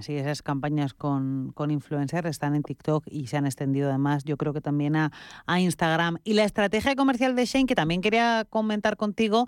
Sí, 0.00 0.16
esas 0.16 0.42
campañas 0.42 0.94
con, 0.94 1.52
con 1.54 1.70
influencers 1.70 2.28
están 2.28 2.56
en 2.56 2.64
TikTok 2.64 3.04
y 3.06 3.28
se 3.28 3.36
han 3.36 3.46
extendido 3.46 3.88
además, 3.88 4.24
yo 4.24 4.36
creo 4.36 4.52
que 4.52 4.60
también 4.60 4.96
a, 4.96 5.12
a 5.46 5.60
Instagram. 5.60 6.18
Y 6.24 6.34
la 6.34 6.42
estrategia 6.42 6.96
comercial 6.96 7.36
de 7.36 7.44
Shane, 7.44 7.66
que 7.66 7.76
también 7.76 8.00
quería 8.00 8.44
comentar 8.50 8.96
contigo, 8.96 9.46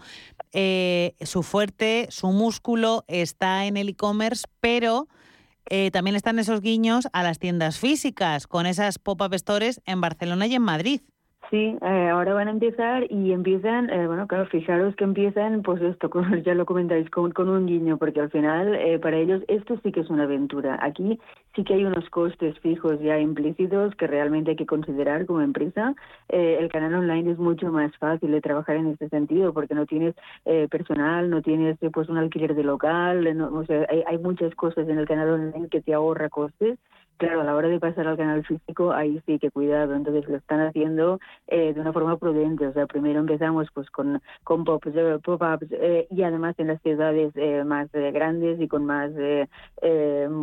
eh, 0.53 1.15
su 1.23 1.43
fuerte, 1.43 2.07
su 2.11 2.29
músculo 2.29 3.05
está 3.23 3.67
en 3.67 3.77
el 3.77 3.89
e-commerce, 3.89 4.45
pero 4.61 5.09
eh, 5.71 5.91
también 5.91 6.17
están 6.17 6.39
esos 6.39 6.61
guiños 6.61 7.09
a 7.13 7.23
las 7.23 7.39
tiendas 7.39 7.79
físicas, 7.79 8.47
con 8.47 8.67
esas 8.67 8.99
pop-up 8.99 9.35
stores 9.35 9.81
en 9.87 10.01
Barcelona 10.01 10.47
y 10.47 10.55
en 10.55 10.63
Madrid. 10.63 11.01
Sí, 11.51 11.77
eh, 11.81 12.09
ahora 12.09 12.33
van 12.35 12.49
a 12.49 12.53
empezar 12.53 13.07
y 13.11 13.33
empiezan, 13.33 13.91
eh, 13.91 14.07
bueno, 14.07 14.27
claro, 14.27 14.47
fijaros 14.47 14.97
que 14.97 15.05
empiezan, 15.05 15.63
pues 15.63 15.81
esto, 15.83 16.09
con, 16.11 16.43
ya 16.43 16.55
lo 16.55 16.65
comentáis, 16.65 17.09
con, 17.11 17.33
un 17.49 17.67
guiño, 17.67 17.99
porque 17.99 18.21
al 18.21 18.31
final 18.31 18.75
eh, 18.75 18.99
para 18.99 19.19
ellos 19.19 19.43
esto 19.49 19.79
sí 19.83 19.93
que 19.93 20.01
es 20.01 20.11
una 20.11 20.25
aventura. 20.25 20.79
Aquí 20.81 21.19
sí 21.55 21.65
que 21.65 21.75
hay 21.75 21.85
unos 21.85 22.09
costes 22.11 22.59
fijos 22.61 22.99
ya 23.01 23.19
implícitos 23.19 23.95
que 23.97 24.07
realmente 24.07 24.53
hay 24.53 24.57
que 24.57 24.67
considerar 24.67 25.27
como 25.27 25.43
empresa. 25.43 25.95
Eh, 26.29 26.57
el 26.61 26.71
canal 26.71 26.95
online 26.95 27.33
es 27.33 27.39
mucho 27.39 27.71
más 27.71 27.97
fácil 27.99 28.31
de 28.33 28.41
trabajar 28.41 28.77
en 28.77 28.89
este 28.89 29.09
sentido, 29.11 29.53
porque 29.53 29.75
no 29.75 29.87
tienes 29.87 30.15
eh, 30.47 30.67
personal, 30.71 31.29
no 31.31 31.43
tienes 31.43 31.79
pues 31.93 32.09
un 32.09 32.17
alquiler 32.17 32.55
de 32.55 32.65
local, 32.65 33.37
no, 33.37 33.55
o 33.55 33.65
sea, 33.67 33.87
hay, 33.91 34.03
hay 34.07 34.19
muchas 34.19 34.55
cosas 34.55 34.89
en 34.89 34.99
el 34.99 35.07
canal 35.07 35.29
online 35.31 35.69
que 35.69 35.83
te 35.83 35.93
ahorra 35.95 36.31
costes 36.31 36.79
Claro, 37.17 37.43
a 37.43 37.45
la 37.45 37.55
hora 37.55 37.69
de 37.69 37.79
pasar 37.79 38.09
al 38.09 38.17
canal 38.17 38.45
físico, 38.45 38.93
ahí 38.93 39.21
sí 39.25 39.39
que 39.39 39.51
cuidado. 39.51 39.95
Entonces 39.95 40.29
lo 40.29 40.37
están 40.37 40.61
haciendo 40.61 41.21
eh, 41.47 41.73
de 41.73 41.81
una 41.81 41.93
forma 41.93 42.17
prudente. 42.19 42.67
O 42.67 42.73
sea, 42.73 42.87
primero 42.87 43.21
empezamos 43.21 43.69
pues 43.73 43.89
con, 43.91 44.21
con 44.43 44.65
pop- 44.65 44.85
eh, 44.87 45.19
pop-ups 45.25 45.69
eh, 45.71 46.07
y 46.11 46.23
además 46.25 46.57
en 46.59 46.67
las 46.69 46.83
ciudades 46.83 47.33
eh, 47.37 47.63
más 47.65 47.89
grandes 47.93 48.61
y 48.61 48.69
con 48.69 48.85
más 48.85 49.13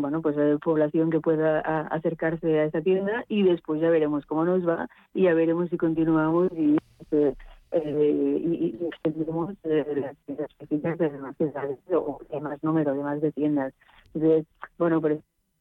bueno 0.02 0.22
pues 0.22 0.36
población 0.64 1.10
que 1.12 1.20
pueda 1.20 1.60
acercarse 1.88 2.60
a 2.60 2.66
esa 2.66 2.82
tienda 2.82 3.26
y 3.28 3.44
después 3.44 3.82
ya 3.82 3.90
veremos 3.90 4.26
cómo 4.26 4.46
nos 4.46 4.68
va 4.68 4.88
y 5.14 5.24
ya 5.24 5.34
veremos 5.34 5.70
si 5.70 5.78
continuamos 5.78 6.52
y 6.54 6.78
eh, 7.12 7.36
eh, 7.72 8.42
y, 8.44 8.78
extendemos 8.94 9.54
eh, 9.64 10.04
las 10.04 10.18
físicas 10.58 10.98
de 10.98 11.10
más 11.20 11.36
ciudades 11.38 11.80
o 11.94 12.20
de 12.30 12.40
más 12.42 12.62
número, 12.64 12.94
de 12.94 13.04
más 13.04 13.22
de 13.22 13.32
tiendas. 13.32 13.74
Entonces, 14.14 14.46
bueno, 14.78 15.02
pero 15.02 15.20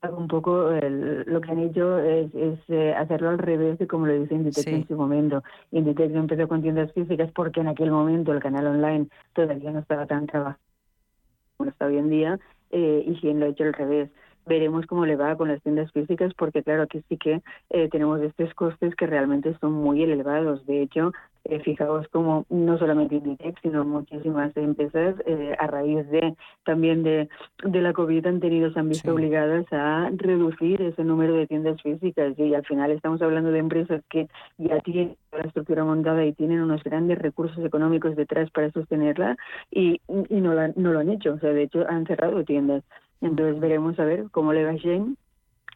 un 0.09 0.29
poco 0.29 0.71
el- 0.71 1.23
lo 1.27 1.41
que 1.41 1.51
han 1.51 1.59
hecho 1.59 1.99
es, 1.99 2.35
es 2.35 2.59
eh, 2.69 2.95
hacerlo 2.95 3.29
al 3.29 3.39
revés 3.39 3.79
de 3.79 3.87
como 3.87 4.07
lo 4.07 4.15
dice 4.15 4.35
Inditex 4.35 4.65
Sí. 4.65 4.71
en 4.75 4.89
su 4.89 4.97
momento. 4.97 5.43
Inditex 5.73 6.15
empezó 6.15 6.49
con 6.49 6.63
tiendas 6.63 6.93
físicas 6.93 7.31
porque 7.33 7.61
en 7.61 7.69
aquel 7.69 7.91
momento 7.91 8.33
el 8.33 8.41
canal 8.41 8.67
online 8.67 9.09
todavía 9.35 9.71
no 9.73 9.81
estaba 9.81 10.07
tan 10.07 10.27
trabajado 10.27 10.59
como 11.57 11.71
está 11.71 11.87
hoy 11.87 11.99
en 11.99 12.09
día 12.09 12.39
eh, 12.71 13.05
y 13.07 13.13
Shein 13.15 13.41
lo 13.41 13.47
ha 13.47 13.49
hecho 13.51 13.65
al 13.65 13.75
revés. 13.75 14.11
Veremos 14.47 14.87
cómo 14.87 15.05
le 15.05 15.17
va 15.17 15.37
con 15.37 15.49
las 15.49 15.63
tiendas 15.63 15.93
físicas 15.93 16.33
porque 16.35 16.63
claro, 16.63 16.85
aquí 16.85 17.03
sí 17.11 17.19
que 17.19 17.43
eh, 17.69 17.89
tenemos 17.91 18.23
estos 18.23 18.55
costes 18.55 18.95
que 18.97 19.07
realmente 19.07 19.55
son 19.61 19.73
muy 19.73 20.03
elevados. 20.03 20.65
De 20.65 20.81
hecho, 20.81 21.13
eh, 21.45 21.61
fijaos 21.61 22.07
como 22.09 22.45
no 22.51 22.79
solamente 22.79 23.17
Inditex, 23.17 23.61
sino 23.63 23.85
muchísimas 23.85 24.57
empresas 24.57 25.15
eh, 25.27 25.55
a 25.59 25.67
raíz 25.67 26.09
de 26.11 26.35
también 26.65 27.03
de, 27.03 27.29
de 27.65 27.83
la 27.83 27.93
COVID 27.93 28.27
han 28.27 28.41
tenido, 28.41 28.73
se 28.73 28.79
han 28.81 28.89
visto 28.89 29.13
obligadas 29.15 29.65
a 29.73 30.11
reducir 30.15 30.83
ese 30.83 31.03
número 31.05 31.35
de 31.35 31.47
tiendas 31.47 31.81
físicas. 31.83 32.39
Y 32.39 32.55
al 32.55 32.65
final 32.67 32.91
estamos 32.91 33.23
hablando 33.23 33.51
de 33.51 33.59
empresas 33.59 34.03
que 34.11 34.29
ya 34.59 34.79
tienen 34.81 35.17
la 35.33 35.41
estructura 35.43 35.85
montada 35.85 36.25
y 36.25 36.33
tienen 36.33 36.61
unos 36.61 36.83
grandes 36.85 37.19
recursos 37.19 37.65
económicos 37.65 38.17
detrás 38.17 38.51
para 38.51 38.71
sostenerla 38.71 39.37
y, 39.71 40.01
y 40.29 40.41
no, 40.41 40.55
la- 40.55 40.73
no 40.77 40.93
lo 40.93 40.99
han 41.01 41.11
hecho, 41.11 41.35
o 41.35 41.39
sea, 41.39 41.51
de 41.53 41.63
hecho 41.63 41.87
han 41.89 42.07
cerrado 42.07 42.45
tiendas. 42.45 42.83
Entonces 43.23 43.61
veremos 43.61 43.99
a 43.99 44.05
ver 44.05 44.25
cómo 44.31 44.53
le 44.53 44.65
va 44.65 44.71
a 44.71 44.77
Shane 44.77 45.15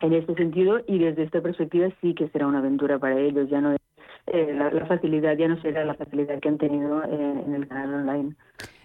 en 0.01 0.13
este 0.13 0.35
sentido 0.35 0.81
y 0.87 0.99
desde 0.99 1.23
esta 1.23 1.41
perspectiva 1.41 1.89
sí 2.01 2.15
que 2.15 2.29
será 2.29 2.47
una 2.47 2.59
aventura 2.59 2.99
para 2.99 3.19
ellos, 3.19 3.49
ya 3.49 3.61
no 3.61 3.73
es, 3.73 3.79
eh, 4.27 4.55
la, 4.55 4.87
facilidad, 4.87 5.37
ya 5.37 5.49
no 5.49 5.61
será 5.61 5.85
la 5.85 5.95
facilidad 5.95 6.41
que 6.41 6.49
han 6.49 6.59
tenido 6.59 7.03
eh, 7.05 7.43
en 7.47 7.55
el 7.55 7.69
canal 7.69 7.95
online. 7.95 8.35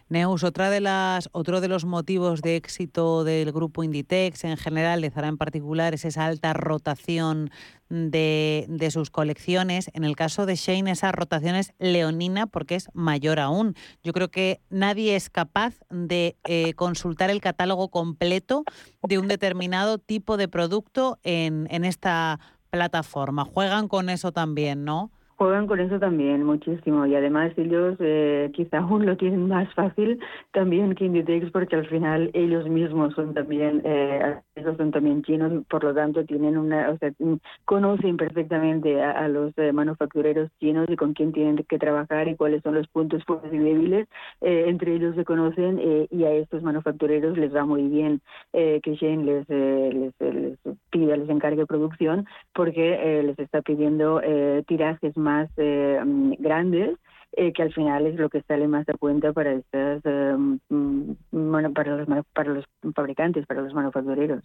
Neus, 0.10 0.44
otra 0.44 0.72
de 0.72 0.82
las, 0.82 1.30
otro 1.34 1.62
de 1.62 1.68
los 1.68 1.86
motivos 1.86 2.42
de 2.42 2.56
éxito 2.56 3.24
del 3.24 3.52
grupo 3.52 3.84
Inditex 3.84 4.44
en 4.44 4.58
general, 4.58 5.02
de 5.02 5.12
Zara 5.12 5.28
en 5.28 5.38
particular, 5.38 5.94
es 5.94 6.04
esa 6.04 6.26
alta 6.26 6.52
rotación 6.54 7.52
de, 7.90 8.66
de 8.68 8.90
sus 8.90 9.12
colecciones. 9.12 9.92
En 9.94 10.04
el 10.04 10.16
caso 10.16 10.48
de 10.48 10.56
Shane, 10.56 10.90
esa 10.90 11.12
rotación 11.12 11.56
es 11.56 11.74
leonina 11.78 12.48
porque 12.48 12.74
es 12.74 12.90
mayor 12.94 13.40
aún. 13.40 13.76
Yo 14.04 14.12
creo 14.12 14.30
que 14.30 14.62
nadie 14.72 15.16
es 15.16 15.30
capaz 15.30 15.76
de 15.92 16.36
eh, 16.46 16.74
consultar 16.74 17.30
el 17.30 17.40
catálogo 17.40 17.90
completo 17.90 18.64
de 19.04 19.20
un 19.20 19.28
determinado 19.28 20.00
tipo 20.00 20.38
de 20.38 20.48
producto 20.48 21.20
en, 21.22 21.68
en 21.70 21.86
esta 21.86 22.40
plataforma. 22.72 23.46
Juegan 23.46 23.88
con 23.88 24.10
eso 24.10 24.32
también, 24.32 24.86
¿no? 24.86 25.12
Juegan 25.40 25.68
con 25.68 25.80
eso 25.80 25.98
también 26.00 26.44
muchísimo. 26.44 27.06
Y 27.06 27.16
además 27.16 27.54
ellos 27.56 27.96
eh, 28.00 28.52
quizá 28.54 28.80
aún 28.80 29.06
lo 29.06 29.16
tienen 29.16 29.48
más 29.48 29.74
fácil 29.74 30.20
también 30.52 30.96
que 30.96 31.06
Inditex 31.06 31.50
porque 31.52 31.78
al 31.78 31.88
final 31.88 32.30
ellos 32.34 32.68
mismos 32.68 33.14
son 33.14 33.34
también 33.34 33.82
eh, 33.86 34.36
ellos 34.60 34.78
son 34.78 34.92
también 34.92 35.24
chinos 35.24 35.66
por 35.70 35.84
lo 35.84 35.94
tanto 35.94 36.26
tienen 36.26 36.58
una, 36.58 36.90
o 36.90 36.98
sea, 36.98 37.12
mm, 37.20 37.36
conocen 37.66 38.18
perfectamente 38.18 39.02
a, 39.02 39.28
los 39.28 39.58
eh, 39.58 39.72
manufactureros 39.72 40.50
chinos 40.60 40.88
y 40.90 40.96
con 40.96 41.14
quién 41.14 41.32
tienen 41.32 41.58
que 41.58 41.80
trabajar 41.80 42.28
y 42.28 42.36
cuáles 42.36 42.64
son 42.64 42.76
los 42.76 42.88
puntos 42.88 43.24
fuertes 43.26 43.54
y 43.54 43.58
débiles. 43.58 44.08
Eh, 44.42 44.66
entre 44.68 44.96
ellos 44.96 45.16
se 45.16 45.26
conocen 45.26 45.80
eh, 45.80 46.08
y 46.12 46.24
a 46.24 46.32
estos 46.32 46.64
manufactureros 46.64 47.38
les 47.38 47.56
va 47.56 47.66
muy 47.66 47.84
bien 47.88 48.22
que 48.52 48.96
Shane 48.96 49.24
les, 49.24 49.50
les, 49.50 50.14
les, 50.20 50.58
pida, 50.92 51.16
les 51.16 51.30
encargue 51.30 51.66
producción 51.66 52.26
porque 52.54 53.22
les 53.24 53.38
está 53.40 53.62
pidiendo 53.62 54.22
tirajes 54.68 55.16
más 55.18 55.50
mm, 55.58 56.34
grandes 56.40 56.98
eh, 57.34 57.54
que 57.54 57.62
al 57.62 57.74
final 57.74 58.08
es 58.08 58.16
lo 58.16 58.30
que 58.30 58.42
sale 58.42 58.68
más 58.68 58.88
a 58.90 58.94
cuenta 58.94 59.32
para 59.34 59.54
estas 59.54 60.04
em, 60.06 60.60
mm, 60.70 61.16
bueno, 61.32 61.72
para 61.74 61.96
los 61.96 62.08
para 62.34 62.54
los 62.54 62.66
fabricantes, 62.96 63.46
para 63.46 63.62
los 63.62 63.74
manufactureros. 63.74 64.44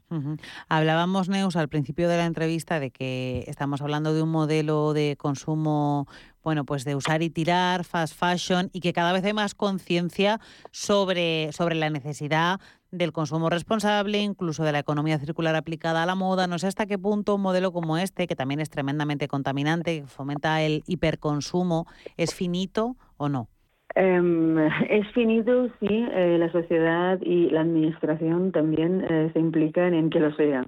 Hablábamos 0.68 1.28
Neus 1.28 1.57
al 1.57 1.68
principio 1.68 2.09
de 2.09 2.16
la 2.18 2.26
entrevista 2.26 2.80
de 2.80 2.91
que 2.91 3.45
estamos 3.47 3.80
hablando 3.80 4.12
de 4.12 4.22
un 4.22 4.30
modelo 4.30 4.93
de 4.93 5.16
consumo 5.16 6.07
bueno, 6.45 6.64
pues 6.64 6.84
de 6.84 6.95
usar 6.95 7.22
y 7.22 7.30
tirar, 7.30 7.84
fast 7.84 8.14
fashion, 8.14 8.70
y 8.72 8.80
que 8.80 8.92
cada 8.92 9.12
vez 9.12 9.24
hay 9.24 9.32
más 9.32 9.55
conciencia 9.55 10.38
sobre, 10.70 11.51
sobre 11.53 11.74
la 11.74 11.90
necesidad 11.90 12.61
del 12.90 13.12
consumo 13.12 13.51
responsable, 13.51 14.18
incluso 14.18 14.62
de 14.62 14.72
la 14.72 14.78
economía 14.78 15.18
circular 15.18 15.57
aplicada 15.57 16.03
a 16.03 16.07
la 16.07 16.14
moda. 16.14 16.47
No 16.47 16.59
sé 16.59 16.68
hasta 16.68 16.86
qué 16.86 16.99
punto 16.99 17.34
un 17.34 17.42
modelo 17.42 17.72
como 17.72 17.99
este, 17.99 18.26
que 18.26 18.36
también 18.36 18.61
es 18.61 18.70
tremendamente 18.70 19.26
contaminante, 19.26 20.03
que 20.03 20.07
fomenta 20.07 20.62
el 20.62 20.82
hiperconsumo, 20.86 21.86
es 22.16 22.34
finito 22.34 22.97
o 23.16 23.28
no. 23.28 23.49
Em, 23.97 24.59
es 24.59 25.07
finito 25.12 25.68
si 25.78 25.86
eh, 25.88 26.36
la 26.38 26.51
sociedad 26.51 27.18
y 27.22 27.51
la 27.51 27.61
administración 27.61 28.51
también 28.51 29.05
eh, 29.09 29.30
se 29.32 29.38
implican 29.38 29.95
en 29.95 30.11
que 30.11 30.20
lo 30.20 30.34
sea 30.34 30.66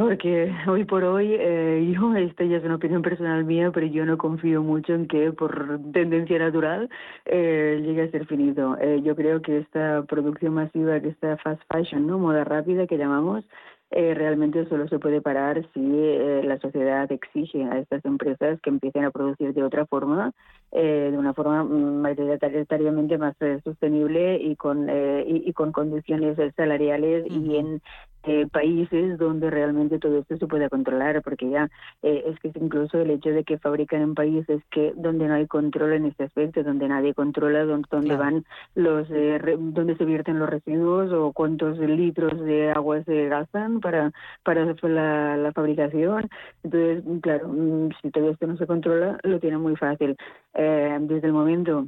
porque 0.00 0.50
hoy 0.66 0.84
por 0.84 1.04
hoy, 1.04 1.34
eh, 1.38 1.92
yo, 1.94 2.14
esta 2.16 2.44
ya 2.44 2.56
es 2.56 2.64
una 2.64 2.76
opinión 2.76 3.02
personal 3.02 3.44
mía, 3.44 3.70
pero 3.70 3.86
yo 3.86 4.06
no 4.06 4.16
confío 4.16 4.62
mucho 4.62 4.94
en 4.94 5.06
que 5.06 5.30
por 5.32 5.78
tendencia 5.92 6.38
natural 6.38 6.88
eh, 7.26 7.82
llegue 7.84 8.02
a 8.04 8.10
ser 8.10 8.26
finito. 8.26 8.78
Eh, 8.80 9.02
yo 9.04 9.14
creo 9.14 9.42
que 9.42 9.58
esta 9.58 10.02
producción 10.08 10.54
masiva, 10.54 11.00
que 11.00 11.08
esta 11.08 11.36
fast 11.38 11.60
fashion, 11.70 12.06
¿no? 12.06 12.18
moda 12.18 12.44
rápida 12.44 12.86
que 12.86 12.96
llamamos, 12.96 13.44
eh, 13.92 14.14
realmente 14.14 14.68
solo 14.68 14.86
se 14.86 15.00
puede 15.00 15.20
parar 15.20 15.66
si 15.74 15.80
eh, 15.82 16.42
la 16.44 16.60
sociedad 16.60 17.10
exige 17.10 17.64
a 17.64 17.78
estas 17.80 18.04
empresas 18.04 18.60
que 18.60 18.70
empiecen 18.70 19.04
a 19.04 19.10
producir 19.10 19.52
de 19.52 19.64
otra 19.64 19.84
forma, 19.84 20.30
eh, 20.70 21.08
de 21.10 21.18
una 21.18 21.34
forma 21.34 21.64
mm, 21.64 22.00
mayoritariamente 22.00 23.18
más 23.18 23.34
sostenible 23.64 24.36
y 24.36 24.54
con, 24.54 24.88
y, 24.88 25.42
y, 25.44 25.52
con 25.54 25.72
condiciones 25.72 26.38
salariales 26.54 27.26
y 27.28 27.56
en 27.56 27.82
eh, 28.24 28.46
países 28.52 29.16
donde 29.18 29.48
realmente 29.48 29.98
todo 29.98 30.18
esto 30.18 30.36
se 30.36 30.46
pueda 30.46 30.68
controlar, 30.68 31.22
porque 31.22 31.48
ya 31.48 31.70
eh, 32.02 32.24
es 32.26 32.38
que 32.40 32.48
es 32.48 32.56
incluso 32.56 32.98
el 32.98 33.10
hecho 33.10 33.30
de 33.30 33.44
que 33.44 33.58
fabrican 33.58 34.02
en 34.02 34.14
países 34.14 34.62
que 34.70 34.92
donde 34.94 35.26
no 35.26 35.34
hay 35.34 35.46
control 35.46 35.94
en 35.94 36.04
este 36.06 36.24
aspecto, 36.24 36.62
donde 36.62 36.86
nadie 36.88 37.14
controla 37.14 37.64
dónde, 37.64 38.16
van 38.16 38.44
los, 38.74 39.10
eh, 39.10 39.40
dónde 39.58 39.96
se 39.96 40.04
vierten 40.04 40.38
los 40.38 40.50
residuos 40.50 41.10
o 41.12 41.32
cuántos 41.32 41.78
litros 41.78 42.38
de 42.40 42.70
agua 42.70 43.02
se 43.04 43.28
gastan 43.28 43.80
para 43.80 44.12
para 44.42 44.64
la, 44.82 45.36
la 45.36 45.52
fabricación. 45.52 46.28
Entonces, 46.62 47.04
claro, 47.22 47.48
mm, 47.48 47.88
si 48.02 48.10
todo 48.10 48.30
esto 48.30 48.46
no 48.46 48.56
se 48.58 48.66
controla, 48.66 49.18
lo 49.22 49.40
tiene 49.40 49.58
muy 49.58 49.76
fácil. 49.76 50.16
desde 50.54 51.26
el 51.26 51.32
momento 51.32 51.86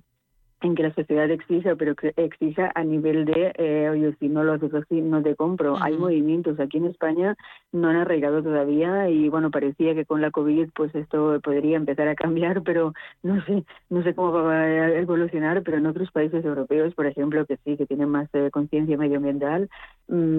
en 0.63 0.75
que 0.75 0.83
la 0.83 0.95
sociedad 0.95 1.31
exija, 1.31 1.77
pero 1.77 1.95
que 1.95 2.13
exija 2.17 2.71
a 2.75 2.85
nivel 2.85 3.25
de, 3.25 3.53
eh, 3.57 3.89
oye, 3.91 4.15
si 4.19 4.29
no 4.29 4.45
lo 4.45 4.53
haces 4.53 4.73
así, 4.75 5.01
no 5.01 5.23
te 5.23 5.35
compro. 5.35 5.77
Hay 5.83 5.97
movimientos 5.97 6.59
aquí 6.61 6.79
en 6.79 6.87
España, 6.87 7.37
no 7.73 7.89
han 7.89 7.97
arraigado 7.97 8.43
todavía 8.43 9.09
y 9.09 9.29
bueno, 9.29 9.51
parecía 9.51 9.95
que 9.95 10.05
con 10.05 10.21
la 10.21 10.31
COVID 10.31 10.71
pues 10.75 10.95
esto 10.95 11.41
podría 11.43 11.77
empezar 11.77 12.09
a 12.09 12.15
cambiar, 12.15 12.63
pero 12.65 12.93
no 13.23 13.43
sé, 13.45 13.65
no 13.91 14.03
sé 14.03 14.15
cómo 14.15 14.33
va 14.33 14.61
a 14.61 14.99
evolucionar, 14.99 15.63
pero 15.63 15.79
en 15.79 15.87
otros 15.87 16.11
países 16.11 16.45
europeos, 16.45 16.95
por 16.95 17.07
ejemplo, 17.07 17.45
que 17.47 17.59
sí, 17.65 17.77
que 17.77 17.87
tienen 17.87 18.09
más 18.09 18.29
eh, 18.35 18.51
conciencia 18.53 18.97
medioambiental, 18.97 19.69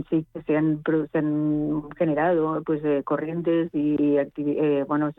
sí 0.09 0.25
que 0.33 0.41
se 0.43 0.57
han, 0.57 0.81
se 1.11 1.17
han 1.17 1.89
generado 1.97 2.61
pues 2.63 2.83
eh, 2.83 3.01
corrientes 3.03 3.69
y 3.73 4.17
bueno, 4.87 5.11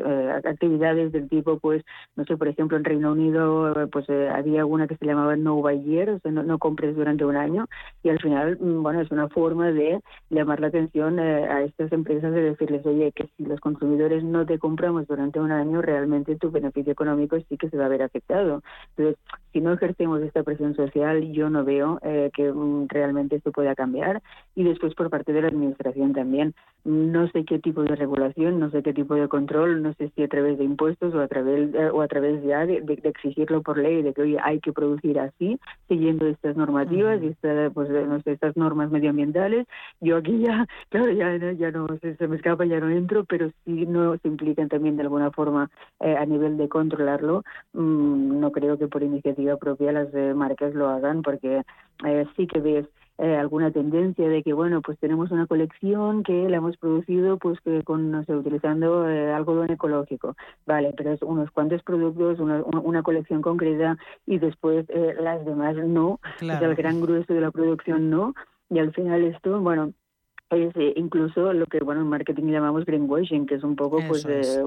actividades 0.45 1.13
del 1.13 1.29
tipo, 1.29 1.59
pues, 1.59 1.83
no 2.17 2.25
sé, 2.25 2.37
por 2.37 2.49
ejemplo, 2.49 2.77
en 2.77 2.85
Reino 2.85 3.13
Unido 3.13 3.75
pues 3.91 4.09
había 4.09 4.61
alguna 4.61 4.87
que 4.87 4.97
se 4.97 5.07
llamaba 5.07 5.37
No 5.37 5.57
Buy 5.57 5.83
Year, 5.83 6.11
o 6.11 6.19
sea, 6.21 6.31
no, 6.31 6.59
compres 6.59 6.97
durante 6.97 7.25
un 7.25 7.37
año, 7.37 7.67
y 8.03 8.09
al 8.09 8.21
final, 8.21 8.59
mm, 8.61 8.83
bueno, 8.83 9.01
es 9.01 9.11
una 9.11 9.29
forma 9.29 9.73
de 9.73 10.01
llamar 10.31 10.61
la 10.61 10.69
atención 10.69 11.19
eh, 11.19 11.47
a 11.47 11.63
estas 11.63 11.93
empresas 11.93 12.33
de 12.33 12.43
decirles, 12.43 12.85
oye, 12.87 13.13
que 13.13 13.29
si 13.37 13.45
los 13.45 13.61
consumidores 13.61 14.25
no 14.25 14.47
te 14.47 14.59
compramos 14.59 15.07
durante 15.07 15.41
un 15.41 15.53
año, 15.53 15.83
realmente 15.83 16.37
tu 16.37 16.51
beneficio 16.51 16.93
económico 16.93 17.37
sí 17.49 17.57
que 17.57 17.71
se 17.71 17.77
va 17.77 17.87
a 17.87 17.89
ver 17.89 18.03
afectado. 18.03 18.63
Entonces, 18.97 19.17
si 19.53 19.61
no 19.61 19.73
ejercemos 19.73 20.23
esta 20.23 20.43
presión 20.43 20.75
social, 20.75 21.33
yo 21.33 21.51
no 21.51 21.65
veo 21.65 21.99
eh, 22.03 22.31
que 22.35 22.53
mm, 22.53 22.89
realmente 22.89 23.37
esto 23.37 23.53
pueda 23.53 23.75
cambiar. 23.75 24.23
Y 24.57 24.65
después, 24.65 24.95
por 24.95 25.11
parte 25.11 25.33
de 25.33 25.43
la 25.43 25.49
Administración 25.49 26.13
también, 26.13 26.55
no 26.85 27.29
sé 27.29 27.45
qué 27.45 27.59
tipo 27.59 27.83
de 27.83 27.97
regulación, 27.97 28.61
no 28.61 28.71
sé 28.71 28.83
qué 28.83 28.93
tipo 28.93 29.15
de 29.15 29.27
control, 29.27 29.83
no 29.83 29.95
sé 29.95 30.11
si 30.15 30.23
a 30.23 30.29
través 30.29 30.59
de 30.59 30.65
impuestos 30.65 31.15
o 31.15 31.21
a 31.21 31.29
través, 31.29 31.75
eh, 31.75 31.91
o 31.91 32.03
a 32.03 32.09
través 32.09 32.43
ya 32.45 32.67
de, 32.67 32.81
de, 32.83 33.01
exigirlo 33.09 33.63
por 33.63 33.79
ley, 33.79 34.03
de 34.03 34.13
que, 34.13 34.23
oye, 34.23 34.39
hay 34.43 34.61
que 34.61 34.73
producir 34.73 35.19
así, 35.19 35.59
siguiendo 35.89 36.27
estas 36.27 36.57
normativas 36.57 37.21
y 37.23 37.35
pues, 37.73 37.91
estas 38.27 38.57
normas 38.57 38.91
medioambientales. 38.91 39.67
Yo 40.01 40.19
aquí 40.19 40.39
ya, 40.39 40.67
claro, 40.91 41.11
ya, 41.11 41.37
ya 41.53 41.71
no 41.71 41.87
se, 41.99 42.29
me 42.29 42.37
escapa, 42.37 42.65
ya 42.65 42.81
no 42.81 42.91
entro, 42.91 43.25
pero 43.25 43.51
si 43.65 43.87
no 43.87 44.17
se 44.19 44.29
implican 44.29 44.69
también 44.69 44.97
de 44.97 45.03
alguna 45.03 45.31
forma 45.31 45.71
eh, 46.01 46.17
a 46.17 46.25
nivel 46.27 46.57
de 46.57 46.69
controlarlo. 46.69 47.43
Mm, 47.73 48.41
no 48.41 48.53
creo 48.53 48.79
que 48.79 48.89
por 48.89 49.03
iniciativa 49.03 49.57
propia 49.57 49.93
las 49.93 50.13
eh, 50.15 50.35
marcas 50.35 50.75
lo 50.75 50.89
hagan, 50.89 51.23
porque 51.23 51.63
eh, 52.05 52.27
sí 52.37 52.47
que 52.47 52.61
ves 52.61 52.87
eh, 53.19 53.37
alguna 53.37 53.71
tendencia 53.71 54.29
de 54.29 54.43
que 54.43 54.53
bueno 54.53 54.83
pues 54.83 54.99
tenemos 54.99 55.31
una 55.31 55.47
colección 55.47 56.25
que 56.25 56.49
la 56.49 56.57
hemos 56.57 56.77
producido 56.77 57.39
pues 57.39 57.61
que 57.61 57.83
con 57.85 58.11
no 58.11 58.25
sé 58.25 58.35
utilizando 58.35 59.09
eh, 59.09 59.33
algodón 59.33 59.71
ecológico. 59.71 60.37
Vale 60.67 60.93
pero 60.97 61.13
es 61.13 61.23
unos 61.23 61.51
cuantos 61.51 61.83
productos 61.83 62.41
una, 62.41 62.63
una 62.63 63.03
colección 63.03 63.41
concreta 63.41 63.97
y 64.27 64.39
después 64.39 64.87
eh, 64.89 65.15
las 65.21 65.45
demás 65.45 65.77
no. 65.77 66.21
Claro. 66.39 66.71
el 66.71 66.75
gran 66.75 67.01
grueso 67.01 67.33
de 67.33 67.41
la 67.41 67.51
producción 67.51 68.11
no. 68.11 68.35
Y 68.69 68.79
al 68.79 68.93
final 68.93 69.23
esto 69.25 69.61
bueno 69.61 69.93
es 70.63 70.77
eh, 70.77 70.93
incluso 70.97 71.53
lo 71.53 71.67
que 71.67 71.79
bueno 71.81 72.01
en 72.01 72.09
marketing 72.09 72.45
llamamos 72.45 72.85
greenwashing 72.85 73.47
que 73.47 73.57
es 73.57 73.65
un 73.65 73.77
poco 73.77 73.99
pues 74.09 74.25
eh, 74.27 74.63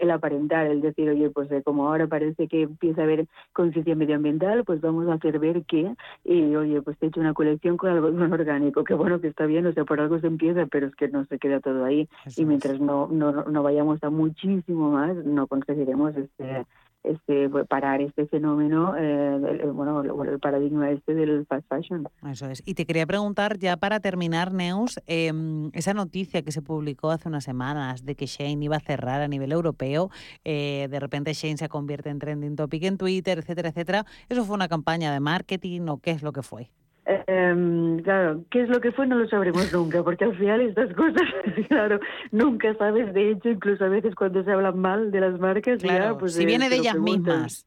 el 0.00 0.10
aparentar 0.10 0.66
el 0.66 0.80
decir 0.80 1.08
oye 1.10 1.30
pues 1.30 1.50
eh, 1.50 1.62
como 1.62 1.88
ahora 1.88 2.06
parece 2.06 2.48
que 2.48 2.62
empieza 2.62 3.02
a 3.02 3.04
haber 3.04 3.26
conciencia 3.52 3.94
medioambiental 3.94 4.64
pues 4.64 4.80
vamos 4.80 5.08
a 5.08 5.14
hacer 5.14 5.38
ver 5.38 5.64
que 5.64 5.94
y 6.24 6.54
oye 6.54 6.82
pues 6.82 6.98
te 6.98 7.06
he 7.06 7.08
hecho 7.08 7.20
una 7.20 7.34
colección 7.34 7.76
con 7.76 7.90
algo 7.90 8.08
orgánico 8.34 8.84
que 8.84 8.94
bueno 8.94 9.20
que 9.20 9.28
está 9.28 9.46
bien 9.46 9.66
o 9.66 9.72
sea 9.72 9.84
por 9.84 10.00
algo 10.00 10.18
se 10.20 10.26
empieza 10.26 10.66
pero 10.66 10.86
es 10.86 10.94
que 10.94 11.08
no 11.08 11.24
se 11.26 11.38
queda 11.38 11.60
todo 11.60 11.84
ahí 11.84 12.08
y 12.36 12.44
mientras 12.44 12.80
no, 12.80 13.08
no 13.08 13.44
no 13.44 13.62
vayamos 13.62 14.02
a 14.02 14.10
muchísimo 14.10 14.90
más 14.90 15.14
no 15.24 15.46
conseguiremos 15.46 16.16
este 16.16 16.66
este, 17.02 17.48
parar 17.68 18.00
este 18.00 18.26
fenómeno, 18.26 18.94
eh, 18.98 19.64
bueno, 19.72 20.02
el 20.02 20.38
paradigma 20.40 20.90
este 20.90 21.14
del 21.14 21.46
fast 21.46 21.66
fashion. 21.68 22.06
Eso 22.28 22.48
es. 22.48 22.62
Y 22.66 22.74
te 22.74 22.86
quería 22.86 23.06
preguntar, 23.06 23.58
ya 23.58 23.76
para 23.76 24.00
terminar, 24.00 24.52
Neus, 24.52 25.00
em, 25.06 25.70
esa 25.72 25.94
noticia 25.94 26.42
que 26.42 26.52
se 26.52 26.62
publicó 26.62 27.10
hace 27.10 27.28
unas 27.28 27.44
semanas 27.44 28.04
de 28.04 28.14
que 28.14 28.26
Shane 28.26 28.64
iba 28.64 28.76
a 28.76 28.80
cerrar 28.80 29.22
a 29.22 29.28
nivel 29.28 29.52
europeo, 29.52 30.10
eh, 30.44 30.88
de 30.90 31.00
repente 31.00 31.32
Shane 31.32 31.56
se 31.56 31.68
convierte 31.68 32.10
en 32.10 32.18
trending 32.18 32.56
topic 32.56 32.82
en 32.84 32.98
Twitter, 32.98 33.38
etcétera, 33.38 33.70
etcétera. 33.70 34.04
¿Eso 34.28 34.44
fue 34.44 34.54
una 34.54 34.68
campaña 34.68 35.12
de 35.12 35.20
marketing 35.20 35.82
o 35.88 35.98
qué 35.98 36.10
es 36.10 36.22
lo 36.22 36.32
que 36.32 36.42
fue? 36.42 36.70
Eh, 37.10 38.00
claro, 38.04 38.44
¿qué 38.50 38.62
es 38.62 38.68
lo 38.68 38.82
que 38.82 38.92
fue? 38.92 39.06
No 39.06 39.16
lo 39.16 39.26
sabremos 39.28 39.72
nunca, 39.72 40.02
porque 40.02 40.24
al 40.24 40.36
final 40.36 40.60
estas 40.60 40.94
cosas, 40.94 41.22
claro, 41.68 42.00
nunca 42.30 42.74
sabes. 42.74 43.14
De 43.14 43.30
hecho, 43.30 43.48
incluso 43.48 43.84
a 43.84 43.88
veces 43.88 44.14
cuando 44.14 44.44
se 44.44 44.52
habla 44.52 44.72
mal 44.72 45.10
de 45.10 45.20
las 45.20 45.40
marcas, 45.40 45.82
claro, 45.82 46.18
pues 46.18 46.34
si 46.34 46.44
viene 46.44 46.68
de 46.68 46.76
ellas 46.76 46.98
mismas. 46.98 47.66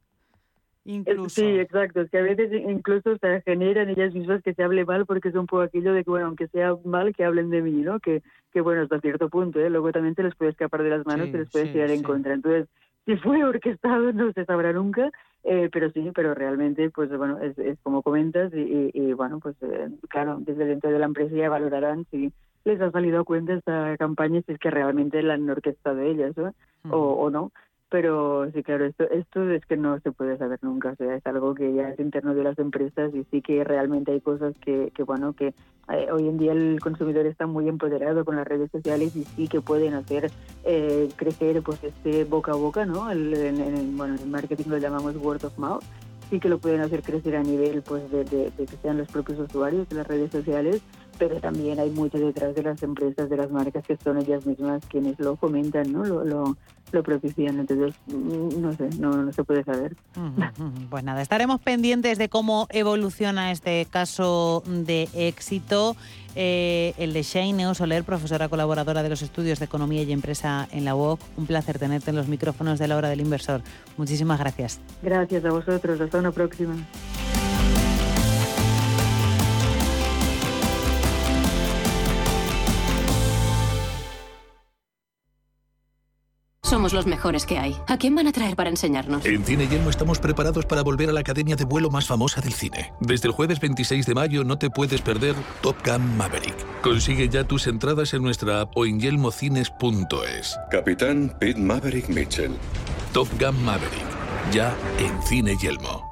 Incluso. 0.84 1.42
Sí, 1.42 1.60
exacto. 1.60 2.02
Es 2.02 2.10
que 2.10 2.18
a 2.18 2.24
veces 2.24 2.52
incluso 2.54 3.16
se 3.18 3.42
generan 3.42 3.89
ellas 3.89 4.14
mismas 4.14 4.42
que 4.42 4.54
se 4.54 4.64
hable 4.64 4.84
mal 4.84 5.06
porque 5.06 5.30
es 5.30 5.36
un 5.36 5.46
poco 5.46 5.62
aquello 5.62 5.94
de 5.94 6.04
que, 6.04 6.10
bueno, 6.10 6.28
aunque 6.28 6.48
sea 6.48 6.76
mal, 6.86 7.16
que 7.16 7.24
hablen 7.24 7.50
de 7.52 7.62
mí, 7.62 7.82
¿no? 7.82 8.00
Que, 8.00 8.24
que 8.52 8.62
bueno, 8.62 8.82
hasta 8.82 9.00
cierto 9.00 9.30
punto, 9.30 9.60
¿eh? 9.60 9.70
Luego 9.70 9.92
también 9.92 10.16
se 10.16 10.24
les 10.24 10.36
puede 10.36 10.52
escapar 10.52 10.82
de 10.82 10.89
las 10.89 11.06
manos, 11.06 11.30
se 11.30 11.38
les 11.38 11.52
puede 11.52 11.68
tirar 11.68 11.92
en 11.92 12.02
contra. 12.02 12.34
Entonces, 12.34 12.68
si 13.06 13.16
fue 13.18 13.44
orquestado 13.44 14.12
no 14.12 14.32
se 14.34 14.46
sabrá 14.46 14.74
nunca, 14.74 15.12
eh, 15.44 15.70
pero 15.72 15.92
sí, 15.92 16.12
pero 16.14 16.34
realmente, 16.34 16.89
pues 16.89 17.10
bueno, 17.18 17.39
es, 17.39 17.58
es 17.58 17.80
como 17.82 18.04
comentas 18.04 18.54
y, 18.54 18.92
y, 18.94 19.14
bueno, 19.14 19.39
pues 19.39 19.56
eh, 19.62 19.89
claro, 20.10 20.38
desde 20.39 20.66
dentro 20.66 20.92
de 20.92 21.00
la 21.00 21.06
empresa 21.06 21.36
ya 21.36 21.50
valorarán 21.50 22.06
si 22.12 22.32
les 22.64 22.80
ha 22.80 22.92
salido 22.92 23.22
a 23.22 23.24
cuenta 23.24 23.54
esta 23.54 23.98
campaña, 23.98 24.42
si 24.46 24.52
es 24.54 24.60
que 24.60 24.70
realmente 24.70 25.24
la 25.24 25.34
han 25.34 25.50
orquestado 25.50 26.00
ellas 26.02 26.36
o, 26.89 26.98
o 26.98 27.30
no. 27.30 27.52
Pero 27.92 28.50
sí, 28.54 28.64
claro, 28.64 28.86
esto, 28.86 29.04
esto 29.12 29.50
es 29.52 29.66
que 29.66 29.76
no 29.76 30.00
se 30.00 30.14
puede 30.14 30.38
saber 30.38 30.60
nunca, 30.62 30.92
o 30.92 30.96
sea, 30.96 31.14
es 31.14 31.28
algo 31.28 31.54
que 31.54 31.74
ya 31.74 31.89
es 31.89 32.00
interno 32.00 32.34
de 32.34 32.46
las 32.46 32.58
empresas 32.58 33.14
y 33.14 33.26
sí 33.30 33.42
que 33.42 33.66
realmente 33.66 34.14
hay 34.14 34.22
cosas 34.22 34.56
que, 34.64 34.94
que 34.96 35.04
bueno, 35.04 35.34
que 35.34 35.48
eh, 35.89 36.08
hoy 36.10 36.30
en 36.30 36.38
día 36.38 36.54
el 36.54 36.80
consumidor 36.80 37.26
está 37.26 37.48
muy 37.48 37.68
empoderado 37.68 38.24
con 38.24 38.38
las 38.38 38.48
redes 38.48 38.72
sociales 38.72 39.14
y 39.18 39.26
sí 39.26 39.50
que 39.50 39.60
pueden 39.60 39.94
hacer 39.94 40.32
eh, 40.64 41.10
crecer 41.18 41.62
pues 41.64 41.84
este 41.84 42.24
boca 42.24 42.54
a 42.54 42.56
boca, 42.56 42.86
¿no? 42.86 43.12
El, 43.12 43.34
en, 43.34 43.60
en, 43.60 43.98
bueno, 43.98 44.16
en 44.16 44.32
marketing 44.32 44.70
lo 44.70 44.78
llamamos 44.78 45.18
word 45.18 45.44
of 45.44 45.58
mouth, 45.58 45.84
sí 46.30 46.39
que 46.39 46.48
lo 46.48 46.60
pueden 46.60 46.80
hacer 46.80 47.04
crecer 47.04 47.36
a 47.36 47.44
nivel 47.44 47.82
pues 47.82 48.10
de, 48.10 48.24
de, 48.24 48.52
de 48.52 48.66
que 48.68 48.78
sean 48.82 49.00
los 49.00 49.10
propios 49.10 49.38
usuarios 49.38 49.89
de 49.89 49.98
las 49.98 50.08
redes 50.08 50.32
sociales 50.32 50.82
pero 51.22 51.39
también 51.39 51.80
hay 51.80 51.91
mucho 51.91 52.17
detrás 52.17 52.55
de 52.55 52.63
las 52.63 52.82
empresas, 52.82 53.30
de 53.30 53.38
las 53.38 53.51
marcas 53.51 53.86
que 53.86 53.95
son 53.95 54.17
ellas 54.17 54.43
mismas 54.43 54.84
quienes 54.88 55.19
lo 55.19 55.36
fomentan, 55.36 55.91
¿no? 55.91 56.03
Lo, 56.03 56.26
lo, 56.26 56.57
lo 56.91 57.03
propician. 57.03 57.59
Entonces, 57.59 57.93
mm, 58.07 58.59
no 58.59 58.74
sé, 58.74 58.89
no, 58.97 59.11
no 59.11 59.32
se 59.32 59.43
puede 59.43 59.63
saber. 59.63 59.95
Pues 60.89 61.03
nada, 61.03 61.22
estaremos 61.22 61.61
pendientes 61.61 62.17
de 62.17 62.28
cómo 62.28 62.65
evoluciona 62.72 63.51
este 63.51 63.86
caso 63.86 64.63
de 64.65 65.09
éxito. 65.13 65.95
Eh, 66.34 66.95
el 66.97 67.13
de 67.13 67.22
Shane 67.22 67.76
Soler, 67.76 68.03
profesora 68.03 68.49
colaboradora 68.49 69.03
de 69.03 69.09
los 69.09 69.22
estudios 69.22 69.59
de 69.59 69.65
Economía 69.65 70.01
y 70.01 70.11
Empresa 70.11 70.67
en 70.72 70.86
la 70.86 70.95
UOC. 70.95 71.19
Un 71.38 71.45
placer 71.45 71.78
tenerte 71.78 72.09
en 72.09 72.15
los 72.15 72.28
micrófonos 72.28 72.80
de 72.80 72.88
la 72.88 72.97
hora 72.97 73.09
del 73.09 73.22
inversor. 73.22 73.61
Muchísimas 73.95 74.39
gracias. 74.39 74.80
Gracias 75.03 75.45
a 75.45 75.51
vosotros. 75.51 76.01
Hasta 76.01 76.17
una 76.17 76.32
próxima. 76.32 76.74
Somos 86.72 86.93
los 86.93 87.05
mejores 87.05 87.45
que 87.45 87.57
hay. 87.57 87.76
¿A 87.88 87.97
quién 87.97 88.15
van 88.15 88.28
a 88.28 88.32
traer 88.32 88.55
para 88.55 88.69
enseñarnos? 88.69 89.26
En 89.26 89.43
Cine 89.43 89.67
Yelmo 89.67 89.89
estamos 89.89 90.19
preparados 90.19 90.65
para 90.65 90.84
volver 90.84 91.09
a 91.09 91.11
la 91.11 91.19
academia 91.19 91.57
de 91.57 91.65
vuelo 91.65 91.89
más 91.89 92.07
famosa 92.07 92.39
del 92.39 92.53
cine. 92.53 92.93
Desde 93.01 93.28
el 93.28 93.34
jueves 93.34 93.59
26 93.59 94.05
de 94.05 94.13
mayo 94.13 94.45
no 94.45 94.57
te 94.57 94.69
puedes 94.69 95.01
perder 95.01 95.36
Top 95.61 95.76
Gun 95.86 96.15
Maverick. 96.15 96.55
Consigue 96.82 97.28
ya 97.28 97.43
tus 97.43 97.67
entradas 97.67 98.13
en 98.13 98.24
nuestra 98.24 98.61
app 98.61 98.72
o 98.78 98.86
en 98.86 99.01
yelmocines.es. 99.01 100.57
Capitán 100.72 101.36
Pete 101.41 101.59
Maverick 101.59 102.07
Mitchell. 102.07 102.53
Top 103.11 103.28
Gun 103.38 103.65
Maverick. 103.65 104.07
Ya 104.53 104.74
en 104.97 105.22
Cine 105.24 105.57
Yelmo. 105.57 106.11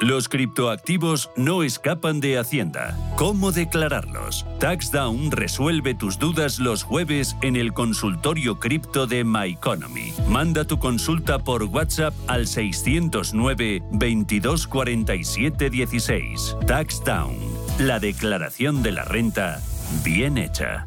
Los 0.00 0.28
criptoactivos 0.28 1.30
no 1.36 1.64
escapan 1.64 2.20
de 2.20 2.38
Hacienda. 2.38 2.96
¿Cómo 3.16 3.50
declararlos? 3.50 4.46
TaxDown 4.60 5.32
resuelve 5.32 5.94
tus 5.94 6.20
dudas 6.20 6.60
los 6.60 6.84
jueves 6.84 7.36
en 7.42 7.56
el 7.56 7.72
consultorio 7.72 8.60
cripto 8.60 9.08
de 9.08 9.24
MyEconomy. 9.24 10.12
Manda 10.28 10.64
tu 10.64 10.78
consulta 10.78 11.40
por 11.40 11.64
WhatsApp 11.64 12.14
al 12.28 12.46
609 12.46 13.82
2247 13.90 15.68
16. 15.68 16.56
TaxDown. 16.66 17.36
La 17.80 17.98
declaración 17.98 18.84
de 18.84 18.92
la 18.92 19.04
renta 19.04 19.60
bien 20.04 20.38
hecha. 20.38 20.86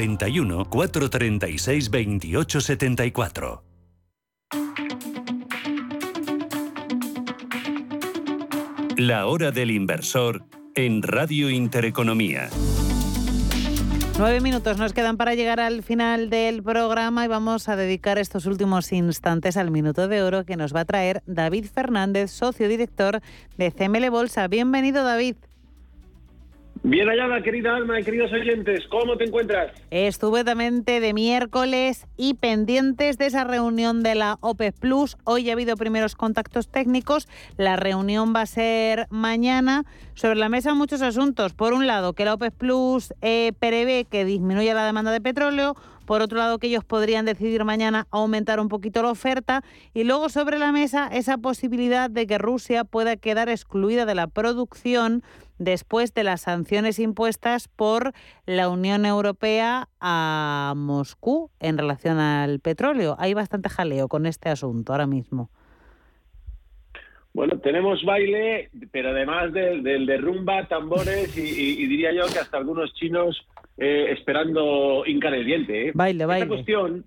91 0.00 0.64
436 0.64 1.90
28 1.90 2.60
74. 2.62 3.62
La 8.96 9.26
hora 9.26 9.50
del 9.50 9.70
inversor 9.70 10.44
en 10.74 11.02
Radio 11.02 11.50
Intereconomía. 11.50 12.48
Nueve 14.18 14.40
minutos 14.40 14.78
nos 14.78 14.94
quedan 14.94 15.18
para 15.18 15.34
llegar 15.34 15.60
al 15.60 15.82
final 15.82 16.30
del 16.30 16.62
programa 16.62 17.26
y 17.26 17.28
vamos 17.28 17.68
a 17.68 17.76
dedicar 17.76 18.16
estos 18.16 18.46
últimos 18.46 18.92
instantes 18.92 19.58
al 19.58 19.70
minuto 19.70 20.08
de 20.08 20.22
oro 20.22 20.46
que 20.46 20.56
nos 20.56 20.74
va 20.74 20.80
a 20.80 20.84
traer 20.86 21.22
David 21.26 21.66
Fernández, 21.66 22.30
socio 22.30 22.68
director 22.68 23.20
de 23.58 23.70
CML 23.70 24.08
Bolsa. 24.08 24.48
Bienvenido, 24.48 25.04
David. 25.04 25.36
Bien 26.82 27.08
hallada, 27.08 27.42
querida 27.42 27.76
Alma 27.76 28.00
y 28.00 28.04
queridos 28.04 28.32
oyentes, 28.32 28.88
¿cómo 28.88 29.18
te 29.18 29.24
encuentras? 29.24 29.70
Estupendamente 29.90 31.00
de 31.00 31.12
miércoles 31.12 32.06
y 32.16 32.34
pendientes 32.34 33.18
de 33.18 33.26
esa 33.26 33.44
reunión 33.44 34.02
de 34.02 34.14
la 34.14 34.38
OPEP 34.40 34.74
Plus. 34.78 35.18
Hoy 35.24 35.50
ha 35.50 35.52
habido 35.52 35.76
primeros 35.76 36.14
contactos 36.16 36.68
técnicos. 36.68 37.28
La 37.58 37.76
reunión 37.76 38.32
va 38.34 38.42
a 38.42 38.46
ser 38.46 39.08
mañana. 39.10 39.84
Sobre 40.14 40.36
la 40.36 40.48
mesa 40.48 40.72
muchos 40.72 41.02
asuntos. 41.02 41.52
Por 41.52 41.74
un 41.74 41.86
lado, 41.86 42.14
que 42.14 42.24
la 42.24 42.32
OPEP 42.32 42.54
Plus 42.54 43.12
eh, 43.20 43.52
prevé 43.58 44.06
que 44.06 44.24
disminuya 44.24 44.72
la 44.72 44.86
demanda 44.86 45.12
de 45.12 45.20
petróleo. 45.20 45.76
Por 46.06 46.22
otro 46.22 46.38
lado, 46.38 46.58
que 46.58 46.66
ellos 46.66 46.84
podrían 46.84 47.26
decidir 47.26 47.62
mañana 47.64 48.06
aumentar 48.10 48.58
un 48.58 48.68
poquito 48.68 49.02
la 49.02 49.10
oferta. 49.10 49.62
Y 49.92 50.04
luego 50.04 50.30
sobre 50.30 50.58
la 50.58 50.72
mesa 50.72 51.08
esa 51.12 51.36
posibilidad 51.36 52.08
de 52.08 52.26
que 52.26 52.38
Rusia 52.38 52.84
pueda 52.84 53.16
quedar 53.16 53.50
excluida 53.50 54.06
de 54.06 54.14
la 54.14 54.28
producción 54.28 55.22
después 55.60 56.14
de 56.14 56.24
las 56.24 56.40
sanciones 56.40 56.98
impuestas 56.98 57.68
por 57.68 58.12
la 58.46 58.68
Unión 58.68 59.04
Europea 59.04 59.88
a 60.00 60.72
Moscú 60.74 61.50
en 61.60 61.78
relación 61.78 62.18
al 62.18 62.58
petróleo. 62.60 63.14
Hay 63.18 63.34
bastante 63.34 63.68
jaleo 63.68 64.08
con 64.08 64.26
este 64.26 64.48
asunto 64.48 64.92
ahora 64.92 65.06
mismo. 65.06 65.50
Bueno, 67.32 67.60
tenemos 67.60 68.02
baile, 68.04 68.70
pero 68.90 69.10
además 69.10 69.52
del, 69.52 69.84
de 69.84 70.16
rumba, 70.16 70.66
tambores 70.66 71.36
y, 71.36 71.42
y, 71.42 71.84
y, 71.84 71.86
diría 71.86 72.12
yo 72.12 72.22
que 72.32 72.40
hasta 72.40 72.56
algunos 72.56 72.92
chinos 72.94 73.46
eh, 73.78 74.08
esperando 74.10 75.04
hincar 75.06 75.34
el 75.34 75.44
diente. 75.44 75.88
¿eh? 75.88 75.92
Baile, 75.94 76.26
baile. 76.26 76.42
Esta 76.42 76.54
cuestión, 76.54 77.04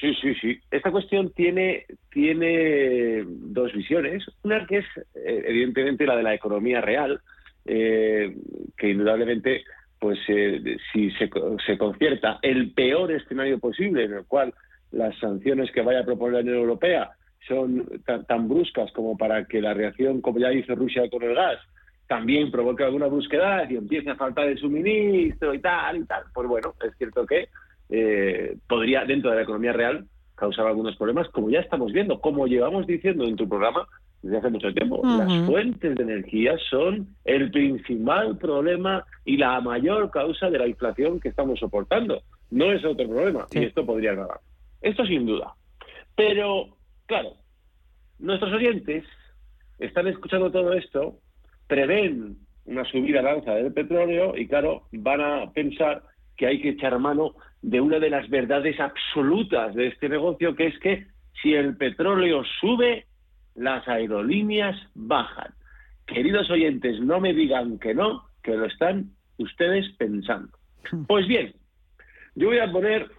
sí, 0.00 0.14
sí, 0.20 0.34
sí. 0.40 0.60
Esta 0.70 0.92
cuestión 0.92 1.32
tiene, 1.32 1.86
tiene 2.12 3.24
dos 3.26 3.72
visiones. 3.72 4.24
Una 4.44 4.66
que 4.66 4.78
es, 4.78 4.86
eh, 5.16 5.44
evidentemente, 5.46 6.06
la 6.06 6.16
de 6.16 6.22
la 6.22 6.34
economía 6.34 6.80
real, 6.80 7.20
eh, 7.64 8.36
que 8.76 8.90
indudablemente, 8.90 9.64
pues 9.98 10.18
eh, 10.28 10.76
si 10.92 11.10
se, 11.12 11.30
se 11.66 11.78
concierta 11.78 12.38
el 12.42 12.72
peor 12.72 13.12
escenario 13.12 13.58
posible, 13.58 14.04
en 14.04 14.14
el 14.14 14.24
cual 14.24 14.52
las 14.92 15.16
sanciones 15.18 15.70
que 15.72 15.82
vaya 15.82 16.00
a 16.00 16.04
proponer 16.04 16.34
la 16.34 16.40
Unión 16.40 16.56
Europea 16.56 17.10
son 17.46 17.86
tan, 18.26 18.48
bruscas 18.48 18.90
como 18.92 19.16
para 19.16 19.44
que 19.44 19.60
la 19.60 19.74
reacción, 19.74 20.20
como 20.20 20.38
ya 20.38 20.52
hizo 20.52 20.74
Rusia 20.74 21.08
con 21.10 21.22
el 21.22 21.34
gas, 21.34 21.58
también 22.06 22.50
provoque 22.50 22.84
alguna 22.84 23.06
brusquedad 23.06 23.68
y 23.68 23.76
empiece 23.76 24.10
a 24.10 24.16
faltar 24.16 24.46
el 24.46 24.58
suministro 24.58 25.54
y 25.54 25.58
tal 25.58 25.98
y 25.98 26.04
tal. 26.04 26.24
Pues 26.32 26.48
bueno, 26.48 26.74
es 26.82 26.96
cierto 26.96 27.26
que 27.26 27.48
eh, 27.90 28.56
podría, 28.68 29.04
dentro 29.04 29.30
de 29.30 29.36
la 29.36 29.42
economía 29.42 29.72
real, 29.72 30.06
causar 30.34 30.66
algunos 30.66 30.96
problemas, 30.96 31.28
como 31.28 31.50
ya 31.50 31.60
estamos 31.60 31.92
viendo, 31.92 32.20
como 32.20 32.46
llevamos 32.46 32.86
diciendo 32.86 33.24
en 33.24 33.36
tu 33.36 33.48
programa 33.48 33.86
desde 34.24 34.38
hace 34.38 34.50
mucho 34.50 34.72
tiempo. 34.72 34.96
Uh 34.96 35.04
-huh. 35.04 35.18
Las 35.18 35.46
fuentes 35.46 35.94
de 35.96 36.02
energía 36.02 36.56
son 36.70 37.08
el 37.24 37.50
principal 37.50 38.38
problema 38.38 39.04
y 39.24 39.36
la 39.36 39.60
mayor 39.60 40.10
causa 40.10 40.48
de 40.48 40.58
la 40.58 40.66
inflación 40.66 41.20
que 41.20 41.28
estamos 41.28 41.60
soportando. 41.60 42.22
No 42.50 42.72
es 42.72 42.82
otro 42.84 43.06
problema, 43.06 43.46
sí. 43.50 43.60
y 43.60 43.64
esto 43.64 43.84
podría 43.84 44.12
agravar. 44.12 44.40
Esto 44.80 45.04
sin 45.04 45.26
duda. 45.26 45.54
Pero, 46.16 46.68
claro, 47.06 47.34
nuestros 48.18 48.52
oyentes 48.52 49.04
están 49.78 50.06
escuchando 50.06 50.50
todo 50.50 50.72
esto, 50.72 51.18
prevén 51.66 52.38
una 52.64 52.84
subida 52.86 53.20
al 53.20 53.26
alza 53.26 53.54
del 53.56 53.74
petróleo 53.74 54.34
y, 54.38 54.48
claro, 54.48 54.88
van 54.92 55.20
a 55.20 55.52
pensar 55.52 56.02
que 56.38 56.46
hay 56.46 56.62
que 56.62 56.70
echar 56.70 56.98
mano 56.98 57.34
de 57.60 57.80
una 57.80 57.98
de 57.98 58.08
las 58.08 58.28
verdades 58.30 58.80
absolutas 58.80 59.74
de 59.74 59.88
este 59.88 60.08
negocio, 60.08 60.54
que 60.54 60.68
es 60.68 60.78
que 60.78 61.06
si 61.42 61.52
el 61.52 61.76
petróleo 61.76 62.42
sube, 62.60 63.06
las 63.54 63.86
aerolíneas 63.88 64.76
bajan. 64.94 65.52
Queridos 66.06 66.50
oyentes, 66.50 67.00
no 67.00 67.20
me 67.20 67.32
digan 67.32 67.78
que 67.78 67.94
no, 67.94 68.24
que 68.42 68.56
lo 68.56 68.66
están 68.66 69.10
ustedes 69.38 69.90
pensando. 69.96 70.56
Pues 71.06 71.26
bien, 71.26 71.54
yo 72.34 72.48
voy 72.48 72.58
a 72.58 72.70
poner 72.70 73.10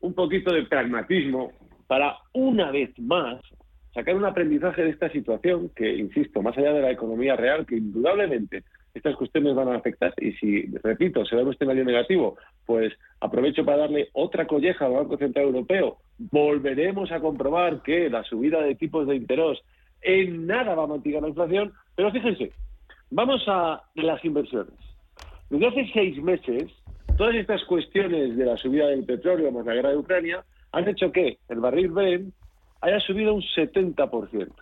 un 0.00 0.14
poquito 0.14 0.52
de 0.52 0.64
pragmatismo 0.64 1.52
para 1.86 2.16
una 2.32 2.70
vez 2.70 2.98
más 2.98 3.40
sacar 3.94 4.16
un 4.16 4.24
aprendizaje 4.24 4.82
de 4.82 4.90
esta 4.90 5.10
situación 5.10 5.70
que, 5.76 5.94
insisto, 5.96 6.42
más 6.42 6.56
allá 6.56 6.72
de 6.72 6.82
la 6.82 6.90
economía 6.90 7.36
real, 7.36 7.66
que 7.66 7.76
indudablemente 7.76 8.64
estas 8.94 9.16
cuestiones 9.16 9.54
van 9.54 9.68
a 9.68 9.76
afectar. 9.76 10.14
Y 10.18 10.32
si, 10.32 10.66
repito, 10.82 11.24
se 11.24 11.36
da 11.36 11.42
un 11.42 11.52
escenario 11.52 11.84
negativo, 11.84 12.36
pues 12.66 12.92
aprovecho 13.20 13.64
para 13.64 13.78
darle 13.78 14.08
otra 14.12 14.46
colleja 14.46 14.86
al 14.86 14.92
Banco 14.92 15.16
Central 15.16 15.46
Europeo. 15.46 15.98
Volveremos 16.18 17.12
a 17.12 17.20
comprobar 17.20 17.82
que 17.82 18.10
la 18.10 18.24
subida 18.24 18.62
de 18.62 18.74
tipos 18.74 19.06
de 19.06 19.16
interés 19.16 19.60
en 20.02 20.46
nada 20.46 20.74
va 20.74 20.84
a 20.84 20.86
mitigar 20.86 21.22
la 21.22 21.28
inflación. 21.28 21.72
Pero 21.94 22.10
fíjense, 22.10 22.52
vamos 23.10 23.42
a 23.46 23.82
las 23.94 24.24
inversiones. 24.24 24.74
Desde 25.50 25.66
hace 25.66 25.90
seis 25.92 26.22
meses, 26.22 26.72
todas 27.16 27.34
estas 27.34 27.62
cuestiones 27.64 28.36
de 28.36 28.44
la 28.44 28.56
subida 28.56 28.86
del 28.88 29.04
petróleo 29.04 29.52
más 29.52 29.66
la 29.66 29.74
guerra 29.74 29.90
de 29.90 29.98
Ucrania 29.98 30.44
han 30.72 30.88
hecho 30.88 31.12
que 31.12 31.38
el 31.48 31.60
barril 31.60 31.88
Brent 31.88 32.34
haya 32.80 32.98
subido 33.00 33.34
un 33.34 33.42
70%. 33.42 34.52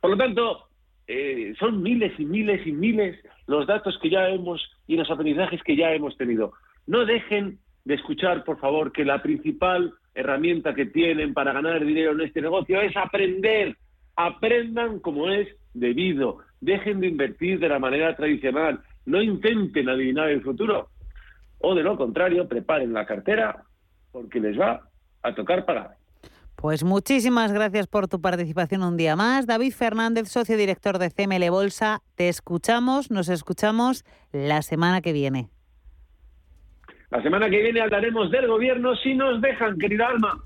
Por 0.00 0.10
lo 0.10 0.16
tanto, 0.16 0.68
eh, 1.06 1.54
son 1.58 1.82
miles 1.82 2.12
y 2.18 2.24
miles 2.24 2.66
y 2.66 2.72
miles 2.72 3.18
los 3.46 3.66
datos 3.66 3.98
que 4.00 4.10
ya 4.10 4.28
hemos 4.28 4.70
y 4.86 4.96
los 4.96 5.10
aprendizajes 5.10 5.62
que 5.62 5.76
ya 5.76 5.92
hemos 5.92 6.16
tenido. 6.16 6.52
No 6.86 7.04
dejen 7.04 7.58
de 7.84 7.94
escuchar, 7.94 8.44
por 8.44 8.58
favor, 8.58 8.92
que 8.92 9.04
la 9.04 9.22
principal 9.22 9.94
herramienta 10.14 10.74
que 10.74 10.86
tienen 10.86 11.32
para 11.32 11.52
ganar 11.52 11.84
dinero 11.84 12.12
en 12.12 12.22
este 12.22 12.42
negocio 12.42 12.80
es 12.80 12.96
aprender. 12.96 13.76
Aprendan 14.16 14.98
como 15.00 15.30
es 15.30 15.48
debido. 15.78 16.38
Dejen 16.60 17.00
de 17.00 17.08
invertir 17.08 17.58
de 17.58 17.68
la 17.68 17.78
manera 17.78 18.14
tradicional. 18.16 18.80
No 19.06 19.22
intenten 19.22 19.88
adivinar 19.88 20.28
el 20.28 20.42
futuro. 20.42 20.88
O 21.58 21.74
de 21.74 21.82
lo 21.82 21.96
contrario, 21.96 22.48
preparen 22.48 22.92
la 22.92 23.06
cartera 23.06 23.64
porque 24.12 24.40
les 24.40 24.58
va 24.58 24.82
a 25.22 25.34
tocar 25.34 25.64
pagar. 25.64 25.96
Pues 26.56 26.82
muchísimas 26.82 27.52
gracias 27.52 27.86
por 27.86 28.08
tu 28.08 28.20
participación 28.20 28.82
un 28.82 28.96
día 28.96 29.14
más. 29.14 29.46
David 29.46 29.72
Fernández, 29.72 30.28
socio 30.28 30.56
director 30.56 30.98
de 30.98 31.10
CML 31.10 31.50
Bolsa, 31.50 32.00
te 32.16 32.28
escuchamos, 32.28 33.12
nos 33.12 33.28
escuchamos 33.28 34.04
la 34.32 34.62
semana 34.62 35.00
que 35.00 35.12
viene. 35.12 35.50
La 37.10 37.22
semana 37.22 37.48
que 37.48 37.62
viene 37.62 37.80
hablaremos 37.80 38.30
del 38.32 38.48
gobierno 38.48 38.96
si 38.96 39.14
nos 39.14 39.40
dejan, 39.40 39.78
querida 39.78 40.08
Alma. 40.08 40.42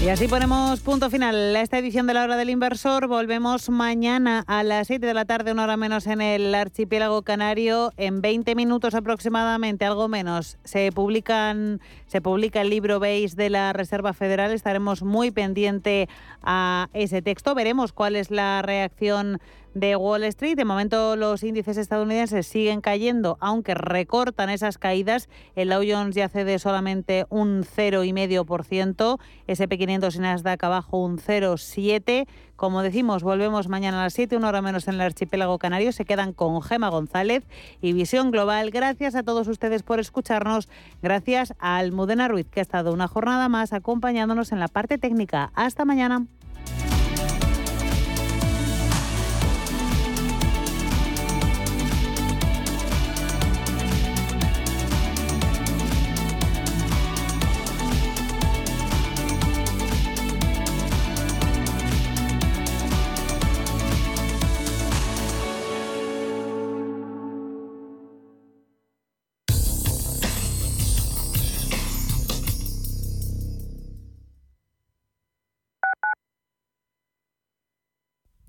Y 0.00 0.10
así 0.10 0.28
ponemos 0.28 0.78
punto 0.80 1.10
final 1.10 1.56
a 1.56 1.60
esta 1.60 1.76
edición 1.76 2.06
de 2.06 2.14
la 2.14 2.22
hora 2.22 2.36
del 2.36 2.50
inversor. 2.50 3.08
Volvemos 3.08 3.68
mañana 3.68 4.44
a 4.46 4.62
las 4.62 4.86
7 4.86 5.04
de 5.04 5.12
la 5.12 5.24
tarde, 5.24 5.50
una 5.50 5.64
hora 5.64 5.76
menos 5.76 6.06
en 6.06 6.20
el 6.20 6.54
archipiélago 6.54 7.22
canario. 7.22 7.92
En 7.96 8.22
20 8.22 8.54
minutos 8.54 8.94
aproximadamente, 8.94 9.84
algo 9.84 10.06
menos, 10.06 10.56
se 10.62 10.92
publican 10.92 11.80
se 12.06 12.20
publica 12.20 12.60
el 12.60 12.70
libro 12.70 13.00
Base 13.00 13.34
de 13.34 13.50
la 13.50 13.72
Reserva 13.72 14.12
Federal. 14.12 14.52
Estaremos 14.52 15.02
muy 15.02 15.32
pendiente 15.32 16.08
a 16.42 16.88
ese 16.94 17.20
texto. 17.20 17.56
Veremos 17.56 17.92
cuál 17.92 18.14
es 18.14 18.30
la 18.30 18.62
reacción 18.62 19.40
de 19.80 19.96
Wall 19.96 20.24
Street. 20.24 20.56
De 20.56 20.64
momento 20.64 21.16
los 21.16 21.42
índices 21.42 21.76
estadounidenses 21.76 22.46
siguen 22.46 22.80
cayendo, 22.80 23.36
aunque 23.40 23.74
recortan 23.74 24.50
esas 24.50 24.78
caídas. 24.78 25.28
El 25.54 25.70
Dow 25.70 25.82
Jones 25.86 26.14
ya 26.14 26.28
cede 26.28 26.58
solamente 26.58 27.26
un 27.28 27.64
0,5%, 27.64 29.18
SP500 29.46 30.16
y 30.16 30.18
Nasdaq 30.18 30.64
abajo 30.64 30.98
un 30.98 31.18
0,7%. 31.18 32.26
Como 32.58 32.82
decimos, 32.82 33.22
volvemos 33.22 33.68
mañana 33.68 34.00
a 34.00 34.04
las 34.04 34.14
7, 34.14 34.36
una 34.36 34.48
hora 34.48 34.62
menos 34.62 34.88
en 34.88 34.94
el 34.94 35.02
archipiélago 35.02 35.58
canario. 35.58 35.92
Se 35.92 36.04
quedan 36.04 36.32
con 36.32 36.60
Gema 36.60 36.88
González 36.88 37.44
y 37.80 37.92
Visión 37.92 38.32
Global. 38.32 38.72
Gracias 38.72 39.14
a 39.14 39.22
todos 39.22 39.46
ustedes 39.46 39.84
por 39.84 40.00
escucharnos. 40.00 40.68
Gracias 41.00 41.54
a 41.60 41.76
Almudena 41.76 42.26
Ruiz, 42.26 42.48
que 42.50 42.58
ha 42.58 42.62
estado 42.62 42.92
una 42.92 43.06
jornada 43.06 43.48
más 43.48 43.72
acompañándonos 43.72 44.50
en 44.50 44.58
la 44.58 44.66
parte 44.66 44.98
técnica. 44.98 45.52
Hasta 45.54 45.84
mañana. 45.84 46.26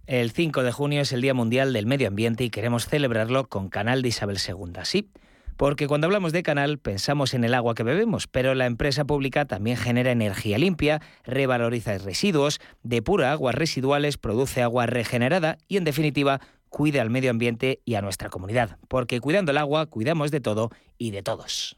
El 0.10 0.32
5 0.32 0.64
de 0.64 0.72
junio 0.72 1.02
es 1.02 1.14
el 1.14 1.22
Día 1.22 1.36
Mundial 1.36 1.72
del 1.72 1.86
Medio 1.86 2.08
Ambiente 2.08 2.44
y 2.44 2.50
queremos 2.50 2.88
celebrarlo 2.88 3.48
con 3.48 3.70
Canal 3.70 4.02
de 4.02 4.08
Isabel 4.08 4.40
II. 4.40 4.74
Sí, 4.82 5.12
porque 5.56 5.86
cuando 5.86 6.08
hablamos 6.08 6.32
de 6.32 6.42
canal 6.42 6.80
pensamos 6.80 7.36
en 7.36 7.44
el 7.44 7.54
agua 7.54 7.76
que 7.76 7.84
bebemos, 7.84 8.26
pero 8.26 8.56
la 8.56 8.66
empresa 8.66 9.06
pública 9.06 9.46
también 9.46 9.78
genera 9.78 10.10
energía 10.10 10.58
limpia, 10.58 11.00
revaloriza 11.26 11.96
residuos, 12.00 12.60
depura 12.82 13.34
aguas 13.34 13.54
residuales, 13.54 14.18
produce 14.18 14.64
agua 14.64 14.88
regenerada 14.88 15.60
y 15.68 15.78
en 15.78 15.84
definitiva 15.84 16.42
cuida 16.70 17.04
al 17.04 17.12
medio 17.12 17.30
ambiente 17.30 17.84
y 17.86 17.94
a 17.94 18.02
nuestra 18.02 18.30
comunidad, 18.30 18.80
porque 18.88 19.22
cuidando 19.22 19.52
el 19.52 19.60
agua 19.60 19.86
cuidamos 19.86 20.32
de 20.32 20.42
todo 20.42 20.72
y 20.98 21.12
de 21.12 21.22
todos. 21.22 21.78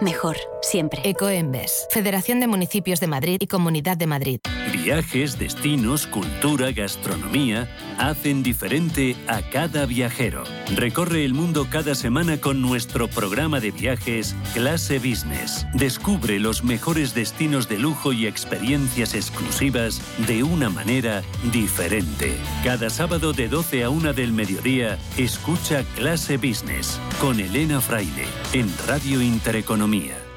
Mejor. 0.00 0.36
Siempre. 0.62 1.00
Ecoembes. 1.04 1.86
Federación 1.90 2.38
de 2.38 2.46
Municipios 2.46 3.00
de 3.00 3.08
Madrid 3.08 3.38
y 3.40 3.46
Comunidad 3.46 3.96
de 3.96 4.06
Madrid. 4.06 4.40
Viajes, 4.72 5.38
destinos, 5.38 6.06
cultura, 6.06 6.70
gastronomía 6.72 7.68
hacen 7.98 8.42
diferente 8.42 9.16
a 9.26 9.42
cada 9.50 9.86
viajero. 9.86 10.44
Recorre 10.74 11.24
el 11.24 11.34
mundo 11.34 11.66
cada 11.70 11.94
semana 11.94 12.40
con 12.40 12.60
nuestro 12.60 13.08
programa 13.08 13.60
de 13.60 13.70
viajes 13.72 14.36
Clase 14.54 14.98
Business. 14.98 15.66
Descubre 15.74 16.38
los 16.38 16.62
mejores 16.62 17.14
destinos 17.14 17.68
de 17.68 17.78
lujo 17.78 18.12
y 18.12 18.26
experiencias 18.26 19.14
exclusivas 19.14 20.00
de 20.26 20.42
una 20.42 20.70
manera 20.70 21.22
diferente. 21.52 22.36
Cada 22.62 22.90
sábado 22.90 23.32
de 23.32 23.48
12 23.48 23.84
a 23.84 23.90
1 23.90 24.12
del 24.12 24.32
mediodía, 24.32 24.98
escucha 25.16 25.82
Clase 25.96 26.36
Business 26.36 27.00
con 27.20 27.40
Elena 27.40 27.80
Fraile 27.80 28.26
en 28.52 28.72
Radio 28.86 29.22
Intereconomía. 29.22 29.87
economia. 29.88 30.27